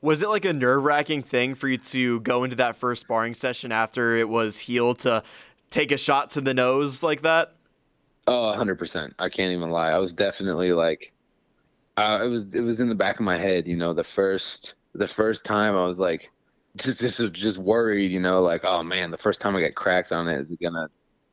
Was 0.00 0.22
it 0.22 0.28
like 0.28 0.44
a 0.44 0.52
nerve 0.52 0.82
wracking 0.82 1.22
thing 1.22 1.54
for 1.54 1.68
you 1.68 1.78
to 1.78 2.20
go 2.20 2.42
into 2.42 2.56
that 2.56 2.74
first 2.76 3.02
sparring 3.02 3.34
session 3.34 3.70
after 3.70 4.16
it 4.16 4.28
was 4.28 4.58
healed 4.58 4.98
to 5.00 5.22
take 5.70 5.92
a 5.92 5.96
shot 5.96 6.30
to 6.30 6.40
the 6.40 6.54
nose 6.54 7.02
like 7.02 7.22
that? 7.22 7.54
Oh, 8.26 8.52
hundred 8.52 8.78
percent. 8.78 9.14
I 9.18 9.28
can't 9.28 9.52
even 9.52 9.70
lie. 9.70 9.90
I 9.90 9.98
was 9.98 10.12
definitely 10.12 10.72
like, 10.72 11.12
uh, 11.96 12.20
it 12.22 12.28
was 12.28 12.54
it 12.54 12.60
was 12.60 12.80
in 12.80 12.88
the 12.88 12.94
back 12.94 13.16
of 13.18 13.24
my 13.24 13.36
head. 13.36 13.66
You 13.68 13.76
know, 13.76 13.92
the 13.92 14.04
first 14.04 14.74
the 14.94 15.06
first 15.06 15.44
time 15.44 15.76
I 15.76 15.84
was 15.84 15.98
like, 16.00 16.30
just 16.76 17.00
just 17.00 17.32
just 17.32 17.58
worried. 17.58 18.12
You 18.12 18.20
know, 18.20 18.42
like 18.42 18.64
oh 18.64 18.82
man, 18.82 19.10
the 19.10 19.18
first 19.18 19.40
time 19.40 19.56
I 19.56 19.60
get 19.60 19.74
cracked 19.74 20.12
on 20.12 20.28
it, 20.28 20.38
is 20.38 20.50
it 20.52 20.60
gonna 20.60 20.88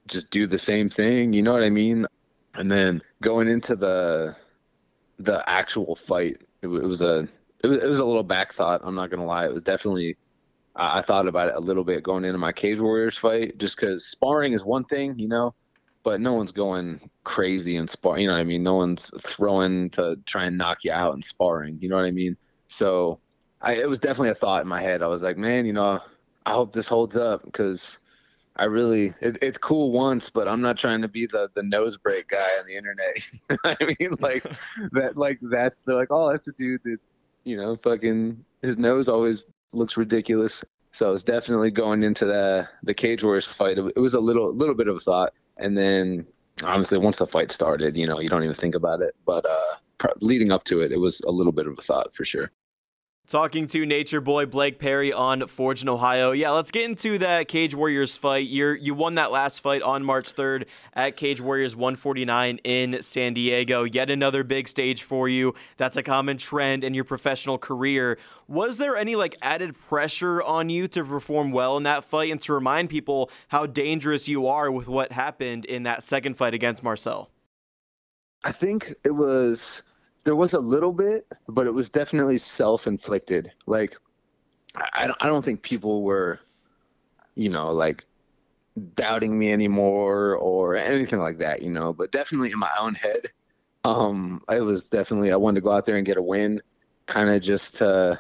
just 0.08 0.32
do 0.32 0.48
the 0.48 0.58
same 0.58 0.90
thing? 0.90 1.34
You 1.34 1.44
know 1.44 1.54
what 1.54 1.64
I 1.64 1.70
mean? 1.70 2.06
And 2.56 2.72
then 2.72 3.02
going 3.22 3.48
into 3.48 3.76
the 3.76 4.36
the 5.20 5.48
actual 5.50 5.96
fight, 5.96 6.38
it, 6.62 6.68
it 6.68 6.70
was 6.70 7.02
a 7.02 7.28
it 7.64 7.68
was, 7.68 7.78
it 7.78 7.88
was 7.88 8.00
a 8.00 8.06
little 8.06 8.24
back 8.24 8.54
thought. 8.54 8.82
I'm 8.84 8.96
not 8.96 9.10
gonna 9.12 9.26
lie. 9.26 9.46
It 9.46 9.54
was 9.54 9.62
definitely 9.62 10.18
I 10.76 11.02
thought 11.02 11.28
about 11.28 11.50
it 11.50 11.56
a 11.56 11.60
little 11.60 11.84
bit 11.84 12.04
going 12.04 12.24
into 12.26 12.38
my 12.38 12.52
Cage 12.54 12.80
Warriors 12.80 13.18
fight, 13.18 13.58
just 13.58 13.76
because 13.76 14.06
sparring 14.06 14.54
is 14.54 14.64
one 14.64 14.86
thing, 14.86 15.20
you 15.20 15.28
know, 15.28 15.54
but 16.04 16.22
no 16.22 16.34
one's 16.34 16.52
going 16.52 17.10
crazy 17.24 17.76
and 17.76 17.90
spar. 17.90 18.20
You 18.20 18.28
know 18.28 18.34
what 18.34 18.40
I 18.40 18.46
mean? 18.46 18.64
No 18.64 18.76
one's 18.76 19.12
throwing 19.22 19.90
to 19.92 20.18
try 20.26 20.46
and 20.46 20.58
knock 20.58 20.84
you 20.84 20.92
out 20.92 21.14
and 21.14 21.24
sparring. 21.24 21.78
You 21.82 21.90
know 21.90 21.96
what 21.96 22.06
I 22.06 22.12
mean? 22.12 22.38
So 22.68 23.20
I, 23.62 23.74
it 23.76 23.90
was 23.90 24.00
definitely 24.00 24.30
a 24.30 24.36
thought 24.36 24.62
in 24.62 24.68
my 24.68 24.82
head. 24.82 25.02
I 25.02 25.08
was 25.08 25.24
like, 25.24 25.38
man, 25.38 25.66
you 25.66 25.74
know, 25.74 26.00
I 26.46 26.52
hope 26.52 26.74
this 26.74 26.88
holds 26.88 27.16
up 27.16 27.44
because 27.44 28.00
I 28.56 28.66
really 28.66 29.14
it, 29.22 29.38
it's 29.42 29.58
cool 29.58 29.92
once, 29.92 30.30
but 30.30 30.48
I'm 30.48 30.62
not 30.62 30.78
trying 30.78 31.02
to 31.02 31.08
be 31.08 31.26
the 31.26 31.50
the 31.54 31.64
nose 31.64 31.98
break 31.98 32.30
guy 32.30 32.50
on 32.60 32.68
the 32.68 32.76
internet. 32.76 33.16
you 33.50 33.58
know 33.64 33.76
I 33.80 33.96
mean, 34.00 34.12
like 34.20 34.44
that, 34.92 35.14
like 35.16 35.40
that's 35.42 35.84
they're 35.84 35.96
like, 35.96 36.10
oh, 36.12 36.30
that's 36.30 36.46
the 36.46 36.54
dude 36.54 36.82
that 36.84 36.98
you 37.44 37.58
know, 37.58 37.76
fucking 37.76 38.44
his 38.62 38.78
nose 38.78 39.08
always 39.08 39.46
looks 39.72 39.98
ridiculous. 39.98 40.64
So 40.92 41.14
it's 41.14 41.24
definitely 41.24 41.72
going 41.72 42.04
into 42.04 42.26
the 42.26 42.68
the 42.84 42.94
Cage 42.94 43.24
Warriors 43.24 43.46
fight. 43.46 43.78
It 43.78 43.98
was 43.98 44.14
a 44.14 44.20
little 44.20 44.54
little 44.54 44.76
bit 44.76 44.88
of 44.88 44.98
a 44.98 45.00
thought, 45.00 45.34
and 45.60 45.78
then 45.78 46.26
honestly, 46.64 46.98
once 46.98 47.18
the 47.18 47.28
fight 47.28 47.52
started, 47.52 47.96
you 47.96 48.08
know, 48.08 48.20
you 48.20 48.28
don't 48.28 48.44
even 48.44 48.56
think 48.56 48.76
about 48.76 49.02
it. 49.02 49.16
But 49.26 49.46
uh, 49.46 50.14
leading 50.22 50.52
up 50.52 50.64
to 50.66 50.82
it, 50.82 50.92
it 50.92 51.00
was 51.00 51.22
a 51.22 51.32
little 51.32 51.52
bit 51.52 51.68
of 51.68 51.78
a 51.78 51.82
thought 51.82 52.14
for 52.14 52.26
sure. 52.26 52.52
Talking 53.30 53.68
to 53.68 53.86
Nature 53.86 54.22
Boy 54.22 54.48
Blake 54.48 54.80
Perry 54.80 55.14
on 55.14 55.46
Forged 55.46 55.84
in 55.84 55.90
Ohio. 55.90 56.32
Yeah, 56.32 56.50
let's 56.50 56.72
get 56.72 56.86
into 56.86 57.20
that 57.20 57.48
Cage 57.48 57.76
Warriors 57.76 58.18
fight. 58.18 58.48
You 58.48 58.70
you 58.70 58.96
won 58.96 59.14
that 59.16 59.30
last 59.30 59.60
fight 59.60 59.84
on 59.84 60.04
March 60.04 60.34
3rd 60.34 60.66
at 60.96 61.16
Cage 61.16 61.40
Warriors 61.40 61.76
149 61.76 62.58
in 62.64 63.04
San 63.04 63.36
Diego. 63.36 63.84
Yet 63.84 64.10
another 64.10 64.44
big 64.44 64.68
stage 64.68 65.04
for 65.04 65.30
you. 65.30 65.54
That's 65.78 65.96
a 65.96 66.02
common 66.02 66.40
trend 66.40 66.84
in 66.84 66.96
your 66.96 67.04
professional 67.04 67.60
career. 67.60 68.18
Was 68.48 68.78
there 68.78 68.98
any 68.98 69.16
like 69.16 69.36
added 69.44 69.76
pressure 69.78 70.42
on 70.42 70.72
you 70.72 70.88
to 70.88 71.06
perform 71.06 71.52
well 71.52 71.78
in 71.78 71.84
that 71.84 72.06
fight 72.06 72.32
and 72.32 72.42
to 72.42 72.54
remind 72.54 72.90
people 72.90 73.30
how 73.50 73.68
dangerous 73.68 74.28
you 74.28 74.48
are 74.48 74.72
with 74.72 74.88
what 74.88 75.12
happened 75.12 75.66
in 75.66 75.84
that 75.84 76.04
second 76.04 76.34
fight 76.34 76.56
against 76.56 76.82
Marcel? 76.82 77.30
I 78.44 78.52
think 78.52 78.96
it 79.04 79.12
was 79.12 79.84
there 80.24 80.36
was 80.36 80.54
a 80.54 80.60
little 80.60 80.94
bit, 80.94 81.28
but 81.48 81.68
it 81.68 81.74
was 81.74 81.90
definitely 81.90 82.38
self 82.38 82.88
inflicted. 82.88 83.52
Like, 83.66 83.96
I, 84.76 85.12
I 85.20 85.28
don't 85.28 85.44
think 85.44 85.62
people 85.62 86.04
were, 86.04 86.40
you 87.36 87.50
know, 87.50 87.72
like 87.72 88.06
doubting 88.96 89.38
me 89.38 89.52
anymore 89.52 90.36
or 90.36 90.76
anything 90.76 91.20
like 91.20 91.40
that, 91.40 91.62
you 91.62 91.70
know, 91.70 91.94
but 91.94 92.12
definitely 92.12 92.52
in 92.52 92.60
my 92.60 92.72
own 92.80 92.96
head. 92.96 93.28
Um, 93.84 94.42
I 94.48 94.60
was 94.60 94.90
definitely, 94.90 95.32
I 95.32 95.38
wanted 95.38 95.56
to 95.56 95.62
go 95.62 95.72
out 95.72 95.86
there 95.86 95.96
and 95.96 96.06
get 96.06 96.18
a 96.18 96.22
win, 96.22 96.62
kind 97.06 97.30
of 97.30 97.42
just 97.42 97.78
to, 97.78 98.20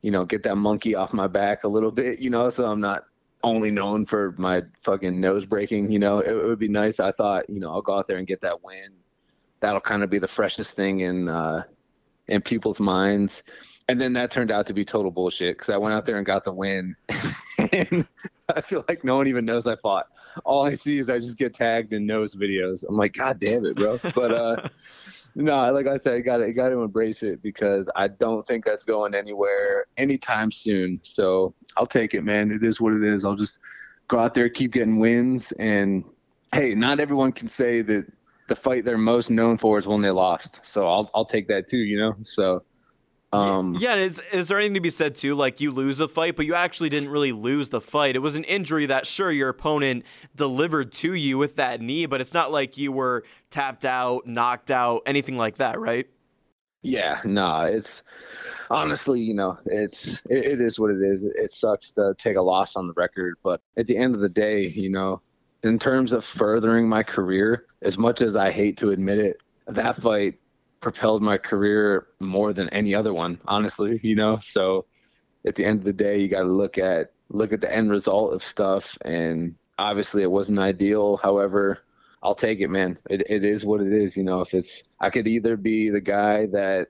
you 0.00 0.10
know, 0.10 0.24
get 0.24 0.44
that 0.44 0.56
monkey 0.56 0.94
off 0.94 1.12
my 1.12 1.26
back 1.26 1.64
a 1.64 1.68
little 1.68 1.90
bit, 1.90 2.20
you 2.20 2.30
know, 2.30 2.48
so 2.50 2.66
I'm 2.66 2.80
not 2.80 3.04
only 3.44 3.72
known 3.72 4.06
for 4.06 4.34
my 4.38 4.62
fucking 4.80 5.20
nose 5.20 5.44
breaking, 5.44 5.90
you 5.90 5.98
know, 5.98 6.20
it, 6.20 6.30
it 6.30 6.44
would 6.44 6.58
be 6.58 6.68
nice. 6.68 7.00
I 7.00 7.10
thought, 7.10 7.50
you 7.50 7.58
know, 7.58 7.72
I'll 7.72 7.82
go 7.82 7.98
out 7.98 8.06
there 8.06 8.18
and 8.18 8.26
get 8.26 8.40
that 8.42 8.62
win 8.62 9.01
that'll 9.62 9.80
kind 9.80 10.02
of 10.02 10.10
be 10.10 10.18
the 10.18 10.28
freshest 10.28 10.76
thing 10.76 11.00
in 11.00 11.30
uh, 11.30 11.62
in 12.28 12.42
people's 12.42 12.80
minds. 12.80 13.42
And 13.88 14.00
then 14.00 14.12
that 14.14 14.30
turned 14.30 14.50
out 14.50 14.66
to 14.66 14.74
be 14.74 14.84
total 14.84 15.10
bullshit 15.10 15.56
because 15.56 15.70
I 15.70 15.76
went 15.76 15.94
out 15.94 16.04
there 16.04 16.16
and 16.16 16.26
got 16.26 16.44
the 16.44 16.52
win. 16.52 16.94
and 17.72 18.06
I 18.54 18.60
feel 18.60 18.84
like 18.88 19.04
no 19.04 19.16
one 19.16 19.26
even 19.26 19.44
knows 19.44 19.66
I 19.66 19.76
fought. 19.76 20.06
All 20.44 20.64
I 20.64 20.74
see 20.74 20.98
is 20.98 21.08
I 21.08 21.18
just 21.18 21.38
get 21.38 21.54
tagged 21.54 21.92
in 21.92 22.06
nose 22.06 22.34
videos. 22.34 22.84
I'm 22.88 22.96
like, 22.96 23.14
God 23.14 23.38
damn 23.38 23.64
it, 23.64 23.76
bro. 23.76 23.98
But 24.14 24.32
uh, 24.32 24.68
no, 25.34 25.72
like 25.72 25.86
I 25.86 25.96
said, 25.96 26.18
you 26.18 26.22
got 26.22 26.38
to 26.38 26.52
got 26.52 26.68
to 26.68 26.80
embrace 26.82 27.22
it 27.22 27.42
because 27.42 27.90
I 27.96 28.08
don't 28.08 28.46
think 28.46 28.64
that's 28.64 28.84
going 28.84 29.14
anywhere 29.14 29.86
anytime 29.96 30.50
soon. 30.50 31.00
So 31.02 31.54
I'll 31.76 31.86
take 31.86 32.14
it, 32.14 32.22
man. 32.22 32.50
It 32.50 32.64
is 32.64 32.80
what 32.80 32.94
it 32.94 33.04
is. 33.04 33.24
I'll 33.24 33.36
just 33.36 33.60
go 34.08 34.18
out 34.18 34.34
there, 34.34 34.48
keep 34.48 34.72
getting 34.72 34.98
wins, 34.98 35.52
and 35.52 36.04
hey, 36.52 36.74
not 36.74 37.00
everyone 37.00 37.32
can 37.32 37.48
say 37.48 37.82
that 37.82 38.06
the 38.52 38.60
fight 38.60 38.84
they're 38.84 38.98
most 38.98 39.30
known 39.30 39.56
for 39.56 39.78
is 39.78 39.86
when 39.86 40.02
they 40.02 40.10
lost. 40.10 40.60
So 40.62 40.86
I'll 40.86 41.10
I'll 41.14 41.24
take 41.24 41.48
that 41.48 41.68
too, 41.68 41.78
you 41.78 41.96
know. 41.96 42.14
So 42.20 42.62
um, 43.32 43.74
yeah, 43.80 43.94
is 43.94 44.20
is 44.30 44.48
there 44.48 44.58
anything 44.58 44.74
to 44.74 44.80
be 44.80 44.90
said 44.90 45.14
too? 45.14 45.34
Like 45.34 45.58
you 45.58 45.70
lose 45.70 46.00
a 46.00 46.08
fight, 46.08 46.36
but 46.36 46.44
you 46.44 46.54
actually 46.54 46.90
didn't 46.90 47.08
really 47.08 47.32
lose 47.32 47.70
the 47.70 47.80
fight. 47.80 48.14
It 48.14 48.18
was 48.18 48.36
an 48.36 48.44
injury 48.44 48.84
that 48.86 49.06
sure 49.06 49.30
your 49.30 49.48
opponent 49.48 50.04
delivered 50.36 50.92
to 50.92 51.14
you 51.14 51.38
with 51.38 51.56
that 51.56 51.80
knee, 51.80 52.04
but 52.04 52.20
it's 52.20 52.34
not 52.34 52.52
like 52.52 52.76
you 52.76 52.92
were 52.92 53.24
tapped 53.48 53.86
out, 53.86 54.26
knocked 54.26 54.70
out, 54.70 55.00
anything 55.06 55.38
like 55.38 55.56
that, 55.56 55.80
right? 55.80 56.06
Yeah, 56.82 57.20
no, 57.24 57.40
nah, 57.40 57.62
it's 57.62 58.02
honestly, 58.68 59.20
you 59.22 59.32
know, 59.32 59.56
it's 59.64 60.16
it, 60.28 60.44
it 60.44 60.60
is 60.60 60.78
what 60.78 60.90
it 60.90 61.00
is. 61.00 61.22
It 61.24 61.50
sucks 61.50 61.90
to 61.92 62.12
take 62.18 62.36
a 62.36 62.42
loss 62.42 62.76
on 62.76 62.86
the 62.86 62.92
record, 62.98 63.36
but 63.42 63.62
at 63.78 63.86
the 63.86 63.96
end 63.96 64.14
of 64.14 64.20
the 64.20 64.28
day, 64.28 64.66
you 64.66 64.90
know, 64.90 65.22
in 65.62 65.78
terms 65.78 66.12
of 66.12 66.24
furthering 66.24 66.88
my 66.88 67.02
career, 67.02 67.66
as 67.82 67.96
much 67.96 68.20
as 68.20 68.36
I 68.36 68.50
hate 68.50 68.76
to 68.78 68.90
admit 68.90 69.18
it, 69.18 69.40
that 69.66 69.96
fight 69.96 70.34
propelled 70.80 71.22
my 71.22 71.38
career 71.38 72.08
more 72.20 72.52
than 72.52 72.68
any 72.70 72.94
other 72.94 73.14
one, 73.14 73.40
honestly, 73.46 74.00
you 74.02 74.16
know? 74.16 74.36
So 74.38 74.86
at 75.46 75.54
the 75.54 75.64
end 75.64 75.78
of 75.78 75.84
the 75.84 75.92
day, 75.92 76.18
you 76.20 76.28
got 76.28 76.42
to 76.42 76.52
look 76.52 76.78
at 76.78 77.12
look 77.28 77.52
at 77.52 77.62
the 77.62 77.74
end 77.74 77.90
result 77.90 78.34
of 78.34 78.42
stuff 78.42 78.98
and 79.06 79.54
obviously 79.78 80.22
it 80.22 80.30
wasn't 80.30 80.58
ideal. 80.58 81.16
However, 81.16 81.78
I'll 82.22 82.34
take 82.34 82.60
it, 82.60 82.68
man. 82.68 82.98
It 83.08 83.22
it 83.28 83.44
is 83.44 83.64
what 83.64 83.80
it 83.80 83.92
is, 83.92 84.16
you 84.16 84.22
know, 84.22 84.40
if 84.40 84.52
it's 84.52 84.82
I 85.00 85.10
could 85.10 85.26
either 85.26 85.56
be 85.56 85.88
the 85.88 86.00
guy 86.00 86.46
that 86.46 86.88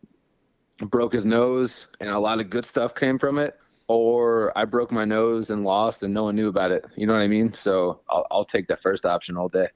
broke 0.78 1.12
his 1.12 1.24
nose 1.24 1.86
and 2.00 2.10
a 2.10 2.18
lot 2.18 2.40
of 2.40 2.50
good 2.50 2.66
stuff 2.66 2.94
came 2.94 3.18
from 3.18 3.38
it 3.38 3.56
or 3.88 4.56
I 4.56 4.64
broke 4.64 4.92
my 4.92 5.04
nose 5.04 5.50
and 5.50 5.64
lost 5.64 6.02
and 6.02 6.12
no 6.14 6.24
one 6.24 6.36
knew 6.36 6.48
about 6.48 6.72
it. 6.72 6.84
You 6.96 7.06
know 7.06 7.12
what 7.12 7.22
I 7.22 7.28
mean? 7.28 7.52
So 7.52 8.00
I'll, 8.08 8.26
I'll 8.30 8.44
take 8.44 8.66
that 8.66 8.80
first 8.80 9.06
option 9.06 9.36
all 9.36 9.48
day. 9.48 9.68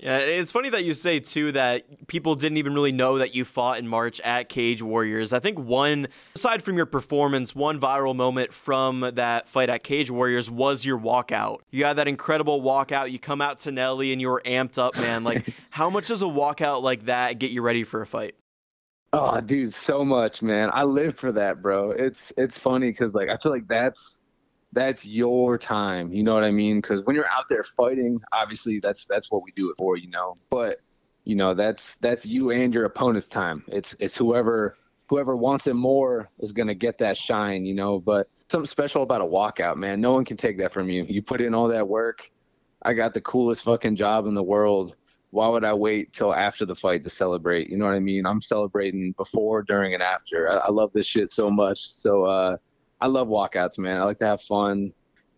Yeah, 0.00 0.16
it's 0.16 0.50
funny 0.50 0.70
that 0.70 0.84
you 0.84 0.94
say 0.94 1.20
too 1.20 1.52
that 1.52 2.06
people 2.06 2.34
didn't 2.34 2.56
even 2.56 2.72
really 2.72 2.90
know 2.90 3.18
that 3.18 3.34
you 3.34 3.44
fought 3.44 3.78
in 3.78 3.86
March 3.86 4.18
at 4.20 4.48
Cage 4.48 4.82
Warriors. 4.82 5.34
I 5.34 5.40
think 5.40 5.58
one, 5.58 6.08
aside 6.34 6.62
from 6.62 6.78
your 6.78 6.86
performance, 6.86 7.54
one 7.54 7.78
viral 7.78 8.16
moment 8.16 8.54
from 8.54 9.00
that 9.00 9.46
fight 9.46 9.68
at 9.68 9.82
Cage 9.82 10.10
Warriors 10.10 10.50
was 10.50 10.86
your 10.86 10.98
walkout. 10.98 11.58
You 11.70 11.84
had 11.84 11.96
that 11.96 12.08
incredible 12.08 12.62
walkout. 12.62 13.10
You 13.10 13.18
come 13.18 13.42
out 13.42 13.58
to 13.60 13.72
Nelly 13.72 14.12
and 14.12 14.22
you 14.22 14.30
were 14.30 14.40
amped 14.46 14.78
up, 14.78 14.96
man. 14.96 15.22
Like, 15.22 15.52
how 15.70 15.90
much 15.90 16.06
does 16.06 16.22
a 16.22 16.26
walkout 16.26 16.80
like 16.82 17.04
that 17.04 17.38
get 17.38 17.50
you 17.50 17.60
ready 17.60 17.84
for 17.84 18.00
a 18.00 18.06
fight? 18.06 18.34
Oh, 19.12 19.40
dude, 19.40 19.72
so 19.74 20.04
much, 20.04 20.40
man. 20.40 20.70
I 20.72 20.84
live 20.84 21.16
for 21.16 21.32
that, 21.32 21.62
bro. 21.62 21.90
It's 21.90 22.32
it's 22.36 22.56
funny 22.56 22.90
because 22.90 23.14
like 23.14 23.28
I 23.28 23.36
feel 23.36 23.50
like 23.50 23.66
that's 23.66 24.22
that's 24.72 25.04
your 25.04 25.58
time. 25.58 26.12
You 26.12 26.22
know 26.22 26.34
what 26.34 26.44
I 26.44 26.52
mean? 26.52 26.80
Because 26.80 27.04
when 27.04 27.16
you're 27.16 27.28
out 27.28 27.48
there 27.48 27.64
fighting, 27.64 28.20
obviously 28.32 28.78
that's 28.78 29.06
that's 29.06 29.30
what 29.30 29.42
we 29.42 29.50
do 29.52 29.70
it 29.70 29.76
for, 29.76 29.96
you 29.96 30.08
know. 30.10 30.36
But 30.50 30.80
you 31.24 31.34
know 31.34 31.54
that's 31.54 31.96
that's 31.96 32.24
you 32.24 32.50
and 32.50 32.72
your 32.72 32.84
opponent's 32.84 33.28
time. 33.28 33.64
It's 33.66 33.94
it's 33.94 34.16
whoever 34.16 34.76
whoever 35.08 35.36
wants 35.36 35.66
it 35.66 35.74
more 35.74 36.30
is 36.38 36.52
gonna 36.52 36.74
get 36.74 36.98
that 36.98 37.16
shine, 37.16 37.64
you 37.64 37.74
know. 37.74 37.98
But 37.98 38.28
something 38.48 38.66
special 38.66 39.02
about 39.02 39.22
a 39.22 39.24
walkout, 39.24 39.76
man. 39.76 40.00
No 40.00 40.12
one 40.12 40.24
can 40.24 40.36
take 40.36 40.58
that 40.58 40.72
from 40.72 40.88
you. 40.88 41.04
You 41.08 41.20
put 41.20 41.40
in 41.40 41.52
all 41.52 41.66
that 41.68 41.88
work. 41.88 42.30
I 42.82 42.94
got 42.94 43.12
the 43.12 43.20
coolest 43.20 43.64
fucking 43.64 43.96
job 43.96 44.26
in 44.26 44.34
the 44.34 44.42
world 44.42 44.94
why 45.30 45.48
would 45.48 45.64
I 45.64 45.74
wait 45.74 46.12
till 46.12 46.34
after 46.34 46.66
the 46.66 46.74
fight 46.74 47.04
to 47.04 47.10
celebrate? 47.10 47.70
You 47.70 47.76
know 47.76 47.86
what 47.86 47.94
I 47.94 48.00
mean? 48.00 48.26
I'm 48.26 48.40
celebrating 48.40 49.12
before, 49.12 49.62
during, 49.62 49.94
and 49.94 50.02
after. 50.02 50.50
I, 50.50 50.56
I 50.56 50.70
love 50.70 50.92
this 50.92 51.06
shit 51.06 51.30
so 51.30 51.50
much. 51.50 51.90
So 51.90 52.24
uh, 52.24 52.56
I 53.00 53.06
love 53.06 53.28
walkouts, 53.28 53.78
man. 53.78 54.00
I 54.00 54.04
like 54.04 54.18
to 54.18 54.26
have 54.26 54.42
fun. 54.42 54.92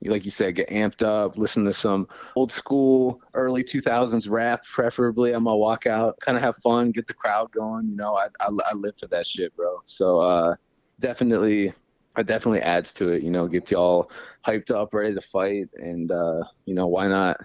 Like 0.05 0.24
you 0.24 0.32
said, 0.32 0.57
get 0.57 0.68
amped 0.68 1.07
up, 1.07 1.38
listen 1.38 1.64
to 1.66 1.72
some 1.72 2.09
old 2.34 2.51
school, 2.51 3.20
early 3.34 3.62
2000s 3.62 4.28
rap, 4.28 4.64
preferably 4.64 5.32
on 5.32 5.45
my 5.45 5.53
walkout. 5.53 6.18
Kind 6.18 6.36
of 6.36 6.43
have 6.43 6.57
fun, 6.57 6.90
get 6.90 7.07
the 7.07 7.14
crowd 7.14 7.53
going. 7.53 7.88
You 7.88 7.95
know, 7.95 8.16
I, 8.16 8.26
I, 8.40 8.49
I 8.49 8.74
live 8.74 8.99
for 8.99 9.07
that 9.09 9.28
shit, 9.28 9.55
bro. 9.55 9.80
So 9.84 10.18
uh, 10.18 10.57
definitely, 10.99 11.72
it 12.18 12.26
definitely 12.26 12.62
adds 12.62 12.93
to 12.95 13.11
it. 13.11 13.22
You 13.22 13.30
know, 13.30 13.47
gets 13.47 13.70
you 13.70 13.76
all 13.76 14.11
hyped 14.45 14.74
up, 14.74 14.93
ready 14.93 15.14
to 15.14 15.20
fight, 15.20 15.66
and 15.74 16.11
uh, 16.11 16.43
you 16.66 16.74
know, 16.74 16.88
why 16.88 17.07
not? 17.07 17.36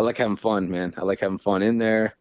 I 0.00 0.02
like 0.02 0.16
having 0.16 0.36
fun, 0.36 0.70
man. 0.70 0.94
I 0.96 1.02
like 1.02 1.20
having 1.20 1.36
fun 1.36 1.60
in 1.60 1.76
there 1.76 2.16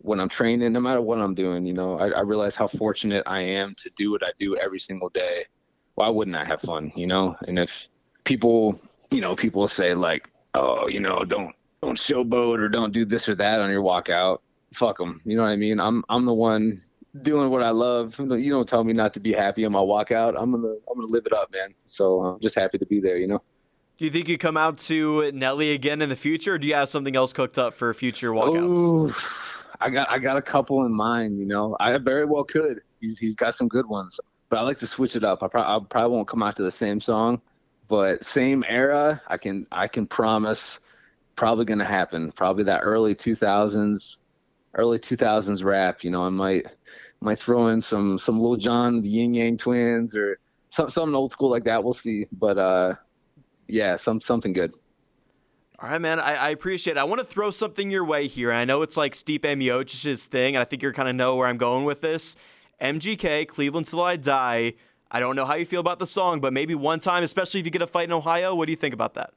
when 0.00 0.20
I'm 0.20 0.28
training, 0.28 0.70
no 0.74 0.80
matter 0.80 1.00
what 1.00 1.18
I'm 1.18 1.34
doing. 1.34 1.64
You 1.64 1.72
know, 1.72 1.98
I, 1.98 2.10
I 2.10 2.20
realize 2.20 2.54
how 2.54 2.66
fortunate 2.66 3.22
I 3.24 3.40
am 3.40 3.74
to 3.76 3.90
do 3.96 4.10
what 4.10 4.22
I 4.22 4.32
do 4.36 4.54
every 4.58 4.78
single 4.78 5.08
day. 5.08 5.46
Why 5.94 6.10
wouldn't 6.10 6.36
I 6.36 6.44
have 6.44 6.60
fun? 6.60 6.92
You 6.94 7.06
know, 7.06 7.34
and 7.48 7.58
if 7.58 7.88
people, 8.24 8.78
you 9.10 9.22
know, 9.22 9.34
people 9.34 9.66
say 9.66 9.94
like, 9.94 10.28
oh, 10.52 10.88
you 10.88 11.00
know, 11.00 11.24
don't 11.24 11.54
don't 11.80 11.96
showboat 11.96 12.58
or 12.58 12.68
don't 12.68 12.92
do 12.92 13.06
this 13.06 13.30
or 13.30 13.34
that 13.36 13.60
on 13.60 13.70
your 13.70 13.82
walkout. 13.82 14.40
Fuck 14.74 14.98
them. 14.98 15.18
You 15.24 15.38
know 15.38 15.44
what 15.44 15.52
I 15.52 15.56
mean? 15.56 15.80
I'm 15.80 16.04
I'm 16.10 16.26
the 16.26 16.34
one 16.34 16.82
doing 17.22 17.48
what 17.48 17.62
I 17.62 17.70
love. 17.70 18.18
You 18.18 18.50
don't 18.50 18.68
tell 18.68 18.84
me 18.84 18.92
not 18.92 19.14
to 19.14 19.20
be 19.20 19.32
happy 19.32 19.64
on 19.64 19.72
my 19.72 19.78
walkout. 19.78 20.34
I'm 20.38 20.50
gonna 20.52 20.68
I'm 20.68 21.00
gonna 21.00 21.06
live 21.06 21.24
it 21.24 21.32
up, 21.32 21.50
man. 21.50 21.72
So 21.86 22.20
I'm 22.20 22.40
just 22.40 22.58
happy 22.58 22.76
to 22.76 22.84
be 22.84 23.00
there. 23.00 23.16
You 23.16 23.28
know. 23.28 23.40
Do 23.98 24.04
you 24.04 24.10
think 24.10 24.28
you 24.28 24.36
come 24.36 24.58
out 24.58 24.76
to 24.78 25.32
Nelly 25.32 25.72
again 25.72 26.02
in 26.02 26.10
the 26.10 26.16
future, 26.16 26.54
or 26.54 26.58
do 26.58 26.66
you 26.66 26.74
have 26.74 26.90
something 26.90 27.16
else 27.16 27.32
cooked 27.32 27.56
up 27.56 27.72
for 27.72 27.94
future 27.94 28.30
walkouts? 28.30 28.58
Ooh, 28.58 29.12
I 29.80 29.88
got 29.88 30.10
I 30.10 30.18
got 30.18 30.36
a 30.36 30.42
couple 30.42 30.84
in 30.84 30.94
mind. 30.94 31.38
You 31.38 31.46
know, 31.46 31.76
I 31.80 31.96
very 31.96 32.26
well 32.26 32.44
could. 32.44 32.82
He's 33.00 33.18
he's 33.18 33.34
got 33.34 33.54
some 33.54 33.68
good 33.68 33.86
ones, 33.86 34.20
but 34.50 34.58
I 34.58 34.62
like 34.62 34.78
to 34.78 34.86
switch 34.86 35.16
it 35.16 35.24
up. 35.24 35.42
I, 35.42 35.48
pro- 35.48 35.62
I 35.62 35.78
probably 35.88 36.14
won't 36.14 36.28
come 36.28 36.42
out 36.42 36.56
to 36.56 36.62
the 36.62 36.70
same 36.70 37.00
song, 37.00 37.40
but 37.88 38.22
same 38.22 38.64
era. 38.68 39.22
I 39.28 39.38
can 39.38 39.66
I 39.72 39.88
can 39.88 40.06
promise 40.06 40.80
probably 41.36 41.64
going 41.64 41.78
to 41.78 41.84
happen. 41.84 42.32
Probably 42.32 42.64
that 42.64 42.80
early 42.80 43.14
2000s, 43.14 44.18
early 44.74 44.98
2000s 44.98 45.64
rap. 45.64 46.04
You 46.04 46.10
know, 46.10 46.24
I 46.24 46.30
might 46.30 46.66
might 47.20 47.38
throw 47.38 47.68
in 47.68 47.80
some 47.80 48.18
some 48.18 48.40
Lil 48.40 48.56
Jon, 48.56 49.00
the 49.00 49.08
Ying 49.08 49.34
Yang 49.34 49.56
Twins, 49.58 50.16
or 50.16 50.38
some 50.68 50.90
something 50.90 51.14
old 51.14 51.32
school 51.32 51.50
like 51.50 51.64
that. 51.64 51.82
We'll 51.82 51.94
see. 51.94 52.26
But 52.32 52.58
uh, 52.58 52.94
yeah, 53.68 53.96
some 53.96 54.20
something 54.20 54.52
good. 54.52 54.72
All 55.78 55.90
right, 55.90 56.00
man. 56.00 56.18
I, 56.18 56.34
I, 56.34 56.48
appreciate 56.50 56.96
it. 56.96 57.00
I 57.00 57.04
want 57.04 57.18
to 57.18 57.26
throw 57.26 57.50
something 57.50 57.90
your 57.90 58.04
way 58.04 58.28
here. 58.28 58.50
I 58.50 58.64
know 58.64 58.80
it's 58.80 58.96
like 58.96 59.12
Stipe 59.12 59.42
Miocic's 59.42 60.24
thing, 60.24 60.56
and 60.56 60.62
I 60.62 60.64
think 60.64 60.82
you 60.82 60.90
kind 60.92 61.08
of 61.08 61.14
know 61.14 61.36
where 61.36 61.46
I'm 61.46 61.58
going 61.58 61.84
with 61.84 62.00
this. 62.00 62.34
MGK, 62.80 63.46
Cleveland 63.46 63.86
Till 63.86 64.00
I 64.00 64.16
Die. 64.16 64.72
I 65.10 65.20
don't 65.20 65.36
know 65.36 65.44
how 65.44 65.54
you 65.54 65.66
feel 65.66 65.80
about 65.80 65.98
the 65.98 66.06
song, 66.06 66.40
but 66.40 66.54
maybe 66.54 66.74
one 66.74 66.98
time, 66.98 67.22
especially 67.22 67.60
if 67.60 67.66
you 67.66 67.70
get 67.70 67.82
a 67.82 67.86
fight 67.86 68.04
in 68.04 68.12
Ohio, 68.12 68.54
what 68.54 68.66
do 68.66 68.72
you 68.72 68.76
think 68.76 68.94
about 68.94 69.14
that? 69.14 69.34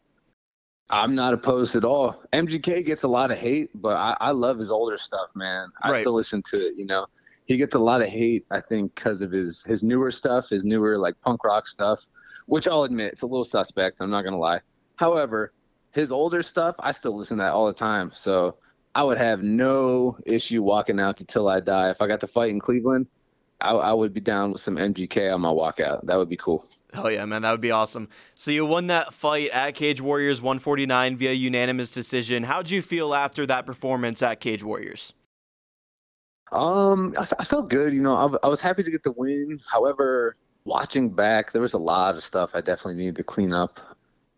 I'm 0.89 1.13
not 1.13 1.33
opposed 1.33 1.75
at 1.75 1.83
all. 1.83 2.23
MGK 2.33 2.85
gets 2.85 3.03
a 3.03 3.07
lot 3.07 3.31
of 3.31 3.37
hate, 3.37 3.69
but 3.75 3.95
I, 3.95 4.15
I 4.19 4.31
love 4.31 4.57
his 4.57 4.71
older 4.71 4.97
stuff, 4.97 5.35
man. 5.35 5.69
I 5.83 5.91
right. 5.91 6.01
still 6.01 6.13
listen 6.13 6.41
to 6.49 6.57
it. 6.57 6.75
You 6.77 6.85
know, 6.85 7.05
he 7.49 7.57
gets 7.57 7.73
a 7.73 7.79
lot 7.79 8.01
of 8.01 8.07
hate, 8.07 8.45
I 8.51 8.59
think, 8.61 8.93
because 8.93 9.23
of 9.23 9.31
his 9.31 9.63
his 9.63 9.83
newer 9.83 10.11
stuff, 10.11 10.49
his 10.49 10.65
newer 10.65 10.99
like 10.99 11.19
punk 11.21 11.43
rock 11.43 11.65
stuff, 11.65 12.07
which 12.45 12.67
I'll 12.67 12.83
admit 12.83 13.11
it's 13.11 13.23
a 13.23 13.25
little 13.25 13.43
suspect. 13.43 14.01
I'm 14.01 14.11
not 14.11 14.21
gonna 14.21 14.37
lie. 14.37 14.61
However, 14.97 15.51
his 15.91 16.11
older 16.11 16.43
stuff, 16.43 16.75
I 16.77 16.91
still 16.91 17.17
listen 17.17 17.37
to 17.37 17.43
that 17.43 17.53
all 17.53 17.65
the 17.65 17.73
time. 17.73 18.11
So 18.11 18.57
I 18.93 19.01
would 19.01 19.17
have 19.17 19.41
no 19.41 20.15
issue 20.27 20.61
walking 20.61 20.99
out 20.99 21.17
to 21.17 21.25
Till 21.25 21.47
I 21.47 21.59
Die. 21.59 21.89
If 21.89 22.03
I 22.03 22.07
got 22.07 22.19
to 22.19 22.27
fight 22.27 22.51
in 22.51 22.59
Cleveland, 22.59 23.07
I, 23.61 23.71
I, 23.71 23.93
would 23.93 24.13
be 24.13 24.21
down 24.21 24.51
with 24.51 24.61
some 24.61 24.75
MGK 24.75 25.33
on 25.33 25.41
my 25.41 25.49
walkout. 25.49 26.05
That 26.05 26.17
would 26.17 26.29
be 26.29 26.37
cool. 26.37 26.63
Hell 26.93 27.11
yeah, 27.11 27.25
man. 27.25 27.41
That 27.41 27.51
would 27.51 27.61
be 27.61 27.71
awesome. 27.71 28.09
So 28.35 28.51
you 28.51 28.65
won 28.65 28.87
that 28.87 29.13
fight 29.13 29.49
at 29.49 29.73
Cage 29.75 30.01
Warriors 30.01 30.41
149 30.41 31.17
via 31.17 31.33
unanimous 31.33 31.91
decision. 31.91 32.43
How'd 32.43 32.69
you 32.69 32.81
feel 32.81 33.13
after 33.13 33.45
that 33.47 33.65
performance 33.65 34.21
at 34.21 34.39
Cage 34.39 34.63
Warriors? 34.63 35.13
Um, 36.51 37.13
I, 37.17 37.25
I 37.39 37.43
felt 37.45 37.69
good. 37.69 37.93
You 37.93 38.01
know, 38.01 38.15
I, 38.15 38.45
I 38.45 38.49
was 38.49 38.61
happy 38.61 38.83
to 38.83 38.91
get 38.91 39.03
the 39.03 39.11
win. 39.11 39.59
However, 39.71 40.35
watching 40.65 41.09
back, 41.09 41.51
there 41.51 41.61
was 41.61 41.73
a 41.73 41.79
lot 41.79 42.15
of 42.15 42.23
stuff 42.23 42.51
I 42.53 42.61
definitely 42.61 42.95
needed 42.95 43.15
to 43.17 43.23
clean 43.23 43.53
up 43.53 43.79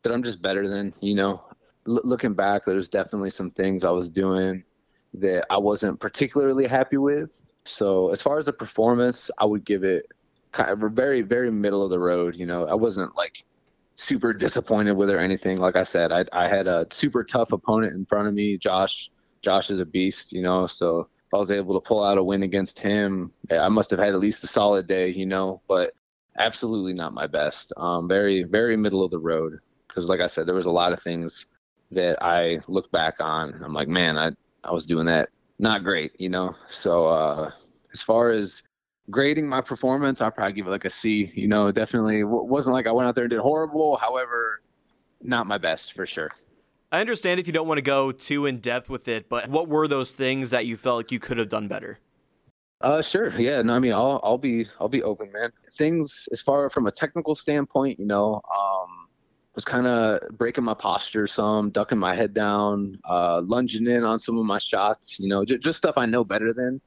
that 0.03 0.11
I'm 0.11 0.23
just 0.23 0.41
better 0.41 0.67
than. 0.67 0.93
You 1.01 1.15
know, 1.15 1.43
L- 1.87 2.01
looking 2.03 2.33
back, 2.33 2.65
there's 2.65 2.89
definitely 2.89 3.29
some 3.29 3.51
things 3.51 3.85
I 3.85 3.91
was 3.91 4.09
doing 4.09 4.63
that 5.13 5.45
I 5.49 5.57
wasn't 5.57 5.99
particularly 5.99 6.67
happy 6.67 6.97
with. 6.97 7.41
So 7.65 8.09
as 8.09 8.21
far 8.21 8.37
as 8.37 8.45
the 8.45 8.53
performance, 8.53 9.29
I 9.37 9.45
would 9.45 9.65
give 9.65 9.83
it 9.83 10.05
kind 10.51 10.69
of 10.69 10.91
very, 10.91 11.21
very 11.21 11.51
middle 11.51 11.83
of 11.83 11.89
the 11.89 11.99
road. 11.99 12.35
You 12.35 12.45
know, 12.45 12.67
I 12.67 12.73
wasn't 12.73 13.15
like 13.15 13.43
super 13.95 14.33
disappointed 14.33 14.93
with 14.93 15.09
it 15.09 15.15
or 15.15 15.19
anything. 15.19 15.59
Like 15.59 15.75
I 15.75 15.83
said, 15.83 16.11
I, 16.11 16.25
I 16.33 16.47
had 16.47 16.67
a 16.67 16.87
super 16.89 17.23
tough 17.23 17.51
opponent 17.51 17.93
in 17.93 18.05
front 18.05 18.27
of 18.27 18.33
me. 18.33 18.57
Josh, 18.57 19.09
Josh 19.41 19.69
is 19.69 19.79
a 19.79 19.85
beast, 19.85 20.33
you 20.33 20.41
know. 20.41 20.65
So 20.67 21.07
I 21.33 21.37
was 21.37 21.51
able 21.51 21.79
to 21.79 21.87
pull 21.87 22.03
out 22.03 22.17
a 22.17 22.23
win 22.23 22.43
against 22.43 22.79
him, 22.79 23.31
I 23.51 23.69
must 23.69 23.89
have 23.91 23.99
had 23.99 24.09
at 24.09 24.19
least 24.19 24.43
a 24.43 24.47
solid 24.47 24.87
day, 24.87 25.09
you 25.09 25.25
know. 25.25 25.61
But 25.67 25.93
absolutely 26.37 26.93
not 26.93 27.13
my 27.13 27.27
best. 27.27 27.73
Um, 27.77 28.07
very, 28.07 28.43
very 28.43 28.77
middle 28.77 29.03
of 29.03 29.11
the 29.11 29.19
road. 29.19 29.59
Because 29.87 30.07
like 30.07 30.21
I 30.21 30.27
said, 30.27 30.45
there 30.45 30.55
was 30.55 30.65
a 30.65 30.71
lot 30.71 30.93
of 30.93 31.01
things 31.01 31.47
that 31.91 32.21
I 32.23 32.59
look 32.67 32.91
back 32.91 33.15
on. 33.19 33.61
I'm 33.63 33.73
like, 33.73 33.87
man, 33.87 34.17
I 34.17 34.31
I 34.63 34.71
was 34.71 34.85
doing 34.85 35.05
that 35.07 35.29
not 35.59 35.83
great, 35.83 36.19
you 36.19 36.29
know. 36.29 36.55
So 36.67 37.07
uh, 37.07 37.51
as 37.93 38.01
far 38.01 38.29
as 38.29 38.63
grading 39.09 39.47
my 39.47 39.61
performance, 39.61 40.21
I'll 40.21 40.31
probably 40.31 40.53
give 40.53 40.67
it 40.67 40.71
like 40.71 40.85
a 40.85 40.89
C. 40.89 41.31
You 41.35 41.47
know, 41.47 41.71
definitely 41.71 42.23
wasn't 42.23 42.73
like 42.73 42.87
I 42.87 42.91
went 42.91 43.07
out 43.07 43.15
there 43.15 43.25
and 43.25 43.31
did 43.31 43.39
horrible. 43.39 43.97
However, 43.97 44.61
not 45.21 45.47
my 45.47 45.57
best 45.57 45.93
for 45.93 46.05
sure. 46.05 46.31
I 46.91 46.99
understand 46.99 47.39
if 47.39 47.47
you 47.47 47.53
don't 47.53 47.67
want 47.67 47.77
to 47.77 47.83
go 47.83 48.11
too 48.11 48.45
in 48.45 48.59
depth 48.59 48.89
with 48.89 49.07
it, 49.07 49.29
but 49.29 49.47
what 49.47 49.67
were 49.69 49.87
those 49.87 50.11
things 50.11 50.49
that 50.49 50.65
you 50.65 50.75
felt 50.75 50.97
like 50.97 51.11
you 51.11 51.19
could 51.19 51.37
have 51.37 51.49
done 51.49 51.67
better? 51.67 51.99
Uh, 52.81 53.01
sure. 53.01 53.29
Yeah. 53.39 53.61
No, 53.61 53.75
I 53.75 53.79
mean, 53.79 53.93
I'll 53.93 54.19
I'll 54.23 54.37
be 54.37 54.65
I'll 54.79 54.89
be 54.89 55.03
open, 55.03 55.31
man. 55.31 55.51
Things 55.71 56.27
as 56.31 56.41
far 56.41 56.69
from 56.69 56.87
a 56.87 56.91
technical 56.91 57.35
standpoint, 57.35 57.99
you 57.99 58.05
know, 58.07 58.41
um, 58.57 59.07
was 59.55 59.63
kind 59.65 59.87
of 59.87 60.19
breaking 60.37 60.63
my 60.63 60.73
posture 60.73 61.27
some, 61.27 61.69
ducking 61.69 61.99
my 61.99 62.15
head 62.15 62.33
down, 62.33 62.95
uh, 63.05 63.41
lunging 63.41 63.87
in 63.87 64.03
on 64.03 64.17
some 64.19 64.37
of 64.37 64.45
my 64.45 64.57
shots, 64.57 65.19
you 65.19 65.27
know, 65.27 65.45
j- 65.45 65.57
just 65.57 65.77
stuff 65.77 65.97
I 65.97 66.05
know 66.05 66.23
better 66.23 66.53
than. 66.53 66.81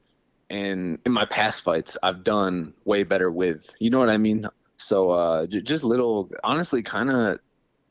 And 0.50 0.98
in 1.06 1.12
my 1.12 1.26
past 1.26 1.62
fights, 1.62 1.96
I've 2.02 2.24
done 2.24 2.74
way 2.84 3.02
better 3.02 3.30
with, 3.30 3.72
you 3.80 3.90
know 3.90 3.98
what 3.98 4.10
I 4.10 4.16
mean? 4.16 4.46
So 4.76 5.10
uh, 5.10 5.46
j- 5.46 5.62
just 5.62 5.84
little, 5.84 6.30
honestly, 6.42 6.82
kind 6.82 7.10
of, 7.10 7.38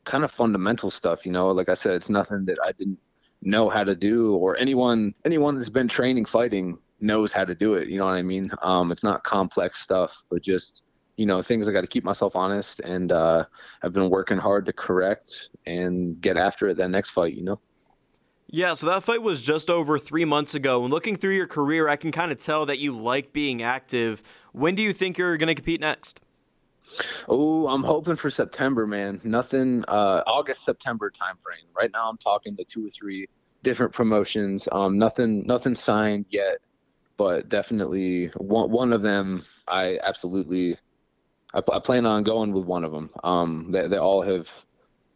kind 0.04 0.24
of 0.24 0.30
fundamental 0.30 0.90
stuff, 0.90 1.26
you 1.26 1.32
know. 1.32 1.48
Like 1.48 1.68
I 1.68 1.74
said, 1.74 1.94
it's 1.94 2.10
nothing 2.10 2.44
that 2.46 2.58
I 2.64 2.72
didn't 2.72 2.98
know 3.42 3.68
how 3.68 3.84
to 3.84 3.94
do, 3.94 4.34
or 4.34 4.56
anyone, 4.56 5.14
anyone 5.24 5.56
that's 5.56 5.68
been 5.68 5.88
training 5.88 6.24
fighting 6.24 6.78
knows 7.00 7.32
how 7.32 7.44
to 7.44 7.54
do 7.54 7.74
it. 7.74 7.88
You 7.88 7.98
know 7.98 8.06
what 8.06 8.14
I 8.14 8.22
mean? 8.22 8.50
Um, 8.62 8.90
it's 8.90 9.04
not 9.04 9.24
complex 9.24 9.80
stuff, 9.80 10.24
but 10.30 10.42
just 10.42 10.84
you 11.16 11.26
know 11.26 11.42
things 11.42 11.68
I 11.68 11.72
got 11.72 11.82
to 11.82 11.86
keep 11.86 12.04
myself 12.04 12.36
honest, 12.36 12.80
and 12.80 13.12
uh, 13.12 13.44
I've 13.82 13.92
been 13.92 14.10
working 14.10 14.38
hard 14.38 14.66
to 14.66 14.72
correct 14.72 15.50
and 15.66 16.20
get 16.20 16.36
after 16.36 16.68
it 16.68 16.76
that 16.76 16.90
next 16.90 17.10
fight. 17.10 17.34
You 17.34 17.44
know. 17.44 17.60
Yeah, 18.50 18.74
so 18.74 18.86
that 18.86 19.02
fight 19.02 19.22
was 19.22 19.42
just 19.42 19.68
over 19.68 19.98
three 19.98 20.24
months 20.24 20.54
ago. 20.54 20.84
And 20.84 20.92
looking 20.92 21.16
through 21.16 21.34
your 21.34 21.46
career, 21.48 21.88
I 21.88 21.96
can 21.96 22.12
kind 22.12 22.30
of 22.30 22.38
tell 22.38 22.66
that 22.66 22.78
you 22.78 22.92
like 22.92 23.32
being 23.32 23.62
active. 23.62 24.22
When 24.52 24.76
do 24.76 24.82
you 24.82 24.92
think 24.92 25.18
you're 25.18 25.36
going 25.36 25.48
to 25.48 25.56
compete 25.56 25.80
next? 25.80 26.20
Oh, 27.28 27.66
I'm 27.68 27.82
hoping 27.82 28.16
for 28.16 28.30
September, 28.30 28.86
man. 28.86 29.20
Nothing, 29.24 29.84
uh, 29.88 30.22
August, 30.26 30.64
September 30.64 31.10
timeframe. 31.10 31.66
Right 31.74 31.90
now, 31.92 32.08
I'm 32.08 32.18
talking 32.18 32.56
to 32.56 32.64
two 32.64 32.86
or 32.86 32.90
three 32.90 33.26
different 33.62 33.92
promotions. 33.92 34.68
Um, 34.70 34.98
nothing, 34.98 35.46
nothing 35.46 35.74
signed 35.74 36.26
yet, 36.28 36.58
but 37.16 37.48
definitely 37.48 38.26
one 38.36 38.70
one 38.70 38.92
of 38.92 39.02
them. 39.02 39.44
I 39.66 39.98
absolutely 40.02 40.76
I, 41.54 41.62
I, 41.72 41.78
plan 41.78 42.04
on 42.04 42.22
going 42.22 42.52
with 42.52 42.64
one 42.64 42.84
of 42.84 42.92
them. 42.92 43.10
Um, 43.22 43.66
they, 43.70 43.88
they 43.88 43.98
all 43.98 44.22
have 44.22 44.66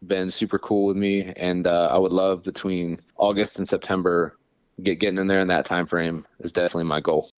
been 0.05 0.31
super 0.31 0.57
cool 0.57 0.87
with 0.87 0.97
me, 0.97 1.31
and 1.35 1.67
uh, 1.67 1.89
I 1.91 1.97
would 1.97 2.13
love 2.13 2.43
between 2.43 2.99
August 3.17 3.59
and 3.59 3.67
September 3.67 4.37
get 4.81 4.99
getting 4.99 5.19
in 5.19 5.27
there 5.27 5.41
in 5.41 5.49
that 5.49 5.65
time 5.65 5.85
frame 5.85 6.25
is 6.39 6.51
definitely 6.51 6.85
my 6.85 7.01
goal. 7.01 7.29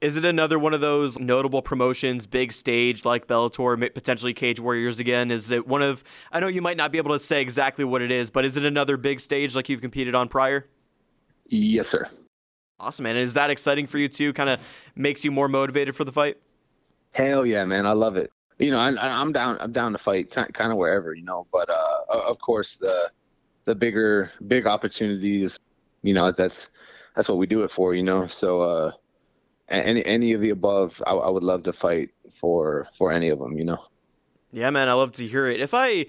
Is 0.00 0.16
it 0.16 0.24
another 0.24 0.58
one 0.58 0.74
of 0.74 0.80
those 0.80 1.18
notable 1.18 1.62
promotions, 1.62 2.26
big 2.26 2.52
stage 2.52 3.04
like 3.04 3.26
Bellator, 3.26 3.94
potentially 3.94 4.34
Cage 4.34 4.60
Warriors 4.60 4.98
again? 4.98 5.30
Is 5.30 5.50
it 5.50 5.66
one 5.66 5.82
of? 5.82 6.04
I 6.32 6.40
know 6.40 6.48
you 6.48 6.62
might 6.62 6.76
not 6.76 6.92
be 6.92 6.98
able 6.98 7.16
to 7.16 7.20
say 7.20 7.40
exactly 7.40 7.84
what 7.84 8.02
it 8.02 8.10
is, 8.10 8.30
but 8.30 8.44
is 8.44 8.56
it 8.56 8.64
another 8.64 8.96
big 8.96 9.20
stage 9.20 9.56
like 9.56 9.68
you've 9.68 9.80
competed 9.80 10.14
on 10.14 10.28
prior? 10.28 10.68
Yes, 11.48 11.88
sir. 11.88 12.08
Awesome, 12.78 13.04
man. 13.04 13.16
Is 13.16 13.34
that 13.34 13.48
exciting 13.48 13.86
for 13.86 13.98
you 13.98 14.08
too? 14.08 14.32
Kind 14.32 14.50
of 14.50 14.60
makes 14.94 15.24
you 15.24 15.30
more 15.30 15.48
motivated 15.48 15.96
for 15.96 16.04
the 16.04 16.12
fight? 16.12 16.36
Hell 17.14 17.46
yeah, 17.46 17.64
man! 17.64 17.86
I 17.86 17.92
love 17.92 18.16
it 18.16 18.30
you 18.58 18.70
know, 18.70 18.78
I, 18.78 19.20
am 19.20 19.32
down. 19.32 19.58
I'm 19.60 19.72
down 19.72 19.92
to 19.92 19.98
fight 19.98 20.30
kind, 20.30 20.52
kind 20.52 20.72
of 20.72 20.78
wherever, 20.78 21.14
you 21.14 21.24
know. 21.24 21.46
But 21.52 21.68
uh, 21.68 22.04
of 22.08 22.38
course, 22.38 22.76
the 22.76 23.10
the 23.64 23.74
bigger 23.74 24.32
big 24.46 24.66
opportunities, 24.66 25.58
you 26.02 26.14
know, 26.14 26.30
that's 26.32 26.70
that's 27.14 27.28
what 27.28 27.38
we 27.38 27.46
do 27.46 27.62
it 27.62 27.70
for, 27.70 27.94
you 27.94 28.02
know. 28.02 28.26
So 28.26 28.62
uh, 28.62 28.92
any 29.68 30.04
any 30.04 30.32
of 30.32 30.40
the 30.40 30.50
above, 30.50 31.02
I, 31.06 31.12
I 31.12 31.30
would 31.30 31.42
love 31.42 31.64
to 31.64 31.72
fight 31.72 32.10
for 32.30 32.86
for 32.96 33.12
any 33.12 33.28
of 33.28 33.38
them, 33.38 33.56
you 33.56 33.64
know. 33.64 33.78
Yeah, 34.52 34.70
man, 34.70 34.88
I 34.88 34.92
love 34.92 35.12
to 35.12 35.26
hear 35.26 35.46
it. 35.46 35.60
If 35.60 35.74
I 35.74 36.06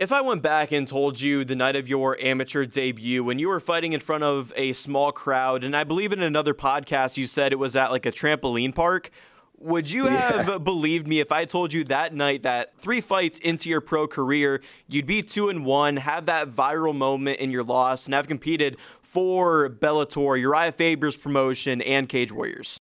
if 0.00 0.10
I 0.10 0.20
went 0.20 0.42
back 0.42 0.72
and 0.72 0.88
told 0.88 1.20
you 1.20 1.44
the 1.44 1.54
night 1.54 1.76
of 1.76 1.88
your 1.88 2.18
amateur 2.20 2.64
debut 2.64 3.22
when 3.22 3.38
you 3.38 3.48
were 3.48 3.60
fighting 3.60 3.92
in 3.92 4.00
front 4.00 4.24
of 4.24 4.52
a 4.56 4.72
small 4.72 5.12
crowd, 5.12 5.62
and 5.64 5.76
I 5.76 5.84
believe 5.84 6.12
in 6.12 6.22
another 6.22 6.54
podcast 6.54 7.16
you 7.16 7.26
said 7.26 7.52
it 7.52 7.58
was 7.58 7.76
at 7.76 7.92
like 7.92 8.06
a 8.06 8.12
trampoline 8.12 8.74
park, 8.74 9.10
would 9.58 9.90
you 9.90 10.06
have 10.06 10.48
yeah. 10.48 10.58
believed 10.62 11.06
me 11.06 11.20
if 11.20 11.30
I 11.30 11.44
told 11.44 11.72
you 11.72 11.84
that 11.84 12.12
night 12.12 12.42
that 12.42 12.76
three 12.76 13.00
fights 13.00 13.38
into 13.38 13.68
your 13.68 13.80
pro 13.80 14.08
career, 14.08 14.60
you'd 14.88 15.06
be 15.06 15.22
two 15.22 15.48
and 15.48 15.64
one, 15.64 15.98
have 15.98 16.26
that 16.26 16.48
viral 16.48 16.94
moment 16.94 17.38
in 17.38 17.50
your 17.50 17.62
loss, 17.62 18.06
and 18.06 18.14
have 18.14 18.26
competed 18.26 18.76
for 19.02 19.70
Bellator, 19.70 20.42
Urijah 20.42 20.74
Faber's 20.74 21.16
promotion, 21.16 21.80
and 21.82 22.08
Cage 22.08 22.32
Warriors? 22.32 22.78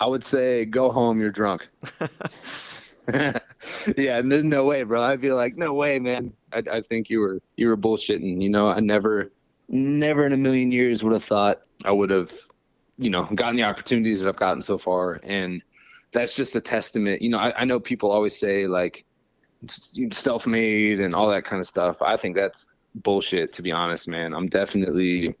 I 0.00 0.06
would 0.06 0.24
say 0.24 0.64
go 0.64 0.90
home, 0.90 1.20
you're 1.20 1.30
drunk. 1.30 1.68
yeah, 3.96 4.18
and 4.18 4.30
there's 4.30 4.44
no 4.44 4.64
way, 4.64 4.82
bro. 4.82 5.02
I'd 5.02 5.20
be 5.20 5.32
like, 5.32 5.56
no 5.56 5.72
way, 5.72 5.98
man. 5.98 6.34
I, 6.52 6.62
I 6.70 6.80
think 6.82 7.08
you 7.08 7.20
were 7.20 7.40
you 7.56 7.68
were 7.68 7.76
bullshitting. 7.76 8.42
You 8.42 8.50
know, 8.50 8.68
I 8.68 8.80
never, 8.80 9.32
never 9.68 10.26
in 10.26 10.32
a 10.34 10.36
million 10.36 10.70
years 10.72 11.02
would 11.02 11.14
have 11.14 11.24
thought 11.24 11.62
I 11.86 11.92
would 11.92 12.10
have, 12.10 12.34
you 12.98 13.08
know, 13.08 13.24
gotten 13.34 13.56
the 13.56 13.62
opportunities 13.62 14.22
that 14.22 14.28
I've 14.28 14.36
gotten 14.36 14.60
so 14.60 14.76
far. 14.76 15.20
And 15.22 15.62
that's 16.12 16.36
just 16.36 16.54
a 16.54 16.60
testament. 16.60 17.22
You 17.22 17.30
know, 17.30 17.38
I, 17.38 17.62
I 17.62 17.64
know 17.64 17.80
people 17.80 18.10
always 18.10 18.38
say 18.38 18.66
like 18.66 19.06
self-made 19.66 21.00
and 21.00 21.14
all 21.14 21.30
that 21.30 21.44
kind 21.44 21.60
of 21.60 21.66
stuff. 21.66 22.02
I 22.02 22.18
think 22.18 22.36
that's 22.36 22.74
bullshit, 22.94 23.52
to 23.52 23.62
be 23.62 23.72
honest, 23.72 24.06
man. 24.06 24.34
I'm 24.34 24.48
definitely 24.48 25.34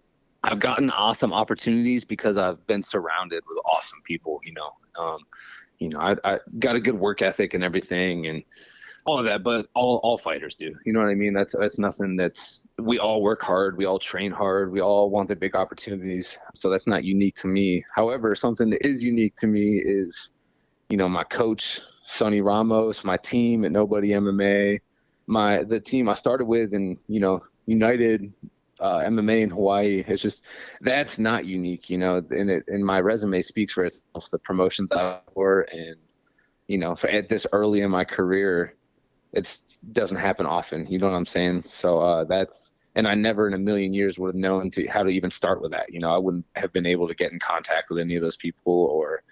I've 0.44 0.60
gotten 0.60 0.90
awesome 0.90 1.32
opportunities 1.32 2.04
because 2.04 2.38
I've 2.38 2.64
been 2.66 2.82
surrounded 2.82 3.42
with 3.48 3.58
awesome 3.64 4.00
people. 4.04 4.40
You 4.44 4.54
know, 4.54 4.70
um, 4.98 5.18
you 5.78 5.88
know, 5.88 5.98
I, 5.98 6.16
I 6.24 6.38
got 6.58 6.76
a 6.76 6.80
good 6.80 6.94
work 6.94 7.22
ethic 7.22 7.54
and 7.54 7.64
everything, 7.64 8.26
and 8.26 8.42
all 9.04 9.18
of 9.18 9.24
that, 9.24 9.42
but 9.42 9.66
all 9.74 10.00
all 10.02 10.18
fighters 10.18 10.54
do. 10.54 10.72
You 10.84 10.92
know 10.92 11.00
what 11.00 11.08
I 11.08 11.14
mean? 11.14 11.32
That's 11.32 11.56
that's 11.58 11.78
nothing. 11.78 12.16
That's 12.16 12.68
we 12.78 12.98
all 12.98 13.22
work 13.22 13.42
hard, 13.42 13.76
we 13.76 13.86
all 13.86 13.98
train 13.98 14.30
hard, 14.30 14.70
we 14.70 14.80
all 14.80 15.10
want 15.10 15.28
the 15.28 15.36
big 15.36 15.56
opportunities. 15.56 16.38
So 16.54 16.68
that's 16.70 16.86
not 16.86 17.04
unique 17.04 17.34
to 17.36 17.48
me. 17.48 17.84
However, 17.94 18.34
something 18.34 18.70
that 18.70 18.86
is 18.86 19.02
unique 19.02 19.34
to 19.36 19.46
me 19.46 19.82
is, 19.84 20.30
you 20.90 20.96
know, 20.96 21.08
my 21.08 21.24
coach 21.24 21.80
Sonny 22.02 22.40
Ramos, 22.40 23.02
my 23.02 23.16
team 23.16 23.64
at 23.64 23.72
Nobody 23.72 24.10
MMA, 24.10 24.80
my 25.26 25.62
the 25.64 25.80
team 25.80 26.08
I 26.08 26.14
started 26.14 26.44
with, 26.44 26.72
and 26.74 26.98
you 27.08 27.18
know, 27.18 27.40
United 27.66 28.32
uh, 28.80 29.00
MMA 29.00 29.42
in 29.42 29.50
Hawaii. 29.50 30.04
It's 30.06 30.22
just 30.22 30.44
that's 30.80 31.18
not 31.18 31.44
unique, 31.44 31.90
you 31.90 31.98
know. 31.98 32.22
And 32.30 32.50
it 32.50 32.64
and 32.68 32.84
my 32.84 33.00
resume 33.00 33.40
speaks 33.40 33.72
for 33.72 33.84
itself. 33.84 34.30
The 34.30 34.38
promotions 34.38 34.92
I 34.92 35.20
were, 35.34 35.62
and 35.72 35.96
you 36.66 36.78
know, 36.78 36.94
for, 36.94 37.08
at 37.08 37.28
this 37.28 37.46
early 37.52 37.80
in 37.80 37.90
my 37.90 38.04
career, 38.04 38.74
it 39.32 39.62
doesn't 39.92 40.18
happen 40.18 40.46
often. 40.46 40.86
You 40.86 40.98
know 40.98 41.08
what 41.08 41.16
I'm 41.16 41.26
saying? 41.26 41.64
So 41.64 42.00
uh, 42.00 42.24
that's 42.24 42.74
and 42.94 43.06
I 43.06 43.14
never 43.14 43.46
in 43.46 43.54
a 43.54 43.58
million 43.58 43.92
years 43.92 44.18
would 44.18 44.28
have 44.28 44.34
known 44.34 44.70
to 44.72 44.86
how 44.86 45.02
to 45.02 45.10
even 45.10 45.30
start 45.30 45.62
with 45.62 45.70
that. 45.72 45.92
You 45.92 46.00
know, 46.00 46.12
I 46.12 46.18
wouldn't 46.18 46.46
have 46.56 46.72
been 46.72 46.86
able 46.86 47.06
to 47.08 47.14
get 47.14 47.32
in 47.32 47.38
contact 47.38 47.90
with 47.90 47.98
any 47.98 48.16
of 48.16 48.22
those 48.22 48.36
people 48.36 48.86
or 48.86 49.22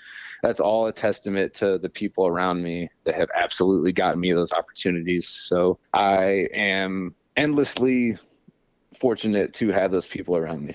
that's 0.43 0.61
all 0.61 0.87
a 0.87 0.93
testament 0.93 1.55
to 1.55 1.79
the 1.79 1.89
people 1.89 2.27
around 2.27 2.63
me 2.63 2.89
that 3.05 3.15
have 3.15 3.31
absolutely 3.35 3.93
gotten 3.93 4.21
me 4.21 4.33
those 4.33 4.53
opportunities. 4.53 5.27
So 5.27 5.79
I 5.93 6.49
am 6.55 7.15
endlessly 7.37 8.19
fortunate 8.97 9.53
to 9.55 9.69
have 9.69 9.91
those 9.91 10.07
people 10.07 10.37
around 10.37 10.65
me. 10.65 10.75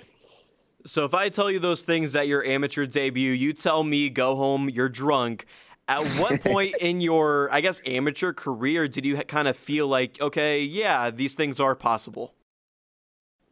So 0.85 1.05
if 1.05 1.13
I 1.13 1.29
tell 1.29 1.51
you 1.51 1.59
those 1.59 1.83
things 1.83 2.15
at 2.15 2.27
your 2.27 2.43
amateur 2.43 2.85
debut, 2.85 3.31
you 3.31 3.53
tell 3.53 3.83
me 3.83 4.09
go 4.09 4.35
home, 4.35 4.69
you're 4.69 4.89
drunk. 4.89 5.45
At 5.87 6.05
what 6.19 6.41
point 6.43 6.75
in 6.79 7.01
your, 7.01 7.49
I 7.51 7.61
guess, 7.61 7.81
amateur 7.85 8.33
career 8.33 8.87
did 8.87 9.05
you 9.05 9.17
kind 9.17 9.47
of 9.47 9.55
feel 9.55 9.87
like, 9.87 10.19
okay, 10.19 10.61
yeah, 10.61 11.11
these 11.11 11.35
things 11.35 11.59
are 11.59 11.75
possible? 11.75 12.33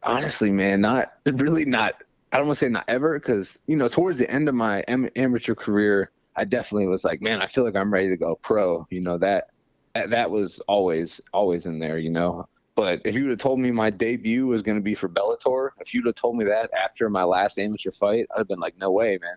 Honestly, 0.03 0.51
man, 0.51 0.81
not 0.81 1.13
really 1.25 1.65
not. 1.65 1.95
I 2.31 2.37
don't 2.37 2.47
want 2.47 2.59
to 2.59 2.65
say 2.65 2.69
not 2.69 2.85
ever 2.87 3.19
because, 3.19 3.59
you 3.67 3.75
know, 3.75 3.87
towards 3.87 4.19
the 4.19 4.29
end 4.29 4.47
of 4.47 4.55
my 4.55 4.79
am- 4.87 5.09
amateur 5.15 5.55
career, 5.55 6.11
I 6.35 6.45
definitely 6.45 6.87
was 6.87 7.03
like, 7.03 7.21
man, 7.21 7.41
I 7.41 7.47
feel 7.47 7.65
like 7.65 7.75
I'm 7.75 7.93
ready 7.93 8.09
to 8.09 8.17
go 8.17 8.35
pro. 8.35 8.87
You 8.89 9.01
know, 9.01 9.17
that 9.17 9.49
that 9.93 10.31
was 10.31 10.59
always, 10.61 11.19
always 11.33 11.65
in 11.65 11.79
there, 11.79 11.97
you 11.97 12.11
know. 12.11 12.47
But 12.79 13.01
if 13.03 13.13
you 13.13 13.23
would 13.23 13.31
have 13.31 13.39
told 13.39 13.59
me 13.59 13.71
my 13.71 13.89
debut 13.89 14.47
was 14.47 14.61
going 14.61 14.77
to 14.77 14.81
be 14.81 14.93
for 14.93 15.09
Bellator, 15.09 15.71
if 15.81 15.93
you'd 15.93 16.05
have 16.05 16.15
told 16.15 16.37
me 16.37 16.45
that 16.45 16.69
after 16.71 17.09
my 17.09 17.25
last 17.25 17.59
amateur 17.59 17.91
fight, 17.91 18.25
I'd 18.33 18.37
have 18.37 18.47
been 18.47 18.61
like, 18.61 18.77
no 18.77 18.89
way, 18.89 19.19
man. 19.21 19.35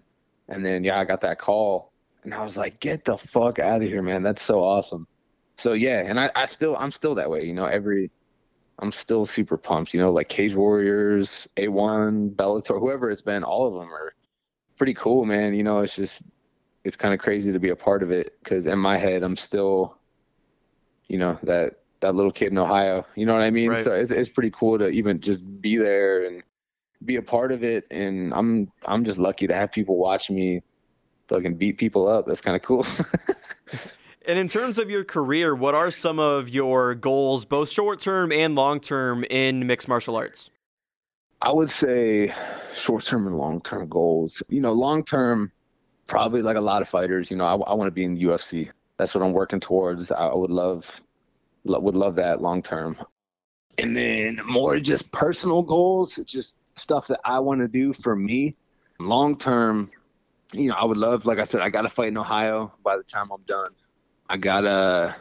And 0.49 0.65
then, 0.65 0.85
yeah, 0.85 1.01
I 1.01 1.03
got 1.03 1.23
that 1.23 1.41
call 1.41 1.93
and 2.23 2.33
I 2.33 2.45
was 2.45 2.57
like, 2.57 2.79
get 2.79 3.05
the 3.05 3.19
fuck 3.19 3.59
out 3.59 3.83
of 3.83 3.89
here, 3.89 4.01
man. 4.01 4.23
That's 4.23 4.43
so 4.43 4.63
awesome. 4.63 5.09
So 5.57 5.73
yeah, 5.73 6.05
and 6.07 6.21
I, 6.21 6.31
I 6.37 6.45
still 6.45 6.77
I'm 6.77 6.93
still 6.93 7.17
that 7.17 7.31
way, 7.31 7.45
you 7.45 7.53
know, 7.53 7.65
every 7.65 8.13
I'm 8.79 8.93
still 8.93 9.27
super 9.27 9.57
pumped, 9.57 9.93
you 9.93 9.99
know, 9.99 10.13
like 10.13 10.29
Cage 10.29 10.55
Warriors, 10.55 11.49
A1, 11.57 12.37
Bellator, 12.37 12.79
whoever 12.79 13.11
it's 13.11 13.23
been, 13.23 13.43
all 13.43 13.67
of 13.67 13.75
them 13.75 13.93
are 13.93 14.15
pretty 14.77 14.95
cool, 14.95 15.25
man. 15.25 15.53
You 15.53 15.65
know, 15.65 15.81
it's 15.81 15.97
just 15.97 16.31
it's 16.85 16.95
kind 16.95 17.13
of 17.13 17.19
crazy 17.19 17.53
to 17.53 17.59
be 17.59 17.71
a 17.71 17.77
part 17.77 18.05
of 18.05 18.13
it 18.13 18.39
because 18.39 18.67
in 18.67 18.79
my 18.79 18.99
head 18.99 19.25
I'm 19.25 19.37
still, 19.37 19.99
you 21.09 21.19
know, 21.19 21.41
that 21.43 21.82
that 22.03 22.15
little 22.15 22.31
kid 22.31 22.53
in 22.53 22.59
Ohio. 22.59 23.07
You 23.17 23.27
know 23.27 23.33
what 23.33 23.43
I 23.43 23.51
mean? 23.51 23.71
Right. 23.71 23.79
So 23.79 23.95
it's 23.95 24.11
it's 24.11 24.29
pretty 24.29 24.51
cool 24.51 24.79
to 24.79 24.89
even 24.89 25.21
just 25.21 25.43
be 25.61 25.77
there 25.77 26.25
and 26.27 26.43
be 27.05 27.17
a 27.17 27.23
part 27.23 27.51
of 27.51 27.65
it. 27.65 27.87
And 27.91 28.33
I'm 28.35 28.71
I'm 28.85 29.05
just 29.05 29.19
lucky 29.19 29.47
to 29.47 29.55
have 29.55 29.73
people 29.73 29.97
watch 29.97 30.31
me 30.31 30.63
fucking 31.29 31.57
beat 31.57 31.79
people 31.79 32.07
up. 32.07 32.27
That's 32.27 32.41
kind 32.41 32.57
of 32.57 32.63
cool. 32.63 32.87
and 34.27 34.39
in 34.39 34.49
terms 34.49 34.79
of 34.79 34.91
your 34.91 35.05
career, 35.05 35.55
what 35.55 35.75
are 35.75 35.91
some 35.91 36.19
of 36.19 36.49
your 36.49 36.95
goals, 36.95 37.45
both 37.45 37.71
short 37.71 37.99
term 37.99 38.31
and 38.31 38.55
long 38.55 38.81
term, 38.81 39.25
in 39.31 39.67
mixed 39.67 39.89
martial 39.89 40.17
arts? 40.17 40.51
I 41.41 41.51
would 41.51 41.71
say 41.71 42.33
short 42.75 43.05
term 43.05 43.27
and 43.27 43.37
long 43.37 43.61
term 43.63 43.89
goals. 43.89 44.43
You 44.49 44.61
know, 44.61 44.73
long 44.73 45.05
term, 45.05 45.51
probably 46.07 46.43
like 46.43 46.57
a 46.57 46.61
lot 46.61 46.83
of 46.83 46.89
fighters. 46.89 47.31
You 47.31 47.37
know, 47.37 47.47
I, 47.47 47.55
I 47.55 47.75
want 47.75 47.89
to 47.89 47.93
be 47.93 48.05
in 48.05 48.15
the 48.15 48.25
UFC. 48.25 48.71
That's 48.97 49.15
what 49.15 49.25
I'm 49.25 49.33
working 49.33 49.59
towards. 49.61 50.13
I 50.13 50.33
would 50.33 50.51
love, 50.51 51.01
would 51.65 51.97
love 51.97 52.17
that 52.17 52.43
long 52.43 52.63
term. 52.63 52.97
And 53.79 53.97
then 53.97 54.39
more 54.45 54.79
just 54.79 55.13
personal 55.13 55.63
goals, 55.63 56.17
just 56.27 56.59
stuff 56.75 57.07
that 57.09 57.21
I 57.25 57.39
want 57.39 57.61
to 57.61 57.69
do 57.69 57.93
for 57.93 58.15
me. 58.15 58.57
Long 58.99 59.37
term, 59.37 59.91
you 60.53 60.69
know, 60.69 60.75
I 60.75 60.85
would 60.85 60.99
love, 60.99 61.27
like 61.27 61.39
I 61.39 61.45
said, 61.45 61.61
I 61.61 61.71
got 61.71 61.83
to 61.83 61.89
fight 61.89 62.09
in 62.09 62.19
Ohio 62.19 62.73
by 62.85 62.97
the 62.97 63.03
time 63.03 63.31
I'm 63.31 63.43
done. 63.43 63.71
I 64.29 64.37
gotta, 64.37 65.17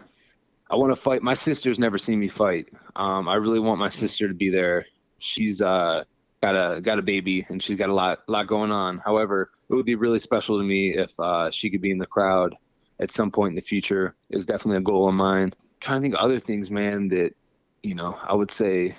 I 0.70 0.76
want 0.76 0.92
to 0.92 0.96
fight. 0.96 1.22
My 1.22 1.34
sister's 1.34 1.80
never 1.80 1.98
seen 1.98 2.20
me 2.20 2.28
fight. 2.28 2.70
Um, 2.96 3.28
I 3.28 3.36
really 3.36 3.60
want 3.60 3.80
my 3.80 3.90
sister 3.90 4.28
to 4.28 4.34
be 4.34 4.50
there. 4.50 4.86
She's 5.18 5.62
uh, 5.62 6.04
got 6.42 6.56
a 6.56 6.82
got 6.82 7.00
a 7.00 7.02
baby 7.02 7.46
and 7.50 7.62
she's 7.62 7.78
got 7.78 7.90
a 7.90 7.94
lot 7.94 8.20
lot 8.28 8.48
going 8.48 8.72
on. 8.72 8.98
However, 8.98 9.52
it 9.70 9.74
would 9.74 9.86
be 9.86 9.96
really 9.96 10.20
special 10.20 10.58
to 10.58 10.64
me 10.64 10.96
if 10.96 11.18
uh, 11.20 11.50
she 11.52 11.70
could 11.70 11.82
be 11.82 11.92
in 11.92 11.98
the 11.98 12.06
crowd 12.06 12.56
at 13.00 13.12
some 13.12 13.32
point 13.32 13.52
in 13.52 13.56
the 13.56 13.62
future. 13.62 14.16
Is 14.30 14.46
definitely 14.46 14.78
a 14.78 14.82
goal 14.82 15.08
of 15.08 15.16
mine. 15.16 15.54
Trying 15.82 16.00
to 16.00 16.02
think 16.04 16.14
of 16.16 16.22
other 16.22 16.40
things, 16.40 16.72
man. 16.72 17.10
That 17.10 17.36
you 17.84 17.96
know, 17.96 18.18
I 18.24 18.34
would 18.34 18.52
say. 18.52 18.96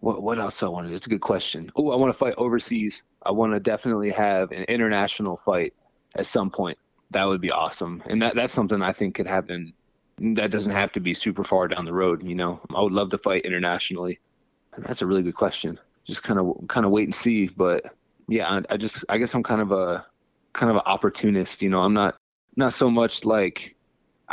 What 0.00 0.20
what 0.20 0.38
else 0.38 0.62
I 0.64 0.68
wanted? 0.68 0.92
It's 0.92 1.06
a 1.06 1.10
good 1.10 1.20
question. 1.20 1.70
Oh, 1.76 1.92
I 1.92 1.96
want 1.96 2.12
to 2.12 2.18
fight 2.18 2.34
overseas. 2.36 3.04
I 3.22 3.30
want 3.30 3.52
to 3.52 3.60
definitely 3.60 4.10
have 4.10 4.50
an 4.50 4.64
international 4.64 5.36
fight 5.36 5.74
at 6.16 6.26
some 6.26 6.50
point. 6.50 6.76
That 7.12 7.28
would 7.28 7.40
be 7.40 7.52
awesome, 7.52 8.02
and 8.06 8.20
that 8.20 8.34
that's 8.34 8.52
something 8.52 8.82
I 8.82 8.90
think 8.90 9.14
could 9.14 9.28
happen. 9.28 9.72
That 10.18 10.50
doesn't 10.50 10.72
have 10.72 10.90
to 10.92 11.00
be 11.00 11.14
super 11.14 11.44
far 11.44 11.68
down 11.68 11.84
the 11.84 11.92
road. 11.92 12.22
You 12.24 12.34
know, 12.34 12.60
I 12.74 12.82
would 12.82 12.92
love 12.92 13.10
to 13.10 13.18
fight 13.18 13.42
internationally. 13.42 14.18
That's 14.78 15.02
a 15.02 15.06
really 15.06 15.22
good 15.22 15.36
question. 15.36 15.78
Just 16.04 16.22
kind 16.24 16.40
of 16.40 16.66
kind 16.68 16.84
of 16.84 16.90
wait 16.92 17.04
and 17.04 17.14
see. 17.14 17.48
But 17.48 17.84
yeah, 18.28 18.50
I, 18.50 18.62
I 18.70 18.76
just 18.76 19.04
I 19.08 19.18
guess 19.18 19.34
I'm 19.34 19.42
kind 19.42 19.60
of 19.60 19.70
a 19.70 20.04
kind 20.52 20.70
of 20.70 20.76
an 20.76 20.82
opportunist. 20.86 21.62
You 21.62 21.70
know, 21.70 21.82
I'm 21.82 21.94
not 21.94 22.16
not 22.56 22.72
so 22.72 22.90
much 22.90 23.24
like 23.24 23.76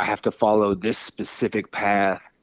I 0.00 0.06
have 0.06 0.22
to 0.22 0.30
follow 0.30 0.74
this 0.74 0.96
specific 0.96 1.70
path 1.70 2.42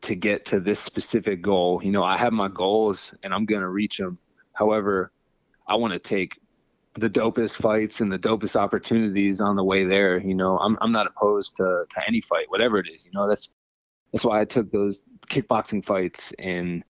to 0.00 0.14
get 0.14 0.46
to 0.46 0.60
this 0.60 0.80
specific 0.80 1.42
goal. 1.42 1.82
You 1.84 1.90
know, 1.90 2.02
I 2.02 2.16
have 2.16 2.32
my 2.32 2.48
goals 2.48 3.14
and 3.22 3.34
I'm 3.34 3.44
going 3.44 3.60
to 3.60 3.68
reach 3.68 3.98
them. 3.98 4.16
However, 4.54 5.12
I 5.68 5.74
want 5.76 5.92
to 5.92 5.98
take 5.98 6.40
the 6.94 7.10
dopest 7.10 7.56
fights 7.56 8.00
and 8.00 8.10
the 8.10 8.18
dopest 8.18 8.56
opportunities 8.56 9.42
on 9.42 9.56
the 9.56 9.62
way 9.62 9.84
there. 9.84 10.16
You 10.16 10.34
know, 10.34 10.56
I'm 10.56 10.78
I'm 10.80 10.90
not 10.90 11.06
opposed 11.06 11.56
to 11.56 11.84
to 11.86 12.08
any 12.08 12.22
fight, 12.22 12.46
whatever 12.48 12.78
it 12.78 12.88
is. 12.88 13.04
You 13.04 13.12
know, 13.12 13.28
that's 13.28 13.54
that's 14.10 14.24
why 14.24 14.40
I 14.40 14.46
took 14.46 14.70
those 14.70 15.06
kickboxing 15.26 15.84
fights 15.84 16.32
and 16.38 16.82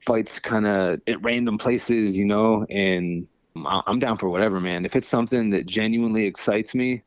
fights 0.00 0.38
kind 0.40 0.66
of 0.66 1.00
at 1.06 1.24
random 1.24 1.56
places. 1.56 2.18
You 2.18 2.26
know, 2.26 2.66
and 2.68 3.26
I'm 3.64 3.98
down 3.98 4.18
for 4.18 4.28
whatever, 4.28 4.60
man. 4.60 4.84
If 4.84 4.94
it's 4.94 5.08
something 5.08 5.48
that 5.50 5.64
genuinely 5.64 6.26
excites 6.26 6.74
me, 6.74 7.02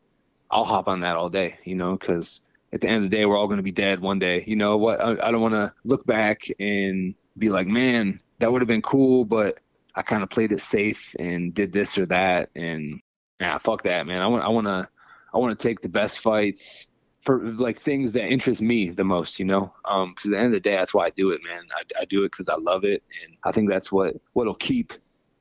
I'll 0.50 0.66
hop 0.66 0.88
on 0.88 1.02
that 1.02 1.18
all 1.18 1.30
day. 1.30 1.60
You 1.64 1.76
know, 1.76 1.98
because 1.98 2.47
at 2.74 2.82
the 2.82 2.88
end 2.88 3.04
of 3.04 3.10
the 3.10 3.16
day, 3.16 3.26
we're 3.26 3.38
all 3.38 3.48
going 3.48 3.58
to 3.58 3.64
be 3.64 3.72
dead 3.72 4.00
one 4.00 4.20
day. 4.20 4.44
You 4.46 4.56
know 4.56 4.78
what? 4.78 5.02
I, 5.02 5.28
I 5.28 5.32
don't 5.32 5.42
want 5.42 5.54
to 5.54 5.74
look 5.84 6.06
back 6.06 6.42
and 6.60 7.16
be 7.38 7.50
like, 7.50 7.68
man, 7.68 8.20
that 8.40 8.52
would 8.52 8.62
have 8.62 8.68
been 8.68 8.82
cool, 8.82 9.26
but 9.26 9.60
I 9.96 10.04
kind 10.04 10.22
of 10.22 10.30
played 10.30 10.52
it 10.52 10.62
safe 10.62 11.16
and 11.20 11.54
did 11.54 11.72
this 11.72 11.98
or 11.98 12.06
that, 12.06 12.50
and 12.56 13.02
yeah, 13.40 13.58
fuck 13.58 13.84
that, 13.84 14.06
man. 14.06 14.22
I 14.22 14.28
want 14.28 14.44
I 14.44 14.50
want 14.50 14.68
to 14.68 14.88
I 15.34 15.38
want 15.38 15.58
to 15.58 15.68
take 15.68 15.80
the 15.80 15.90
best 15.90 16.20
fights 16.20 16.88
for 17.22 17.40
like 17.44 17.78
things 17.78 18.14
that 18.14 18.30
interest 18.30 18.62
me 18.62 18.90
the 18.90 19.04
most, 19.04 19.40
you 19.40 19.46
know. 19.46 19.74
Um, 19.86 20.12
because 20.12 20.30
at 20.30 20.32
the 20.34 20.38
end 20.38 20.46
of 20.48 20.52
the 20.54 20.60
day, 20.60 20.76
that's 20.76 20.94
why 20.94 21.08
I 21.08 21.10
do 21.10 21.32
it, 21.32 21.42
man. 21.44 21.64
I, 21.74 22.02
I 22.02 22.06
do 22.06 22.24
it 22.24 22.32
because 22.32 22.48
I 22.48 22.56
love 22.56 22.84
it, 22.84 23.04
and 23.24 23.36
I 23.44 23.52
think 23.52 23.70
that's 23.70 23.92
what 23.92 24.16
what'll 24.34 24.54
keep 24.54 24.94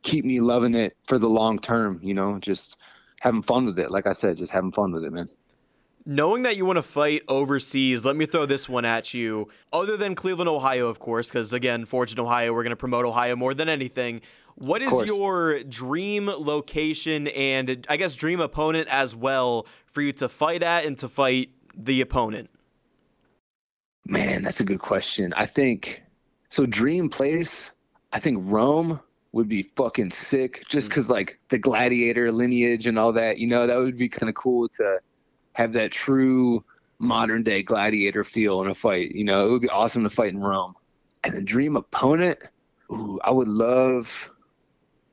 keep 0.03 0.24
me 0.24 0.41
loving 0.41 0.74
it 0.74 0.97
for 1.05 1.18
the 1.18 1.29
long 1.29 1.59
term. 1.59 2.01
You 2.03 2.14
know, 2.14 2.39
just 2.39 2.79
having 3.20 3.43
fun 3.43 3.66
with 3.66 3.79
it. 3.79 3.91
Like 3.91 4.07
I 4.07 4.12
said, 4.12 4.39
just 4.39 4.53
having 4.53 4.72
fun 4.72 4.93
with 4.93 5.05
it, 5.05 5.12
man. 5.12 5.29
Knowing 6.09 6.42
that 6.44 6.57
you 6.57 6.64
want 6.64 6.76
to 6.76 6.82
fight 6.82 7.20
overseas, 7.26 8.04
let 8.04 8.14
me 8.14 8.26
throw 8.26 8.46
this 8.46 8.68
one 8.68 8.84
at 8.84 9.12
you. 9.12 9.48
Other 9.72 9.96
than 9.96 10.14
Cleveland, 10.14 10.48
Ohio, 10.48 10.86
of 10.86 11.00
course, 11.00 11.26
because 11.26 11.52
again, 11.52 11.84
in 11.92 12.20
Ohio, 12.20 12.52
we're 12.54 12.62
going 12.62 12.70
to 12.70 12.76
promote 12.76 13.04
Ohio 13.04 13.34
more 13.34 13.54
than 13.54 13.68
anything. 13.68 14.20
What 14.54 14.82
is 14.82 14.92
your 15.04 15.64
dream 15.64 16.28
location 16.28 17.26
and 17.28 17.84
I 17.90 17.96
guess 17.96 18.14
dream 18.14 18.38
opponent 18.38 18.86
as 18.88 19.16
well 19.16 19.66
for 19.90 20.00
you 20.00 20.12
to 20.12 20.28
fight 20.28 20.62
at 20.62 20.84
and 20.84 20.96
to 20.98 21.09
fight 21.09 21.50
the 21.76 22.00
opponent? 22.00 22.50
Man, 24.07 24.42
that's 24.42 24.61
a 24.61 24.64
good 24.64 24.78
question. 24.78 25.34
I 25.36 25.46
think 25.46 26.04
so. 26.48 26.66
Dream 26.66 27.09
place, 27.09 27.72
I 28.12 28.20
think 28.20 28.38
Rome 28.42 29.00
would 29.32 29.48
be 29.48 29.62
fucking 29.62 30.12
sick 30.12 30.62
just 30.68 30.88
because, 30.88 31.09
mm. 31.09 31.11
like, 31.11 31.40
the 31.48 31.59
gladiator 31.59 32.30
lineage 32.30 32.86
and 32.86 32.96
all 32.96 33.12
that, 33.12 33.38
you 33.38 33.48
know, 33.48 33.66
that 33.66 33.76
would 33.76 33.98
be 33.98 34.09
kind 34.09 34.28
of 34.28 34.36
cool 34.36 34.68
to 34.68 35.00
have 35.57 35.72
that 35.72 35.90
true 35.90 36.64
modern 36.98 37.42
day 37.42 37.62
gladiator 37.62 38.24
feel 38.24 38.62
in 38.62 38.68
a 38.68 38.74
fight. 38.74 39.14
You 39.14 39.24
know, 39.24 39.46
it 39.46 39.50
would 39.50 39.62
be 39.62 39.68
awesome 39.68 40.04
to 40.04 40.11
fight 40.11 40.32
in 40.32 40.40
Rome. 40.40 40.74
And 41.24 41.34
the 41.34 41.42
dream 41.42 41.76
opponent, 41.76 42.38
ooh, 42.92 43.18
I 43.24 43.30
would 43.30 43.48
love 43.48 44.30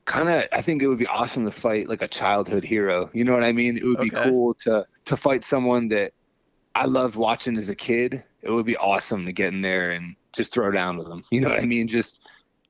kind 0.06 0.28
of 0.28 0.46
I 0.52 0.62
think 0.62 0.84
it 0.84 0.88
would 0.88 1.00
be 1.00 1.08
awesome 1.08 1.46
to 1.46 1.52
fight 1.52 1.88
like 1.88 2.02
a 2.02 2.08
childhood 2.08 2.64
hero. 2.64 3.10
You 3.14 3.24
know 3.24 3.34
what 3.34 3.44
I 3.44 3.54
mean? 3.54 3.78
It 3.78 3.86
would 3.86 4.00
okay. 4.00 4.10
be 4.10 4.16
cool 4.16 4.54
to 4.66 4.86
to 5.06 5.18
fight 5.18 5.44
someone 5.44 5.88
that 5.90 6.12
I 6.76 6.86
loved 6.86 7.16
watching 7.16 7.58
as 7.58 7.70
a 7.70 7.76
kid 7.76 8.24
it 8.44 8.52
would 8.52 8.66
be 8.66 8.78
awesome 8.78 9.26
to 9.26 9.32
get 9.32 9.54
in 9.54 9.62
there 9.62 9.92
and 9.92 10.16
just 10.34 10.54
throw 10.54 10.70
down 10.72 10.98
with 10.98 11.08
them. 11.08 11.24
You 11.32 11.42
know 11.42 11.50
what 11.50 11.62
I 11.62 11.66
mean? 11.66 11.88
Just 11.88 12.28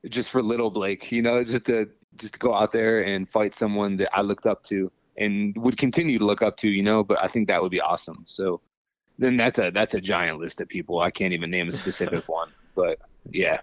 just 0.07 0.29
for 0.29 0.41
little 0.41 0.69
Blake, 0.69 1.11
you 1.11 1.21
know, 1.21 1.43
just 1.43 1.65
to 1.65 1.89
just 2.15 2.35
to 2.35 2.39
go 2.39 2.53
out 2.53 2.71
there 2.71 3.01
and 3.01 3.27
fight 3.27 3.55
someone 3.55 3.97
that 3.97 4.15
I 4.15 4.21
looked 4.21 4.45
up 4.45 4.63
to 4.63 4.91
and 5.17 5.55
would 5.57 5.77
continue 5.77 6.19
to 6.19 6.25
look 6.25 6.41
up 6.41 6.57
to, 6.57 6.69
you 6.69 6.83
know, 6.83 7.03
but 7.03 7.19
I 7.21 7.27
think 7.27 7.47
that 7.47 7.61
would 7.61 7.71
be 7.71 7.81
awesome. 7.81 8.23
So 8.25 8.61
then 9.19 9.37
that's 9.37 9.59
a 9.59 9.71
that's 9.71 9.93
a 9.93 10.01
giant 10.01 10.39
list 10.39 10.61
of 10.61 10.67
people. 10.67 10.99
I 10.99 11.11
can't 11.11 11.33
even 11.33 11.51
name 11.51 11.67
a 11.67 11.71
specific 11.71 12.27
one, 12.29 12.49
but 12.75 12.99
yeah. 13.29 13.59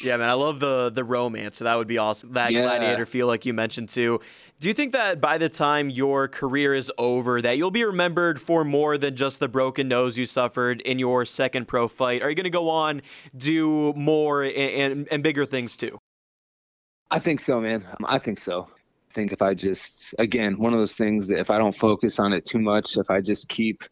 Yeah, 0.00 0.16
man, 0.16 0.30
I 0.30 0.32
love 0.32 0.60
the 0.60 0.90
the 0.90 1.04
romance. 1.04 1.58
So 1.58 1.64
that 1.64 1.76
would 1.76 1.86
be 1.86 1.98
awesome. 1.98 2.32
That 2.32 2.52
yeah. 2.52 2.62
gladiator 2.62 3.04
feel, 3.04 3.26
like 3.26 3.44
you 3.44 3.52
mentioned 3.52 3.90
too. 3.90 4.20
Do 4.58 4.68
you 4.68 4.74
think 4.74 4.92
that 4.92 5.20
by 5.20 5.36
the 5.36 5.50
time 5.50 5.90
your 5.90 6.26
career 6.26 6.72
is 6.72 6.90
over, 6.96 7.42
that 7.42 7.58
you'll 7.58 7.70
be 7.70 7.84
remembered 7.84 8.40
for 8.40 8.64
more 8.64 8.96
than 8.96 9.14
just 9.14 9.40
the 9.40 9.48
broken 9.48 9.88
nose 9.88 10.16
you 10.16 10.24
suffered 10.24 10.80
in 10.82 10.98
your 10.98 11.26
second 11.26 11.68
pro 11.68 11.86
fight? 11.86 12.22
Are 12.22 12.30
you 12.30 12.34
going 12.34 12.44
to 12.44 12.50
go 12.50 12.70
on 12.70 13.02
do 13.36 13.92
more 13.94 14.42
and, 14.42 14.54
and, 14.54 15.08
and 15.10 15.22
bigger 15.22 15.44
things 15.44 15.76
too? 15.76 15.98
I 17.10 17.18
think 17.18 17.40
so, 17.40 17.60
man. 17.60 17.84
I 18.06 18.18
think 18.18 18.38
so. 18.38 18.68
I 19.14 19.20
think 19.20 19.32
if 19.32 19.42
I 19.42 19.54
just 19.54 20.12
again 20.18 20.58
one 20.58 20.72
of 20.72 20.80
those 20.80 20.96
things 20.96 21.28
that 21.28 21.38
if 21.38 21.48
I 21.48 21.56
don't 21.56 21.74
focus 21.74 22.18
on 22.18 22.32
it 22.32 22.44
too 22.44 22.58
much, 22.58 22.96
if 22.96 23.10
I 23.10 23.20
just 23.20 23.48
keep 23.48 23.84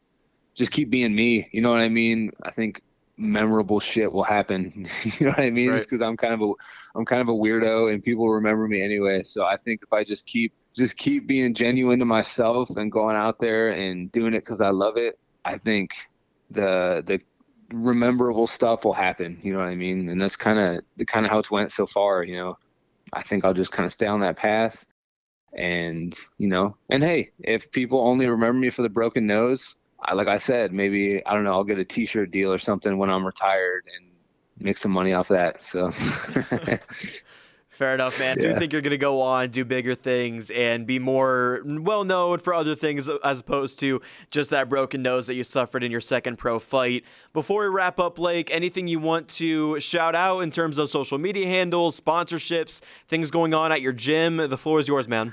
just 0.52 0.72
keep 0.72 0.90
being 0.90 1.14
me, 1.14 1.48
you 1.52 1.60
know 1.60 1.70
what 1.70 1.80
I 1.80 1.88
mean? 1.88 2.32
I 2.42 2.50
think 2.50 2.82
memorable 3.16 3.78
shit 3.78 4.12
will 4.12 4.24
happen. 4.24 4.72
you 5.20 5.26
know 5.26 5.32
what 5.32 5.38
I 5.38 5.50
mean? 5.50 5.68
Right. 5.68 5.76
Just 5.76 5.88
because 5.88 6.02
I'm 6.02 6.16
kind 6.16 6.34
of 6.34 6.40
a 6.42 6.52
I'm 6.96 7.04
kind 7.04 7.22
of 7.22 7.28
a 7.28 7.32
weirdo 7.32 7.92
and 7.92 8.02
people 8.02 8.28
remember 8.30 8.66
me 8.66 8.82
anyway. 8.82 9.22
So 9.22 9.44
I 9.44 9.56
think 9.56 9.82
if 9.84 9.92
I 9.92 10.02
just 10.02 10.26
keep 10.26 10.52
just 10.74 10.96
keep 10.96 11.28
being 11.28 11.54
genuine 11.54 12.00
to 12.00 12.04
myself 12.04 12.70
and 12.70 12.90
going 12.90 13.14
out 13.14 13.38
there 13.38 13.68
and 13.68 14.10
doing 14.10 14.34
it 14.34 14.40
because 14.40 14.60
I 14.60 14.70
love 14.70 14.96
it, 14.96 15.20
I 15.44 15.56
think 15.56 15.94
the 16.50 17.00
the 17.06 17.20
rememberable 17.72 18.48
stuff 18.48 18.84
will 18.84 18.92
happen. 18.92 19.38
You 19.40 19.52
know 19.52 19.60
what 19.60 19.68
I 19.68 19.76
mean? 19.76 20.08
And 20.08 20.20
that's 20.20 20.34
kind 20.34 20.58
of 20.58 20.80
the 20.96 21.04
kind 21.04 21.24
of 21.24 21.30
how 21.30 21.38
it's 21.38 21.50
went 21.50 21.70
so 21.70 21.86
far. 21.86 22.24
You 22.24 22.38
know, 22.38 22.58
I 23.12 23.22
think 23.22 23.44
I'll 23.44 23.54
just 23.54 23.70
kind 23.70 23.86
of 23.86 23.92
stay 23.92 24.06
on 24.06 24.18
that 24.20 24.36
path. 24.36 24.84
And 25.54 26.18
you 26.38 26.48
know, 26.48 26.76
and 26.90 27.02
hey, 27.02 27.30
if 27.40 27.70
people 27.70 28.00
only 28.00 28.26
remember 28.26 28.58
me 28.58 28.70
for 28.70 28.82
the 28.82 28.88
broken 28.88 29.26
nose, 29.26 29.76
I, 30.00 30.14
like 30.14 30.28
I 30.28 30.36
said, 30.36 30.72
maybe 30.72 31.24
I 31.26 31.34
don't 31.34 31.44
know. 31.44 31.52
I'll 31.52 31.64
get 31.64 31.78
a 31.78 31.84
T-shirt 31.84 32.30
deal 32.30 32.52
or 32.52 32.58
something 32.58 32.98
when 32.98 33.10
I'm 33.10 33.24
retired 33.24 33.84
and 33.96 34.10
make 34.58 34.76
some 34.76 34.92
money 34.92 35.12
off 35.12 35.28
that. 35.28 35.62
So. 35.62 35.90
Fair 37.72 37.94
enough, 37.94 38.20
man. 38.20 38.36
Yeah. 38.36 38.42
Do 38.42 38.48
you 38.50 38.58
think 38.58 38.72
you're 38.74 38.82
going 38.82 38.90
to 38.90 38.98
go 38.98 39.22
on, 39.22 39.48
do 39.48 39.64
bigger 39.64 39.94
things, 39.94 40.50
and 40.50 40.86
be 40.86 40.98
more 40.98 41.62
well 41.64 42.04
known 42.04 42.38
for 42.38 42.52
other 42.52 42.74
things 42.74 43.08
as 43.24 43.40
opposed 43.40 43.78
to 43.80 44.02
just 44.30 44.50
that 44.50 44.68
broken 44.68 45.00
nose 45.00 45.26
that 45.26 45.34
you 45.34 45.42
suffered 45.42 45.82
in 45.82 45.90
your 45.90 46.02
second 46.02 46.36
pro 46.36 46.58
fight? 46.58 47.02
Before 47.32 47.62
we 47.62 47.68
wrap 47.68 47.98
up, 47.98 48.16
Blake, 48.16 48.54
anything 48.54 48.88
you 48.88 48.98
want 48.98 49.26
to 49.28 49.80
shout 49.80 50.14
out 50.14 50.40
in 50.40 50.50
terms 50.50 50.76
of 50.76 50.90
social 50.90 51.16
media 51.16 51.46
handles, 51.46 51.98
sponsorships, 51.98 52.82
things 53.08 53.30
going 53.30 53.54
on 53.54 53.72
at 53.72 53.80
your 53.80 53.94
gym? 53.94 54.36
The 54.36 54.58
floor 54.58 54.78
is 54.78 54.86
yours, 54.86 55.08
man. 55.08 55.32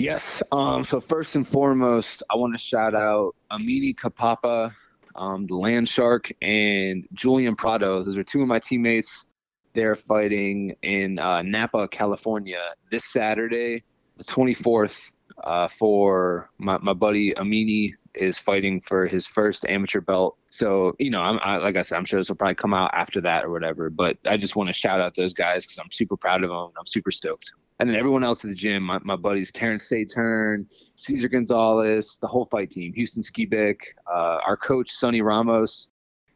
Yes. 0.00 0.42
Um, 0.50 0.82
so 0.82 0.98
first 0.98 1.36
and 1.36 1.46
foremost, 1.46 2.22
I 2.30 2.36
want 2.36 2.54
to 2.54 2.58
shout 2.58 2.94
out 2.94 3.36
Amini 3.52 3.94
Kapapa, 3.94 4.74
um, 5.14 5.46
the 5.46 5.56
Land 5.56 5.90
Shark, 5.90 6.32
and 6.40 7.06
Julian 7.12 7.54
Prado. 7.54 8.02
Those 8.02 8.16
are 8.16 8.24
two 8.24 8.40
of 8.40 8.48
my 8.48 8.60
teammates. 8.60 9.26
They're 9.74 9.94
fighting 9.94 10.74
in 10.80 11.18
uh, 11.18 11.42
Napa, 11.42 11.86
California 11.88 12.62
this 12.90 13.04
Saturday, 13.04 13.84
the 14.16 14.24
24th, 14.24 15.12
uh, 15.44 15.68
for 15.68 16.48
my, 16.56 16.78
my 16.78 16.94
buddy 16.94 17.34
Amini 17.34 17.92
is 18.14 18.38
fighting 18.38 18.80
for 18.80 19.06
his 19.06 19.26
first 19.26 19.66
amateur 19.68 20.00
belt. 20.00 20.38
So, 20.48 20.96
you 20.98 21.10
know, 21.10 21.20
I'm 21.20 21.38
I, 21.42 21.58
like 21.58 21.76
I 21.76 21.82
said, 21.82 21.98
I'm 21.98 22.06
sure 22.06 22.18
this 22.18 22.30
will 22.30 22.36
probably 22.36 22.54
come 22.54 22.72
out 22.72 22.90
after 22.94 23.20
that 23.20 23.44
or 23.44 23.50
whatever. 23.50 23.90
But 23.90 24.16
I 24.26 24.38
just 24.38 24.56
want 24.56 24.70
to 24.70 24.72
shout 24.72 24.98
out 24.98 25.14
those 25.14 25.34
guys 25.34 25.64
because 25.66 25.78
I'm 25.78 25.90
super 25.90 26.16
proud 26.16 26.42
of 26.42 26.48
them. 26.48 26.70
I'm 26.78 26.86
super 26.86 27.10
stoked 27.10 27.52
and 27.80 27.88
then 27.88 27.96
everyone 27.96 28.22
else 28.22 28.44
at 28.44 28.50
the 28.50 28.56
gym, 28.56 28.82
my, 28.82 28.98
my 29.02 29.16
buddies 29.16 29.50
Terrence 29.50 29.88
Saturn, 29.88 30.66
Cesar 30.68 31.28
Gonzalez, 31.28 32.18
the 32.20 32.26
whole 32.26 32.44
fight 32.44 32.70
team, 32.70 32.92
Houston 32.92 33.22
Skibic, 33.22 33.80
uh, 34.06 34.38
our 34.46 34.56
coach 34.56 34.90
Sonny 34.90 35.22
Ramos, 35.22 35.90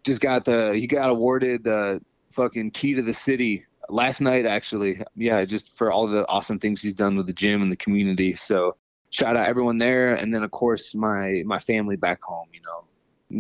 just 0.05 0.23
got 0.23 0.47
the 0.47 0.75
he 0.75 0.87
got 0.87 1.11
awarded 1.11 1.65
the 1.65 2.01
fucking 2.31 2.71
key 2.71 2.95
to 2.95 3.03
the 3.03 3.13
city 3.13 3.65
last 3.91 4.23
night 4.23 4.47
actually. 4.47 5.03
Yeah, 5.17 5.45
just 5.45 5.77
for 5.77 5.93
all 5.93 6.07
the 6.07 6.27
awesome 6.29 6.59
things 6.59 6.81
he's 6.81 6.95
done 6.95 7.15
with 7.15 7.27
the 7.27 7.33
gym 7.35 7.61
and 7.61 7.71
the 7.71 7.77
community. 7.77 8.35
So 8.35 8.77
shout 9.11 9.37
out 9.37 9.47
everyone 9.47 9.77
there, 9.77 10.15
and 10.15 10.33
then 10.35 10.43
of 10.43 10.51
course 10.51 10.95
my 10.95 11.43
my 11.45 11.59
family 11.59 11.97
back 11.97 12.23
home. 12.23 12.49
You 12.55 12.63
know, 12.63 12.85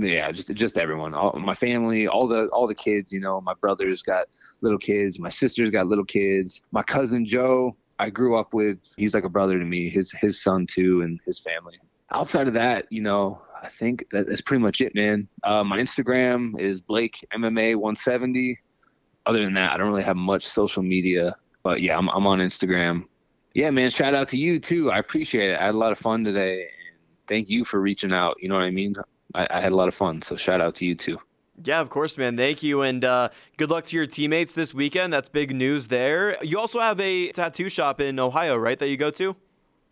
yeah 0.06 0.30
just 0.30 0.52
just 0.54 0.78
everyone 0.78 1.14
all 1.14 1.32
my 1.38 1.54
family 1.54 2.08
all 2.08 2.26
the 2.26 2.48
all 2.48 2.66
the 2.66 2.74
kids 2.74 3.12
you 3.12 3.20
know 3.20 3.40
my 3.42 3.54
brother's 3.60 4.02
got 4.02 4.26
little 4.60 4.78
kids 4.78 5.20
my 5.20 5.28
sister's 5.28 5.70
got 5.70 5.86
little 5.86 6.04
kids 6.04 6.62
my 6.72 6.82
cousin 6.82 7.24
joe 7.24 7.72
I 7.98 8.10
grew 8.10 8.36
up 8.36 8.54
with. 8.54 8.78
He's 8.96 9.14
like 9.14 9.24
a 9.24 9.28
brother 9.28 9.58
to 9.58 9.64
me. 9.64 9.88
His 9.88 10.12
his 10.12 10.42
son 10.42 10.66
too, 10.66 11.02
and 11.02 11.20
his 11.24 11.38
family. 11.38 11.78
Outside 12.10 12.48
of 12.48 12.54
that, 12.54 12.86
you 12.90 13.02
know, 13.02 13.42
I 13.62 13.68
think 13.68 14.08
that, 14.10 14.26
that's 14.26 14.40
pretty 14.40 14.62
much 14.62 14.80
it, 14.80 14.94
man. 14.94 15.26
Uh, 15.42 15.64
my 15.64 15.78
Instagram 15.78 16.58
is 16.58 16.80
Blake 16.80 17.26
MMA 17.32 17.76
170. 17.76 18.58
Other 19.26 19.44
than 19.44 19.54
that, 19.54 19.72
I 19.72 19.76
don't 19.78 19.88
really 19.88 20.02
have 20.02 20.16
much 20.16 20.46
social 20.46 20.82
media, 20.82 21.34
but 21.62 21.80
yeah, 21.80 21.96
I'm 21.96 22.08
I'm 22.10 22.26
on 22.26 22.40
Instagram. 22.40 23.04
Yeah, 23.54 23.70
man. 23.70 23.90
Shout 23.90 24.14
out 24.14 24.28
to 24.28 24.38
you 24.38 24.58
too. 24.58 24.90
I 24.90 24.98
appreciate 24.98 25.50
it. 25.50 25.60
I 25.60 25.66
had 25.66 25.74
a 25.74 25.78
lot 25.78 25.92
of 25.92 25.98
fun 25.98 26.24
today, 26.24 26.62
and 26.62 26.98
thank 27.26 27.48
you 27.48 27.64
for 27.64 27.80
reaching 27.80 28.12
out. 28.12 28.36
You 28.40 28.48
know 28.48 28.56
what 28.56 28.64
I 28.64 28.70
mean? 28.70 28.94
I, 29.34 29.46
I 29.50 29.60
had 29.60 29.72
a 29.72 29.76
lot 29.76 29.88
of 29.88 29.94
fun, 29.94 30.20
so 30.20 30.36
shout 30.36 30.60
out 30.60 30.74
to 30.76 30.86
you 30.86 30.94
too. 30.94 31.18
Yeah, 31.62 31.80
of 31.80 31.88
course, 31.88 32.18
man. 32.18 32.36
Thank 32.36 32.62
you. 32.62 32.82
And 32.82 33.04
uh, 33.04 33.28
good 33.56 33.70
luck 33.70 33.84
to 33.86 33.96
your 33.96 34.06
teammates 34.06 34.54
this 34.54 34.74
weekend. 34.74 35.12
That's 35.12 35.28
big 35.28 35.54
news 35.54 35.88
there. 35.88 36.42
You 36.42 36.58
also 36.58 36.80
have 36.80 36.98
a 36.98 37.30
tattoo 37.32 37.68
shop 37.68 38.00
in 38.00 38.18
Ohio, 38.18 38.56
right, 38.56 38.78
that 38.78 38.88
you 38.88 38.96
go 38.96 39.10
to? 39.10 39.36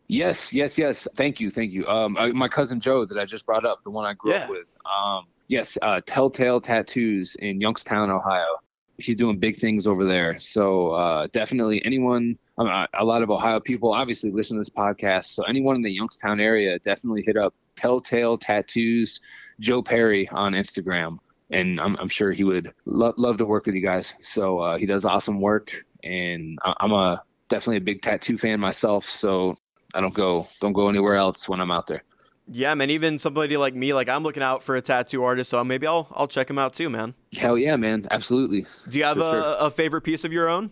Yes, 0.08 0.52
yes, 0.52 0.76
yes. 0.76 1.06
Thank 1.14 1.40
you, 1.40 1.50
thank 1.50 1.72
you. 1.72 1.86
Um, 1.86 2.16
uh, 2.16 2.28
my 2.28 2.48
cousin 2.48 2.80
Joe 2.80 3.04
that 3.04 3.18
I 3.18 3.24
just 3.24 3.46
brought 3.46 3.64
up, 3.64 3.82
the 3.82 3.90
one 3.90 4.04
I 4.04 4.14
grew 4.14 4.32
yeah. 4.32 4.44
up 4.44 4.50
with. 4.50 4.76
Um, 4.84 5.26
yes, 5.48 5.78
uh, 5.80 6.00
Telltale 6.04 6.60
Tattoos 6.60 7.36
in 7.36 7.60
Youngstown, 7.60 8.10
Ohio. 8.10 8.58
He's 8.98 9.16
doing 9.16 9.38
big 9.38 9.56
things 9.56 9.86
over 9.86 10.04
there. 10.04 10.38
So 10.38 10.90
uh, 10.90 11.28
definitely, 11.32 11.82
anyone, 11.84 12.36
um, 12.58 12.86
a 12.94 13.04
lot 13.04 13.22
of 13.22 13.30
Ohio 13.30 13.58
people 13.58 13.94
obviously 13.94 14.30
listen 14.30 14.56
to 14.56 14.60
this 14.60 14.68
podcast. 14.68 15.26
So 15.26 15.44
anyone 15.44 15.76
in 15.76 15.82
the 15.82 15.90
Youngstown 15.90 16.40
area, 16.40 16.78
definitely 16.80 17.22
hit 17.24 17.36
up 17.36 17.54
Telltale 17.74 18.36
Tattoos, 18.36 19.20
Joe 19.60 19.82
Perry 19.82 20.28
on 20.28 20.52
Instagram 20.52 21.18
and 21.52 21.80
I'm, 21.80 21.96
I'm 21.96 22.08
sure 22.08 22.32
he 22.32 22.44
would 22.44 22.72
lo- 22.84 23.14
love 23.16 23.38
to 23.38 23.46
work 23.46 23.66
with 23.66 23.74
you 23.74 23.80
guys. 23.80 24.14
So 24.20 24.58
uh, 24.58 24.78
he 24.78 24.86
does 24.86 25.04
awesome 25.04 25.40
work, 25.40 25.84
and 26.02 26.58
I'm 26.64 26.92
a 26.92 27.22
definitely 27.48 27.76
a 27.78 27.82
big 27.82 28.02
tattoo 28.02 28.38
fan 28.38 28.60
myself. 28.60 29.04
So 29.04 29.56
I 29.94 30.00
don't 30.00 30.14
go 30.14 30.46
don't 30.60 30.72
go 30.72 30.88
anywhere 30.88 31.14
else 31.14 31.48
when 31.48 31.60
I'm 31.60 31.70
out 31.70 31.86
there. 31.86 32.02
Yeah, 32.48 32.74
man. 32.74 32.90
Even 32.90 33.18
somebody 33.18 33.56
like 33.56 33.74
me, 33.74 33.94
like 33.94 34.08
I'm 34.08 34.22
looking 34.22 34.42
out 34.42 34.62
for 34.62 34.74
a 34.74 34.82
tattoo 34.82 35.22
artist, 35.22 35.50
so 35.50 35.62
maybe 35.62 35.86
I'll 35.86 36.08
I'll 36.12 36.28
check 36.28 36.50
him 36.50 36.58
out 36.58 36.72
too, 36.72 36.90
man. 36.90 37.14
Hell 37.34 37.56
yeah, 37.56 37.76
man! 37.76 38.06
Absolutely. 38.10 38.66
Do 38.88 38.98
you 38.98 39.04
have 39.04 39.18
a, 39.18 39.30
sure. 39.30 39.56
a 39.60 39.70
favorite 39.70 40.02
piece 40.02 40.24
of 40.24 40.32
your 40.32 40.48
own? 40.48 40.70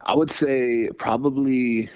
I 0.00 0.14
would 0.14 0.30
say 0.30 0.88
probably 0.98 1.90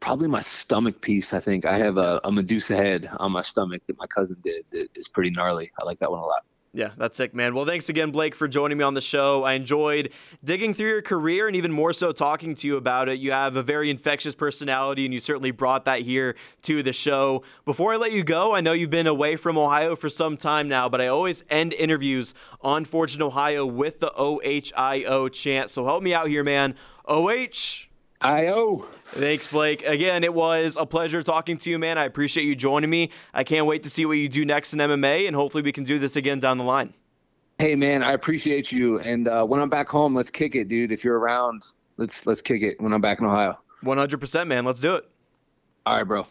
probably 0.00 0.28
my 0.28 0.40
stomach 0.40 1.00
piece. 1.00 1.32
I 1.32 1.40
think 1.40 1.64
I 1.64 1.78
have 1.78 1.96
a, 1.96 2.20
a 2.24 2.32
Medusa 2.32 2.74
head 2.74 3.08
on 3.18 3.32
my 3.32 3.42
stomach 3.42 3.84
that 3.86 3.98
my 3.98 4.06
cousin 4.06 4.38
did 4.42 4.64
that 4.70 4.88
is 4.94 5.08
pretty 5.08 5.30
gnarly. 5.30 5.70
I 5.78 5.84
like 5.84 5.98
that 5.98 6.10
one 6.10 6.20
a 6.20 6.26
lot. 6.26 6.44
Yeah, 6.72 6.90
that's 6.96 7.16
sick, 7.16 7.34
man. 7.34 7.52
Well, 7.52 7.64
thanks 7.64 7.88
again, 7.88 8.12
Blake, 8.12 8.32
for 8.32 8.46
joining 8.46 8.78
me 8.78 8.84
on 8.84 8.94
the 8.94 9.00
show. 9.00 9.42
I 9.42 9.54
enjoyed 9.54 10.12
digging 10.44 10.72
through 10.72 10.88
your 10.88 11.02
career 11.02 11.48
and 11.48 11.56
even 11.56 11.72
more 11.72 11.92
so 11.92 12.12
talking 12.12 12.54
to 12.54 12.66
you 12.66 12.76
about 12.76 13.08
it. 13.08 13.18
You 13.18 13.32
have 13.32 13.56
a 13.56 13.62
very 13.62 13.90
infectious 13.90 14.36
personality, 14.36 15.04
and 15.04 15.12
you 15.12 15.18
certainly 15.18 15.50
brought 15.50 15.84
that 15.86 16.02
here 16.02 16.36
to 16.62 16.84
the 16.84 16.92
show. 16.92 17.42
Before 17.64 17.92
I 17.92 17.96
let 17.96 18.12
you 18.12 18.22
go, 18.22 18.54
I 18.54 18.60
know 18.60 18.70
you've 18.70 18.88
been 18.88 19.08
away 19.08 19.34
from 19.34 19.58
Ohio 19.58 19.96
for 19.96 20.08
some 20.08 20.36
time 20.36 20.68
now, 20.68 20.88
but 20.88 21.00
I 21.00 21.08
always 21.08 21.42
end 21.50 21.72
interviews 21.72 22.34
on 22.60 22.86
in 22.92 23.22
Ohio 23.22 23.66
with 23.66 23.98
the 23.98 24.12
OHIO 24.16 25.28
chant. 25.32 25.70
So 25.70 25.84
help 25.86 26.04
me 26.04 26.14
out 26.14 26.28
here, 26.28 26.44
man. 26.44 26.76
OH. 27.04 27.88
IO. 28.20 28.86
Thanks, 29.12 29.50
Blake. 29.50 29.84
Again, 29.84 30.22
it 30.22 30.32
was 30.32 30.76
a 30.78 30.86
pleasure 30.86 31.22
talking 31.22 31.56
to 31.58 31.70
you, 31.70 31.78
man. 31.78 31.98
I 31.98 32.04
appreciate 32.04 32.44
you 32.44 32.54
joining 32.54 32.88
me. 32.88 33.10
I 33.34 33.42
can't 33.42 33.66
wait 33.66 33.82
to 33.82 33.90
see 33.90 34.06
what 34.06 34.14
you 34.14 34.28
do 34.28 34.44
next 34.44 34.72
in 34.72 34.78
MMA, 34.78 35.26
and 35.26 35.34
hopefully 35.34 35.62
we 35.62 35.72
can 35.72 35.82
do 35.82 35.98
this 35.98 36.14
again 36.14 36.38
down 36.38 36.58
the 36.58 36.64
line. 36.64 36.94
Hey, 37.58 37.74
man, 37.74 38.02
I 38.04 38.12
appreciate 38.12 38.70
you. 38.70 39.00
And 39.00 39.26
uh, 39.26 39.44
when 39.44 39.60
I'm 39.60 39.68
back 39.68 39.88
home, 39.88 40.14
let's 40.14 40.30
kick 40.30 40.54
it, 40.54 40.68
dude. 40.68 40.92
If 40.92 41.02
you're 41.04 41.18
around, 41.18 41.62
let's 41.96 42.24
let's 42.24 42.40
kick 42.40 42.62
it 42.62 42.80
when 42.80 42.92
I'm 42.92 43.00
back 43.00 43.18
in 43.18 43.26
Ohio. 43.26 43.58
100%, 43.84 44.46
man. 44.46 44.64
Let's 44.64 44.80
do 44.80 44.94
it. 44.94 45.04
All 45.84 45.96
right, 45.96 46.04
bro. 46.04 46.26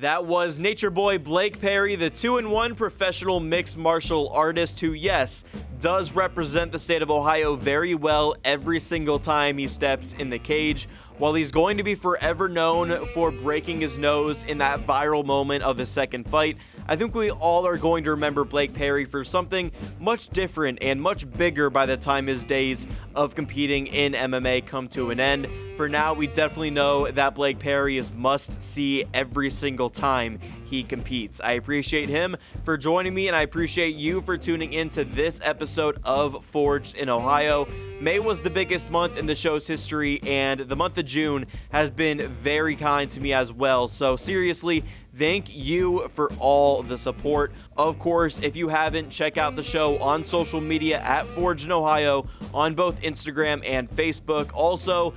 That 0.00 0.24
was 0.24 0.58
Nature 0.58 0.88
Boy 0.88 1.18
Blake 1.18 1.60
Perry, 1.60 1.94
the 1.94 2.08
two 2.08 2.38
in 2.38 2.48
one 2.48 2.74
professional 2.74 3.38
mixed 3.38 3.76
martial 3.76 4.30
artist 4.30 4.80
who, 4.80 4.94
yes, 4.94 5.44
does 5.78 6.12
represent 6.12 6.72
the 6.72 6.78
state 6.78 7.02
of 7.02 7.10
Ohio 7.10 7.54
very 7.54 7.94
well 7.94 8.34
every 8.42 8.80
single 8.80 9.18
time 9.18 9.58
he 9.58 9.68
steps 9.68 10.14
in 10.14 10.30
the 10.30 10.38
cage. 10.38 10.88
While 11.18 11.34
he's 11.34 11.52
going 11.52 11.76
to 11.76 11.82
be 11.82 11.94
forever 11.94 12.48
known 12.48 13.04
for 13.08 13.30
breaking 13.30 13.82
his 13.82 13.98
nose 13.98 14.42
in 14.44 14.56
that 14.56 14.86
viral 14.86 15.22
moment 15.22 15.64
of 15.64 15.76
his 15.76 15.90
second 15.90 16.26
fight, 16.26 16.56
I 16.88 16.96
think 16.96 17.14
we 17.14 17.30
all 17.30 17.66
are 17.66 17.76
going 17.76 18.04
to 18.04 18.12
remember 18.12 18.44
Blake 18.44 18.72
Perry 18.72 19.04
for 19.04 19.22
something 19.22 19.70
much 19.98 20.30
different 20.30 20.82
and 20.82 21.02
much 21.02 21.30
bigger 21.30 21.68
by 21.68 21.84
the 21.84 21.98
time 21.98 22.26
his 22.26 22.42
days 22.44 22.88
of 23.14 23.34
competing 23.34 23.86
in 23.86 24.14
MMA 24.14 24.64
come 24.64 24.88
to 24.88 25.10
an 25.10 25.20
end. 25.20 25.46
For 25.80 25.88
now, 25.88 26.12
we 26.12 26.26
definitely 26.26 26.72
know 26.72 27.10
that 27.10 27.34
Blake 27.34 27.58
Perry 27.58 27.96
is 27.96 28.12
must 28.12 28.62
see 28.62 29.02
every 29.14 29.48
single 29.48 29.88
time 29.88 30.38
he 30.66 30.82
competes. 30.82 31.40
I 31.40 31.52
appreciate 31.52 32.10
him 32.10 32.36
for 32.64 32.76
joining 32.76 33.14
me, 33.14 33.28
and 33.28 33.34
I 33.34 33.40
appreciate 33.40 33.94
you 33.94 34.20
for 34.20 34.36
tuning 34.36 34.74
into 34.74 35.04
this 35.04 35.40
episode 35.42 35.98
of 36.04 36.44
Forged 36.44 36.96
in 36.96 37.08
Ohio. 37.08 37.66
May 37.98 38.18
was 38.18 38.42
the 38.42 38.50
biggest 38.50 38.90
month 38.90 39.16
in 39.16 39.24
the 39.24 39.34
show's 39.34 39.66
history, 39.66 40.20
and 40.26 40.60
the 40.60 40.76
month 40.76 40.98
of 40.98 41.06
June 41.06 41.46
has 41.72 41.90
been 41.90 42.28
very 42.28 42.76
kind 42.76 43.08
to 43.12 43.20
me 43.20 43.32
as 43.32 43.50
well. 43.50 43.88
So, 43.88 44.16
seriously, 44.16 44.84
Thank 45.16 45.56
you 45.56 46.08
for 46.08 46.30
all 46.38 46.82
the 46.82 46.96
support. 46.96 47.52
Of 47.76 47.98
course, 47.98 48.38
if 48.40 48.54
you 48.54 48.68
haven't, 48.68 49.10
check 49.10 49.38
out 49.38 49.56
the 49.56 49.62
show 49.62 49.98
on 49.98 50.22
social 50.22 50.60
media 50.60 51.00
at 51.00 51.26
Forged 51.26 51.66
in 51.66 51.72
Ohio 51.72 52.28
on 52.54 52.74
both 52.74 53.02
Instagram 53.02 53.62
and 53.68 53.90
Facebook. 53.90 54.50
Also, 54.54 55.14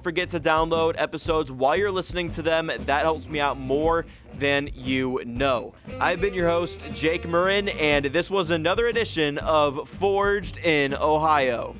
don't 0.00 0.04
forget 0.04 0.30
to 0.30 0.40
download 0.40 0.94
episodes 0.96 1.52
while 1.52 1.76
you're 1.76 1.90
listening 1.90 2.30
to 2.30 2.40
them. 2.40 2.70
That 2.86 3.02
helps 3.02 3.28
me 3.28 3.38
out 3.38 3.58
more 3.58 4.06
than 4.38 4.70
you 4.72 5.20
know. 5.26 5.74
I've 6.00 6.22
been 6.22 6.32
your 6.32 6.48
host, 6.48 6.86
Jake 6.94 7.24
Murren, 7.24 7.70
and 7.78 8.06
this 8.06 8.30
was 8.30 8.48
another 8.48 8.86
edition 8.86 9.36
of 9.36 9.86
Forged 9.86 10.56
in 10.56 10.94
Ohio. 10.94 11.76